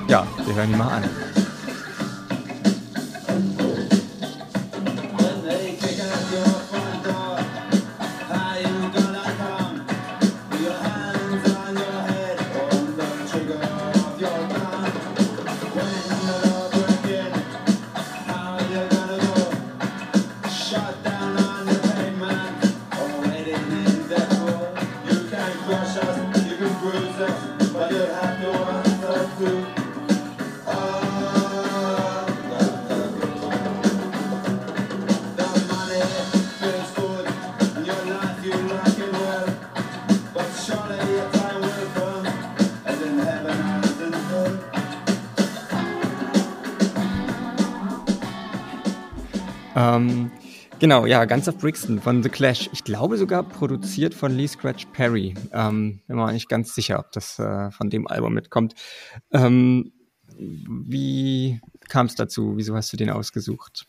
[0.07, 1.48] Ja, wir hören ihn mal an.
[50.79, 52.69] Genau, ja, Guns of Brixton von The Clash.
[52.73, 55.35] Ich glaube sogar produziert von Lee Scratch Perry.
[55.53, 58.73] Ähm, bin mir nicht ganz sicher, ob das äh, von dem Album mitkommt.
[59.31, 59.91] Ähm,
[60.37, 62.53] wie kam es dazu?
[62.55, 63.87] Wieso hast du den ausgesucht?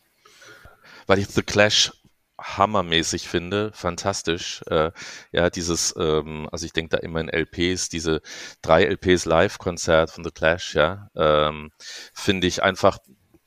[1.06, 1.92] Weil ich The Clash
[2.40, 4.62] hammermäßig finde, fantastisch.
[4.66, 4.90] Äh,
[5.32, 8.22] ja, dieses, ähm, also ich denke da immer in LPs, diese
[8.62, 11.70] drei LPs Live-Konzert von The Clash, ja, ähm,
[12.14, 12.98] finde ich einfach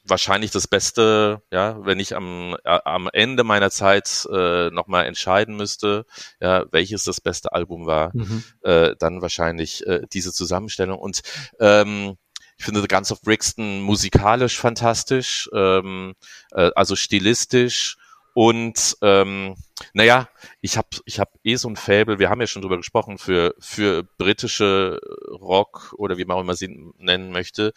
[0.04, 5.56] wahrscheinlich das Beste, ja, wenn ich am, äh, am Ende meiner Zeit äh, nochmal entscheiden
[5.56, 6.06] müsste,
[6.40, 8.44] ja, welches das beste Album war, mhm.
[8.64, 11.00] äh, dann wahrscheinlich äh, diese Zusammenstellung.
[11.00, 11.22] Und
[11.60, 12.18] ähm,
[12.58, 16.14] ich finde The Guns of Brixton musikalisch fantastisch, ähm,
[16.52, 17.98] äh, also stilistisch
[18.34, 19.56] und ähm,
[19.94, 20.28] naja,
[20.62, 23.54] ich habe ich hab eh so ein Fable, wir haben ja schon drüber gesprochen, für,
[23.60, 25.00] für britische
[25.30, 27.74] Rock oder wie man auch immer sie nennen möchte,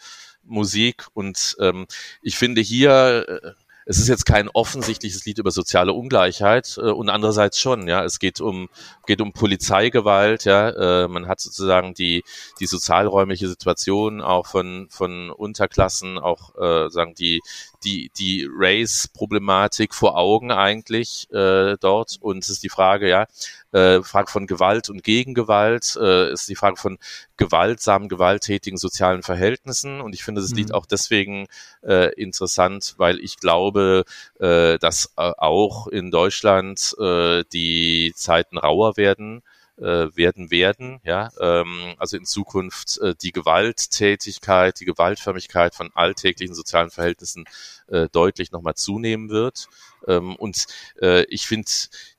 [0.47, 1.07] Musik.
[1.13, 1.87] Und ähm,
[2.21, 3.51] ich finde hier, äh,
[3.89, 8.19] es ist jetzt kein offensichtliches Lied über soziale Ungleichheit äh, und andererseits schon, ja, es
[8.19, 8.69] geht um
[9.05, 12.23] geht um Polizeigewalt, ja, äh, man hat sozusagen die
[12.59, 17.41] die sozialräumliche Situation auch von von Unterklassen, auch äh, sagen die
[17.83, 23.27] die die Race-Problematik vor Augen eigentlich äh, dort und es ist die Frage, ja,
[23.71, 26.97] äh, Frage von Gewalt und Gegengewalt, äh, ist die Frage von
[27.37, 30.01] gewaltsamen, gewalttätigen sozialen Verhältnissen.
[30.01, 30.57] Und ich finde das mhm.
[30.57, 31.47] Lied auch deswegen
[31.83, 34.05] äh, interessant, weil ich glaube,
[34.39, 39.43] äh, dass äh, auch in Deutschland äh, die Zeiten rauer werden
[39.77, 40.99] äh, werden werden.
[41.03, 47.45] Ja, ähm, also in Zukunft äh, die Gewalttätigkeit, die Gewaltförmigkeit von alltäglichen sozialen Verhältnissen
[47.87, 49.67] äh, deutlich nochmal zunehmen wird.
[50.07, 50.67] Ähm, und
[51.01, 51.69] äh, ich finde,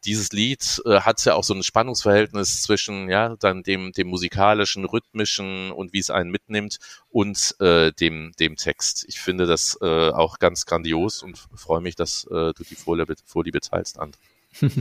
[0.05, 4.85] dieses Lied äh, hat ja auch so ein Spannungsverhältnis zwischen ja dann dem dem musikalischen,
[4.85, 6.79] rhythmischen und wie es einen mitnimmt
[7.11, 9.05] und äh, dem dem Text.
[9.09, 13.15] Ich finde das äh, auch ganz grandios und freue mich, dass äh, du die Vorliebe,
[13.25, 14.17] Vorliebe teilst, André.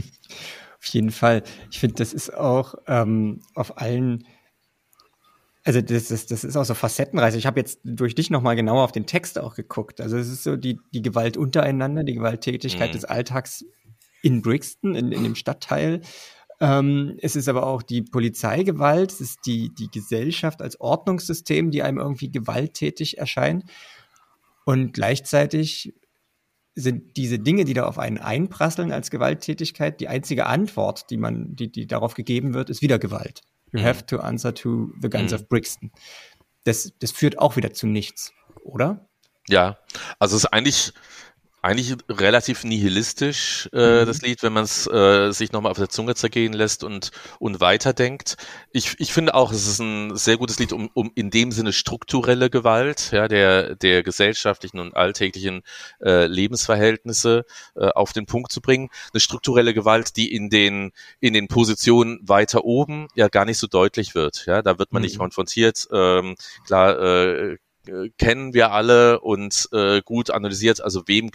[0.80, 1.42] Auf jeden Fall.
[1.70, 4.24] Ich finde, das ist auch ähm, auf allen,
[5.64, 7.34] also das, das, das ist auch so facettenreich.
[7.34, 10.00] Ich habe jetzt durch dich nochmal genauer auf den Text auch geguckt.
[10.00, 12.92] Also es ist so die, die Gewalt untereinander, die Gewalttätigkeit mhm.
[12.92, 13.64] des Alltags
[14.22, 16.00] in Brixton, in, in dem Stadtteil.
[16.60, 21.82] Ähm, es ist aber auch die Polizeigewalt, es ist die, die Gesellschaft als Ordnungssystem, die
[21.82, 23.64] einem irgendwie gewalttätig erscheint.
[24.64, 25.94] Und gleichzeitig
[26.80, 31.56] sind diese Dinge, die da auf einen einprasseln als Gewalttätigkeit, die einzige Antwort, die man,
[31.56, 33.42] die, die darauf gegeben wird, ist wieder Gewalt.
[33.72, 33.84] You mhm.
[33.84, 35.38] have to answer to the guns mhm.
[35.38, 35.90] of Brixton.
[36.64, 38.32] Das, das führt auch wieder zu nichts,
[38.62, 39.08] oder?
[39.48, 39.78] Ja,
[40.18, 40.92] also es ist eigentlich
[41.62, 44.06] eigentlich relativ nihilistisch, äh, mhm.
[44.06, 47.60] das Lied, wenn man es äh, sich nochmal auf der Zunge zergehen lässt und, und
[47.60, 48.36] weiterdenkt.
[48.70, 51.72] Ich, ich finde auch, es ist ein sehr gutes Lied, um, um in dem Sinne
[51.72, 55.62] strukturelle Gewalt, ja, der, der gesellschaftlichen und alltäglichen
[56.00, 57.44] äh, Lebensverhältnisse
[57.74, 58.88] äh, auf den Punkt zu bringen.
[59.12, 63.66] Eine strukturelle Gewalt, die in den, in den Positionen weiter oben ja gar nicht so
[63.66, 64.46] deutlich wird.
[64.46, 65.06] Ja, da wird man mhm.
[65.06, 65.88] nicht konfrontiert.
[65.92, 67.56] Ähm, klar, äh,
[67.88, 71.30] äh, kennen wir alle und äh, gut analysiert, also wem,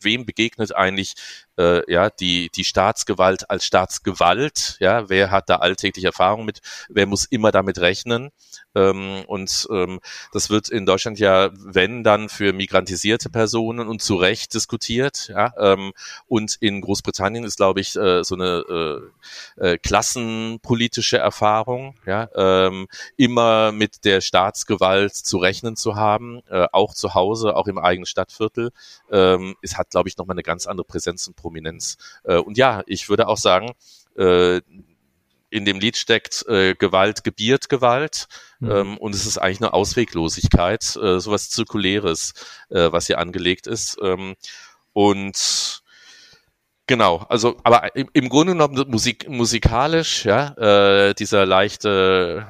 [0.00, 1.14] wem begegnet eigentlich
[1.58, 7.06] äh, ja die, die Staatsgewalt als Staatsgewalt, ja, wer hat da alltägliche Erfahrung mit, wer
[7.06, 8.30] muss immer damit rechnen
[8.74, 10.00] ähm, und ähm,
[10.32, 15.28] das wird in Deutschland ja, wenn dann für migrantisierte Personen und zu Recht diskutiert.
[15.28, 15.52] Ja?
[15.58, 15.92] Ähm,
[16.26, 19.10] und in Großbritannien ist, glaube ich, äh, so eine
[19.58, 22.28] äh, äh, klassenpolitische Erfahrung, ja?
[22.34, 27.78] ähm, immer mit der Staatsgewalt zu rechnen zu haben, äh, auch zu Hause, auch im
[27.78, 28.70] eigenen Stadtviertel.
[29.10, 31.96] Ähm, es hat, glaube ich, nochmal eine ganz andere Präsenz und Prominenz.
[32.24, 33.72] Äh, und ja, ich würde auch sagen,
[34.16, 34.60] äh,
[35.54, 38.26] in dem Lied steckt äh, Gewalt gebiert Gewalt
[38.58, 38.70] mhm.
[38.70, 42.34] ähm, und es ist eigentlich eine Ausweglosigkeit, äh, sowas Zirkuläres,
[42.70, 43.96] äh, was hier angelegt ist.
[44.02, 44.34] Ähm,
[44.92, 45.80] und
[46.86, 52.46] Genau, also aber im, im Grunde genommen Musik, musikalisch, ja, äh, dieser leichte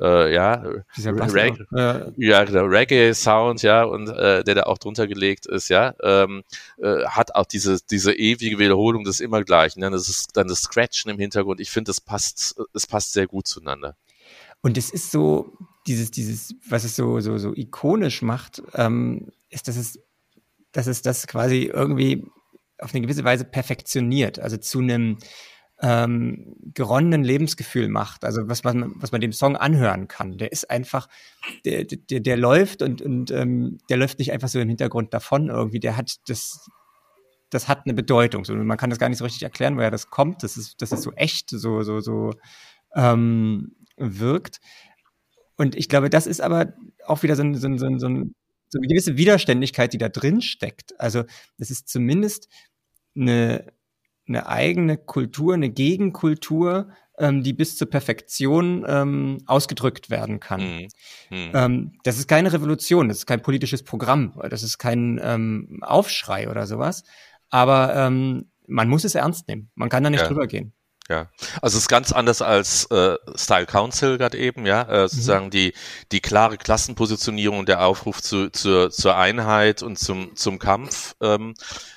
[0.00, 0.62] äh, ja,
[0.96, 2.06] Reg ja.
[2.16, 6.42] ja, der Reggae-Sound, ja, und äh, der da auch drunter gelegt ist, ja, ähm,
[6.78, 9.80] äh, hat auch diese diese ewige Wiederholung des immer gleichen.
[9.80, 9.90] Ne?
[9.90, 11.60] Das ist dann das Scratchen im Hintergrund.
[11.60, 13.96] Ich finde, das passt, es passt sehr gut zueinander.
[14.62, 15.52] Und es ist so,
[15.86, 19.98] dieses, dieses, was es so, so, so ikonisch macht, ähm, ist, dass es,
[20.72, 22.26] dass es das quasi irgendwie
[22.78, 25.18] auf eine gewisse Weise perfektioniert, also zu einem
[25.82, 30.38] ähm, geronnenen Lebensgefühl macht, also was man, was man dem Song anhören kann.
[30.38, 31.08] Der ist einfach,
[31.64, 35.48] der, der, der läuft und, und ähm, der läuft nicht einfach so im Hintergrund davon
[35.48, 36.70] irgendwie, der hat das,
[37.50, 38.44] das hat eine Bedeutung.
[38.44, 40.42] So, man kann das gar nicht so richtig erklären, woher das kommt.
[40.42, 42.32] Das ist, das ist so echt, so, so, so
[42.94, 44.60] ähm, wirkt.
[45.56, 46.72] Und ich glaube, das ist aber
[47.04, 48.34] auch wieder so, ein, so, ein, so, ein, so eine
[48.88, 50.98] gewisse Widerständigkeit, die da drin steckt.
[50.98, 51.24] Also
[51.58, 52.48] es ist zumindest
[53.14, 53.72] eine,
[54.28, 56.88] eine eigene Kultur, eine Gegenkultur,
[57.18, 60.60] ähm, die bis zur Perfektion ähm, ausgedrückt werden kann.
[60.60, 60.88] Mhm.
[61.30, 61.50] Mhm.
[61.54, 66.48] Ähm, das ist keine Revolution, das ist kein politisches Programm, das ist kein ähm, Aufschrei
[66.50, 67.04] oder sowas.
[67.50, 69.70] Aber ähm, man muss es ernst nehmen.
[69.74, 70.26] Man kann da nicht ja.
[70.28, 70.72] drüber gehen.
[71.08, 71.30] Ja,
[71.62, 75.50] also es ist ganz anders als äh, Style Council gerade eben, ja, äh, sozusagen mhm.
[75.50, 75.72] die
[76.10, 81.54] die klare Klassenpositionierung und der Aufruf zu, zur zur Einheit und zum zum Kampf, ähm,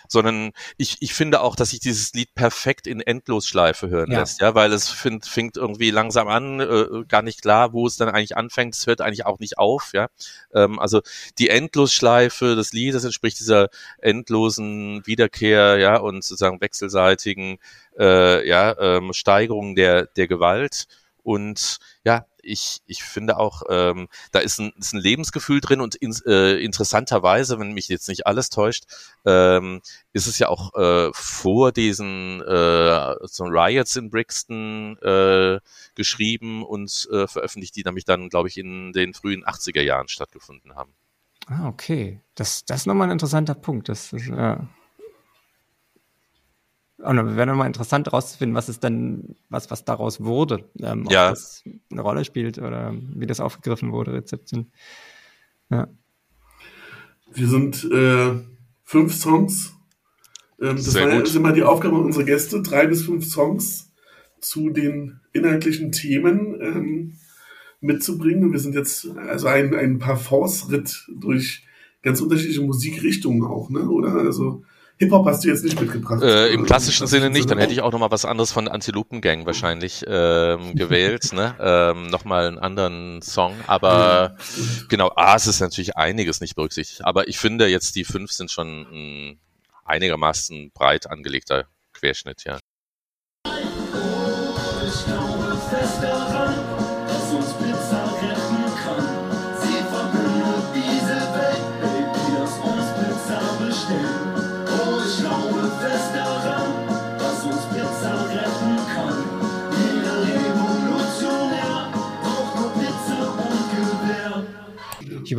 [0.09, 4.19] sondern ich ich finde auch, dass sich dieses Lied perfekt in Endlosschleife hören ja.
[4.19, 7.95] lässt, ja, weil es find, fängt irgendwie langsam an, äh, gar nicht klar, wo es
[7.95, 10.07] dann eigentlich anfängt, es hört eigentlich auch nicht auf, ja,
[10.53, 11.01] ähm, also
[11.37, 13.69] die Endlosschleife des Liedes entspricht dieser
[13.99, 17.59] endlosen Wiederkehr, ja, und sozusagen wechselseitigen
[17.97, 20.87] äh, ja, ähm, Steigerung der, der Gewalt.
[21.23, 25.95] Und ja, ich, ich finde auch, ähm, da ist ein, ist ein Lebensgefühl drin und
[25.95, 28.85] in, äh, interessanterweise, wenn mich jetzt nicht alles täuscht,
[29.25, 29.81] ähm,
[30.13, 35.59] ist es ja auch äh, vor diesen äh, so Riots in Brixton äh,
[35.95, 40.75] geschrieben und äh, veröffentlicht, die nämlich dann, glaube ich, in den frühen 80er Jahren stattgefunden
[40.75, 40.93] haben.
[41.47, 42.21] Ah, okay.
[42.35, 43.89] Das, das ist nochmal ein interessanter Punkt.
[43.89, 44.67] Das ist, ja.
[47.01, 50.65] Und dann wäre nochmal interessant herauszufinden, was es dann, was, was daraus wurde.
[50.81, 51.29] Ähm, ob ja.
[51.29, 54.67] das eine Rolle spielt oder wie das aufgegriffen wurde, Rezeption.
[55.69, 55.87] Ja.
[57.31, 58.31] Wir sind äh,
[58.83, 59.73] fünf Songs.
[60.59, 61.27] Ähm, das Sehr war gut.
[61.27, 63.91] ist immer die Aufgabe unserer Gäste, drei bis fünf Songs
[64.41, 67.17] zu den inhaltlichen Themen ähm,
[67.79, 68.43] mitzubringen.
[68.43, 71.63] Und wir sind jetzt also ein, ein Parforce-Ritt durch
[72.01, 73.89] ganz unterschiedliche Musikrichtungen auch, ne?
[73.89, 74.15] Oder?
[74.15, 74.63] Also
[74.99, 76.21] Hip-Hop hast du jetzt nicht mitgebracht.
[76.21, 79.45] Äh, Im klassischen Sinne nicht, dann hätte ich auch noch mal was anderes von Antilopen-Gang
[79.45, 81.55] wahrscheinlich ähm, gewählt, ne?
[81.59, 84.35] Ähm, Nochmal einen anderen Song, aber
[84.89, 88.51] genau, ah, es ist natürlich einiges nicht berücksichtigt, aber ich finde jetzt die fünf sind
[88.51, 89.39] schon ein
[89.85, 92.58] einigermaßen breit angelegter Querschnitt, ja.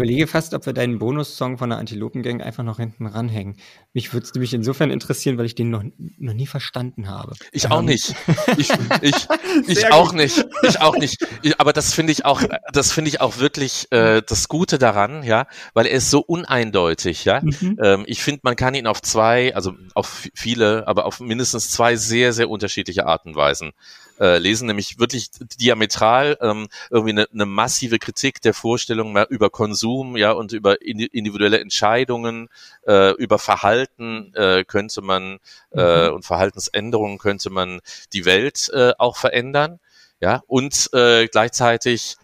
[0.01, 3.57] Überlege fast, ob wir deinen Bonussong von der Antilopengang einfach noch hinten ranhängen.
[3.93, 5.85] Mich würde es nämlich insofern interessieren, weil ich den noch,
[6.19, 7.35] noch nie verstanden habe.
[7.53, 7.87] Ich auch ähm.
[7.87, 8.15] nicht.
[8.57, 8.71] Ich,
[9.03, 9.15] ich,
[9.67, 10.47] ich auch nicht.
[10.63, 11.27] Ich auch nicht.
[11.43, 15.23] Ich, aber das finde ich auch, das finde ich auch wirklich äh, das Gute daran,
[15.23, 17.41] ja, weil er ist so uneindeutig, ja.
[17.43, 17.79] Mhm.
[17.83, 21.97] Ähm, ich finde, man kann ihn auf zwei, also auf viele, aber auf mindestens zwei
[21.97, 23.73] sehr, sehr unterschiedliche Arten weisen
[24.21, 30.17] äh, lesen, nämlich wirklich diametral ähm, irgendwie eine, eine massive Kritik der Vorstellung über Konsum,
[30.17, 32.49] ja, und über individuelle Entscheidungen,
[32.87, 35.39] äh, über Verhalten äh, könnte man
[35.73, 36.15] äh, mhm.
[36.15, 37.81] und Verhaltensänderungen könnte man
[38.13, 39.81] die Welt äh, auch verändern,
[40.21, 42.17] ja, und äh, gleichzeitig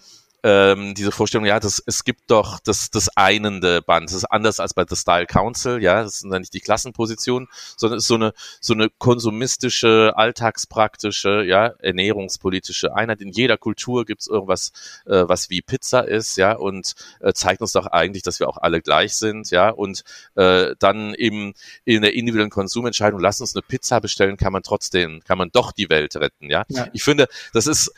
[0.46, 4.08] ähm, diese Vorstellung, ja, das, es gibt doch das, das einende Band.
[4.08, 7.48] Das ist anders als bei The Style Council, ja, das sind dann nicht die Klassenpositionen,
[7.76, 13.22] sondern es ist so eine, so eine konsumistische, alltagspraktische, ja, ernährungspolitische Einheit.
[13.22, 14.70] In jeder Kultur gibt es irgendwas,
[15.06, 18.58] äh, was wie Pizza ist, ja, und äh, zeigt uns doch eigentlich, dass wir auch
[18.58, 20.04] alle gleich sind, ja, und
[20.36, 21.54] äh, dann eben
[21.84, 25.72] in der individuellen Konsumentscheidung, lass uns eine Pizza bestellen, kann man trotzdem, kann man doch
[25.72, 26.62] die Welt retten, ja.
[26.68, 26.86] ja.
[26.92, 27.92] Ich finde, das ist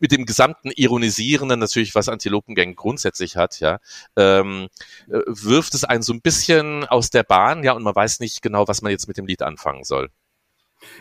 [0.00, 3.78] mit dem gesamten Ironisierenden natürlich was Antilopengang grundsätzlich hat, ja,
[4.16, 4.68] ähm,
[5.08, 8.42] äh, wirft es einen so ein bisschen aus der Bahn, ja, und man weiß nicht
[8.42, 10.10] genau, was man jetzt mit dem Lied anfangen soll.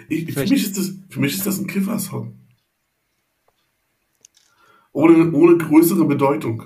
[0.10, 2.40] Ich, für, mich ist das, für mich ist das ein Kiffersong.
[4.92, 6.64] Ohne, ohne größere Bedeutung.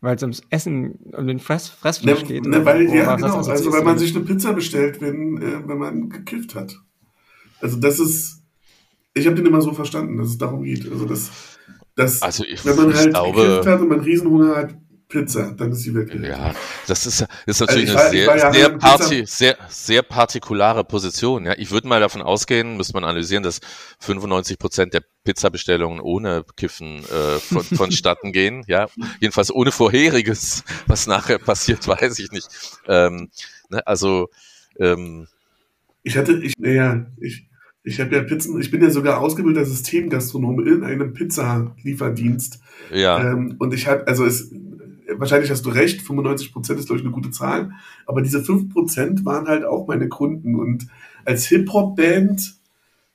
[0.00, 2.46] Weil es ums Essen, um den Fress, Fressfleisch ne, geht.
[2.46, 3.36] Ne, weil, ja, genau.
[3.36, 6.78] Also, weil man sich eine Pizza bestellt, wenn, äh, wenn man gekifft hat.
[7.60, 8.42] Also, das ist,
[9.14, 10.90] ich habe den immer so verstanden, dass es darum geht.
[10.90, 11.57] Also, das,
[11.98, 14.74] dass, also ich, wenn man halt glaube, hat und man Riesenhunger hat,
[15.08, 16.54] Pizza, dann ist die Welt Ja,
[16.86, 21.46] das ist, ist natürlich also eine war, sehr, sehr, parti sehr, sehr partikulare Position.
[21.46, 23.60] Ja, ich würde mal davon ausgehen, müsste man analysieren, dass
[24.00, 28.64] 95 Prozent der Pizzabestellungen ohne Kiffen äh, von, vonstatten gehen.
[28.66, 28.88] Ja,
[29.18, 32.48] jedenfalls ohne vorheriges, was nachher passiert, weiß ich nicht.
[32.86, 33.30] Ähm,
[33.70, 34.28] ne, also
[34.78, 35.26] ähm,
[36.02, 37.47] ich hatte, ich, naja, ich,
[37.88, 42.60] Ich habe ja Pizzen, ich bin ja sogar ausgebildeter Systemgastronom in einem Pizzalieferdienst.
[42.92, 43.32] Ja.
[43.32, 44.52] Ähm, und ich habe, also es,
[45.16, 47.70] wahrscheinlich hast du recht, 95 Prozent ist, glaube ich, eine gute Zahl.
[48.06, 50.54] Aber diese 5 Prozent waren halt auch meine Kunden.
[50.54, 50.86] Und
[51.24, 52.56] als Hip-Hop-Band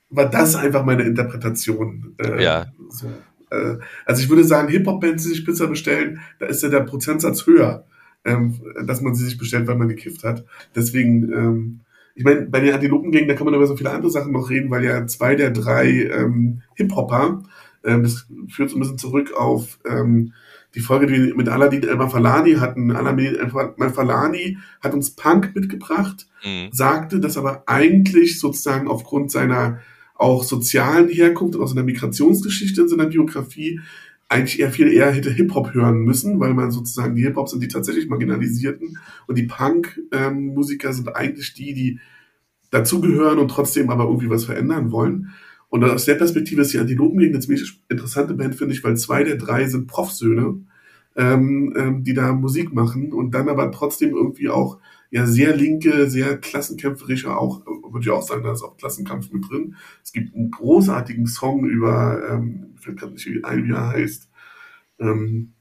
[0.10, 2.16] war das einfach meine Interpretation.
[2.18, 2.66] Äh, Ja.
[2.90, 3.08] So.
[3.52, 7.46] Äh, also ich würde sagen, Hip-Hop-Bands, die sich Pizza bestellen, da ist ja der Prozentsatz
[7.46, 7.86] höher,
[8.26, 10.46] ähm, dass man sie sich bestellt, weil man gekifft hat.
[10.76, 11.80] Deswegen, ähm,
[12.16, 14.70] ich meine, bei den Antilopengängen, da kann man über so viele andere Sachen noch reden,
[14.70, 17.44] weil ja zwei der drei ähm, Hip-Hopper,
[17.84, 20.34] ähm, das führt so ein bisschen zurück auf ähm,
[20.76, 22.92] die Folge, die wir mit Aladdin El-Mafalani hatten.
[22.92, 26.70] Aladdin El-Mafalani hat uns Punk mitgebracht, Mhm.
[26.72, 29.80] sagte, dass aber eigentlich sozusagen aufgrund seiner
[30.16, 33.80] auch sozialen Herkunft und aus seiner Migrationsgeschichte in seiner Biografie
[34.34, 37.68] eigentlich eher viel eher hätte Hip-Hop hören müssen, weil man sozusagen die Hip-Hop sind die
[37.68, 38.98] tatsächlich Marginalisierten
[39.28, 42.00] und die Punk-Musiker sind eigentlich die, die
[42.72, 45.30] dazugehören und trotzdem aber irgendwie was verändern wollen.
[45.70, 48.98] Und aus der Perspektive ist die Antilopen gegen eine ziemlich interessante Band, finde ich, weil
[48.98, 50.60] zwei der drei sind Profsöhne,
[51.16, 54.80] ähm, ähm, die da Musik machen und dann aber trotzdem irgendwie auch
[55.12, 59.32] ja sehr linke, sehr klassenkämpferische auch, äh, würde ich auch sagen, da ist auch Klassenkampf
[59.32, 59.76] mit drin.
[60.04, 64.30] Es gibt einen großartigen Song über, ähm, fällt gerade nicht ein, wie er heißt,
[65.00, 65.54] ähm,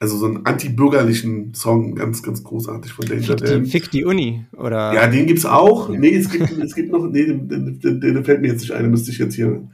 [0.00, 3.66] also so einen antibürgerlichen Song, ganz, ganz großartig von Danger Fick die, Dan.
[3.66, 4.92] fick die Uni, oder?
[4.92, 5.88] Ja, den gibt's auch.
[5.88, 8.72] Nee, es gibt, es gibt noch, nee, den, den, den, den fällt mir jetzt nicht
[8.72, 9.68] ein, den müsste ich jetzt hier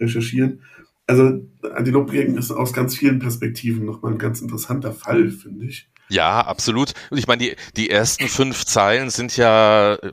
[0.00, 0.60] recherchieren.
[1.06, 5.88] Also, Antilopenjägen ist aus ganz vielen Perspektiven nochmal ein ganz interessanter Fall, finde ich.
[6.08, 6.92] Ja, absolut.
[7.10, 10.12] Und ich meine, die, die ersten fünf Zeilen sind ja äh,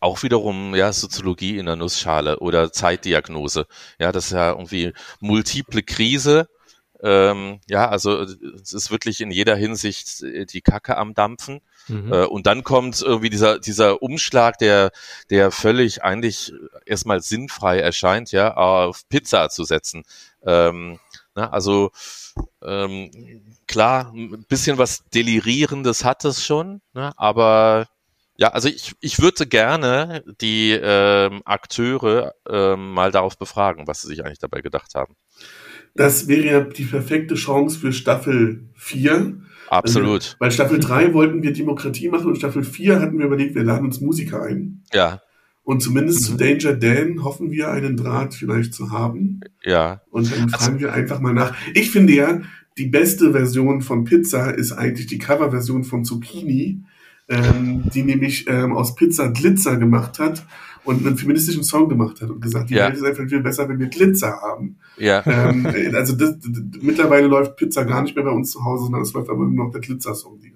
[0.00, 3.66] auch wiederum ja Soziologie in der Nussschale oder Zeitdiagnose.
[4.00, 6.48] Ja, das ist ja irgendwie multiple Krise.
[7.02, 11.60] Ähm, ja, also es ist wirklich in jeder Hinsicht die Kacke am Dampfen.
[11.88, 12.12] Mhm.
[12.12, 14.90] Äh, und dann kommt irgendwie dieser, dieser Umschlag, der,
[15.30, 16.52] der völlig eigentlich
[16.84, 20.04] erstmal sinnfrei erscheint, ja, auf Pizza zu setzen.
[20.44, 20.98] Ähm,
[21.34, 21.90] na, also
[22.62, 23.10] ähm,
[23.66, 27.88] klar, ein bisschen was Delirierendes hat es schon, ne, aber
[28.38, 34.08] ja, also ich, ich würde gerne die ähm, Akteure ähm, mal darauf befragen, was sie
[34.08, 35.14] sich eigentlich dabei gedacht haben.
[35.94, 39.40] Das wäre ja die perfekte Chance für Staffel 4.
[39.68, 40.22] Absolut.
[40.22, 43.64] Also, weil Staffel 3 wollten wir Demokratie machen und Staffel 4 hatten wir überlegt, wir
[43.64, 44.82] laden uns Musiker ein.
[44.92, 45.20] Ja,
[45.64, 46.24] Und zumindest Mhm.
[46.24, 49.40] zu Danger Dan hoffen wir, einen Draht vielleicht zu haben.
[49.64, 50.00] ja.
[50.10, 51.56] Und dann Also- fragen wir einfach mal nach.
[51.74, 52.40] Ich finde ja,
[52.78, 56.82] die beste Version von Pizza ist eigentlich die Coverversion von Zucchini,
[57.28, 60.46] ähm, die nämlich ähm, aus Pizza Glitzer gemacht hat
[60.84, 62.86] und einen feministischen Song gemacht hat und gesagt, die Ja.
[62.86, 64.76] Welt ist einfach viel besser, wenn wir Glitzer haben.
[64.96, 66.50] Ja, ähm, also das, das,
[66.80, 69.66] mittlerweile läuft Pizza gar nicht mehr bei uns zu Hause, sondern es läuft aber nur
[69.66, 70.52] noch der Glitzer-Song die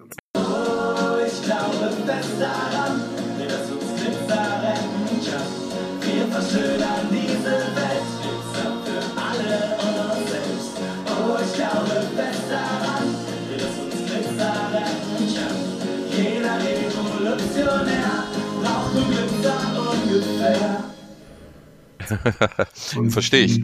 [23.11, 23.63] Verstehe ich.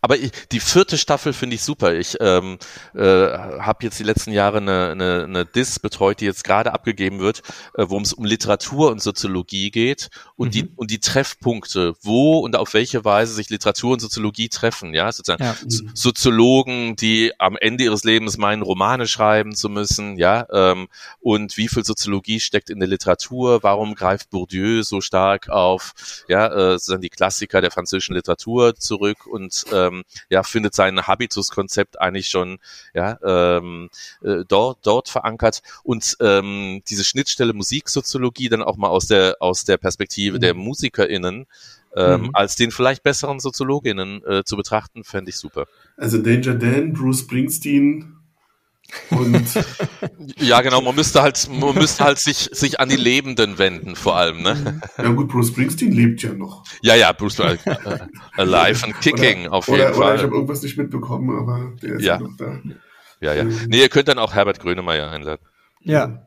[0.00, 1.94] Aber ich, die vierte Staffel finde ich super.
[1.94, 2.58] Ich ähm,
[2.94, 7.18] äh, habe jetzt die letzten Jahre eine, eine, eine Dis betreut, die jetzt gerade abgegeben
[7.18, 7.40] wird,
[7.74, 12.56] äh, worum es um Literatur und Soziologie geht und die und die Treffpunkte, wo und
[12.56, 14.94] auf welche Weise sich Literatur und Soziologie treffen.
[14.94, 15.56] Ja, sozusagen Ja.
[15.66, 20.16] So- Soziologen, die am Ende ihres Lebens meinen, Romane schreiben zu müssen.
[20.18, 20.88] Ja, ähm,
[21.20, 23.62] und wie viel Soziologie steckt in der Literatur?
[23.62, 25.94] Warum greift Bourdieu so stark auf
[26.28, 32.00] ja, äh, sozusagen die Klassiker der französischen Literatur zurück und ähm, ja, findet sein Habitus-Konzept
[32.00, 32.58] eigentlich schon
[32.94, 33.90] ja, ähm,
[34.22, 39.64] äh, dort, dort verankert und ähm, diese Schnittstelle Musiksoziologie dann auch mal aus der, aus
[39.64, 41.46] der Perspektive der MusikerInnen
[41.96, 42.30] ähm, Mhm.
[42.34, 45.66] als den vielleicht besseren SoziologInnen äh, zu betrachten, fände ich super.
[45.96, 48.17] Also Danger Dan, Bruce Springsteen
[50.38, 54.16] Ja, genau, man müsste halt, man müsste halt sich, sich an die Lebenden wenden, vor
[54.16, 54.80] allem, ne?
[54.96, 56.64] ja gut, Bruce Springsteen lebt ja noch.
[56.82, 57.98] Ja, ja, Bruce, äh, äh,
[58.36, 60.16] alive and kicking, oder, auf jeden oder, Oder Fall.
[60.16, 62.20] ich habe irgendwas nicht mitbekommen, aber der ist ja, Ja.
[62.20, 62.60] noch da.
[63.20, 63.44] Ja, ja.
[63.44, 65.44] Nee, ihr könnt dann auch Herbert Grönemeyer einladen.
[65.82, 66.24] Ja.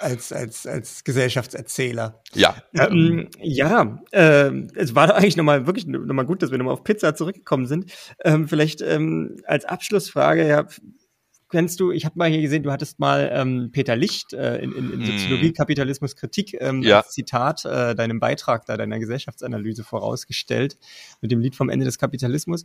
[0.00, 2.22] Als, als, als Gesellschaftserzähler.
[2.34, 2.54] Ja.
[2.74, 6.84] Ähm, ja, ähm, es war doch eigentlich nochmal wirklich nochmal gut, dass wir nochmal auf
[6.84, 7.90] Pizza zurückgekommen sind.
[8.24, 10.66] Ähm, vielleicht ähm, als Abschlussfrage, ja,
[11.48, 14.72] kennst du, ich habe mal hier gesehen, du hattest mal ähm, Peter Licht äh, in,
[14.72, 15.04] in, in Mm.
[15.04, 16.98] Soziologie, Kapitalismus, Kritik ähm, Ja.
[16.98, 20.78] als Zitat äh, deinem Beitrag da, deiner Gesellschaftsanalyse vorausgestellt,
[21.20, 22.64] mit dem Lied vom Ende des Kapitalismus.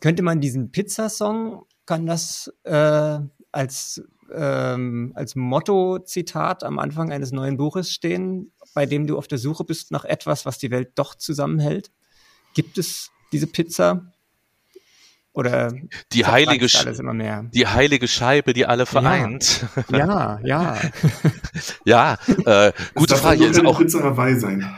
[0.00, 3.18] Könnte man diesen Pizzasong, kann das äh,
[3.52, 9.38] als ähm, als Motto-Zitat am Anfang eines neuen Buches stehen, bei dem du auf der
[9.38, 11.90] Suche bist nach etwas, was die Welt doch zusammenhält.
[12.54, 14.12] Gibt es diese Pizza?
[15.38, 15.72] Oder
[16.12, 17.44] die heilige, zerfranst alles immer mehr?
[17.54, 19.66] die heilige Scheibe, die alle vereint.
[19.88, 20.76] Ja, ja.
[21.84, 23.44] Ja, äh, gute das Frage.
[23.44, 24.68] Ist auch, Pizza Hawaii sein.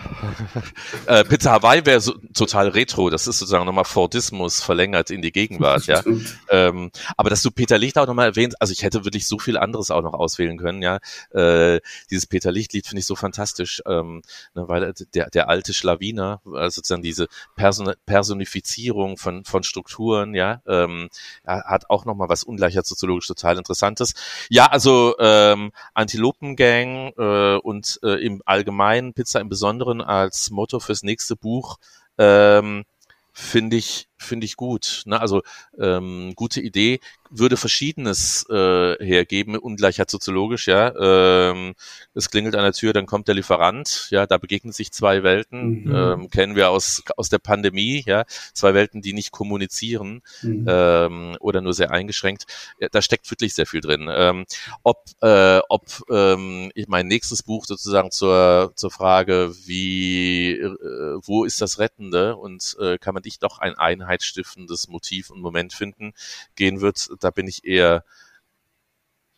[1.06, 3.08] äh, Pizza Hawaii wäre so, total retro.
[3.08, 6.02] Das ist sozusagen nochmal Fordismus verlängert in die Gegenwart, ja.
[6.50, 9.56] Ähm, aber dass du Peter Licht auch nochmal erwähnt, also ich hätte wirklich so viel
[9.56, 10.98] anderes auch noch auswählen können, ja.
[11.30, 11.80] Äh,
[12.10, 14.20] dieses Peter Licht-Lied finde ich so fantastisch, ähm,
[14.54, 20.49] ne, weil der, der alte Schlawiner, also sozusagen diese Person Personifizierung von, von Strukturen, ja,
[20.66, 21.08] ähm,
[21.46, 24.14] ja, hat auch nochmal was ungleicher soziologisch total Interessantes.
[24.48, 31.02] Ja, also ähm, Antilopengang äh, und äh, im Allgemeinen Pizza im Besonderen als Motto fürs
[31.02, 31.78] nächste Buch
[32.18, 32.84] ähm,
[33.32, 35.02] finde ich finde ich gut.
[35.06, 35.20] Ne?
[35.20, 35.42] Also
[35.78, 40.66] ähm, gute Idee würde Verschiedenes äh, hergeben, Ungleichheit soziologisch.
[40.66, 41.74] Ja, ähm,
[42.14, 44.08] es klingelt an der Tür, dann kommt der Lieferant.
[44.10, 45.84] Ja, da begegnen sich zwei Welten.
[45.84, 45.94] Mhm.
[45.94, 48.02] Ähm, kennen wir aus aus der Pandemie.
[48.04, 50.66] Ja, zwei Welten, die nicht kommunizieren Mhm.
[50.68, 52.46] ähm, oder nur sehr eingeschränkt.
[52.80, 54.08] Ja, Da steckt wirklich sehr viel drin.
[54.10, 54.44] Ähm,
[54.82, 60.76] ob äh, ob ähm, mein nächstes Buch sozusagen zur zur Frage, wie äh,
[61.22, 63.74] wo ist das Rettende und äh, kann man nicht doch ein
[64.10, 66.12] einheitsstiftendes Motiv und Moment finden,
[66.56, 68.04] gehen wird, da bin ich eher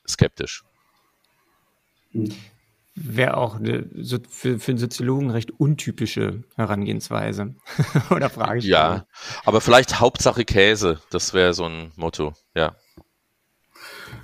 [0.09, 0.65] skeptisch.
[2.95, 3.89] Wäre auch eine,
[4.29, 7.55] für, für einen Soziologen recht untypische Herangehensweise.
[8.11, 9.07] Oder frage ich Ja,
[9.45, 12.35] aber vielleicht Hauptsache Käse, das wäre so ein Motto.
[12.55, 12.77] Ja.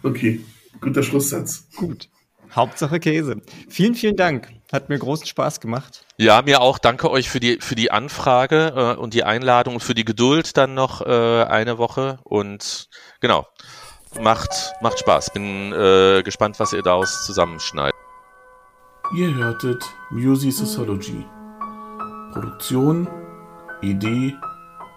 [0.03, 0.45] Okay,
[0.81, 1.69] guter Schlusssatz.
[1.77, 2.11] Gut.
[2.55, 3.37] Hauptsache Käse.
[3.69, 4.49] Vielen, vielen Dank.
[4.73, 6.05] Hat mir großen Spaß gemacht.
[6.19, 6.79] Ja, mir auch.
[6.79, 10.57] Danke euch für die für die Anfrage äh, und die Einladung und für die Geduld
[10.57, 12.89] dann noch äh, eine Woche und
[13.21, 13.47] genau
[14.21, 14.51] macht
[14.83, 15.31] macht Spaß.
[15.33, 17.95] Bin äh, gespannt, was ihr daraus zusammenschneidet.
[19.17, 21.25] Ihr hörtet Music Sociology.
[22.33, 23.09] Produktion,
[23.81, 24.35] Idee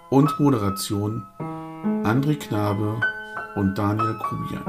[0.09, 1.25] und Moderation
[2.03, 2.99] André Knabe
[3.55, 4.65] und Daniel Kubiak.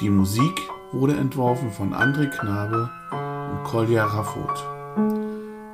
[0.00, 0.60] Die Musik
[0.92, 4.64] wurde entworfen von André Knabe und Kolja Raffot.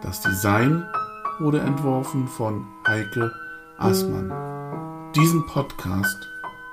[0.03, 0.85] Das Design
[1.39, 3.33] wurde entworfen von Heike
[3.79, 5.13] Aßmann.
[5.15, 6.29] Diesen Podcast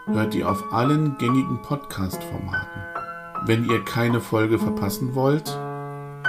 [0.08, 2.82] hört ihr auf allen gängigen Podcast-Formaten.
[3.46, 5.48] Wenn ihr keine Folge verpassen wollt,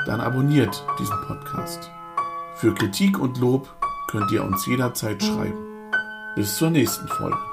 [0.07, 1.91] dann abonniert diesen Podcast.
[2.55, 3.69] Für Kritik und Lob
[4.11, 5.91] könnt ihr uns jederzeit schreiben.
[6.37, 7.52] Bis zur nächsten Folge.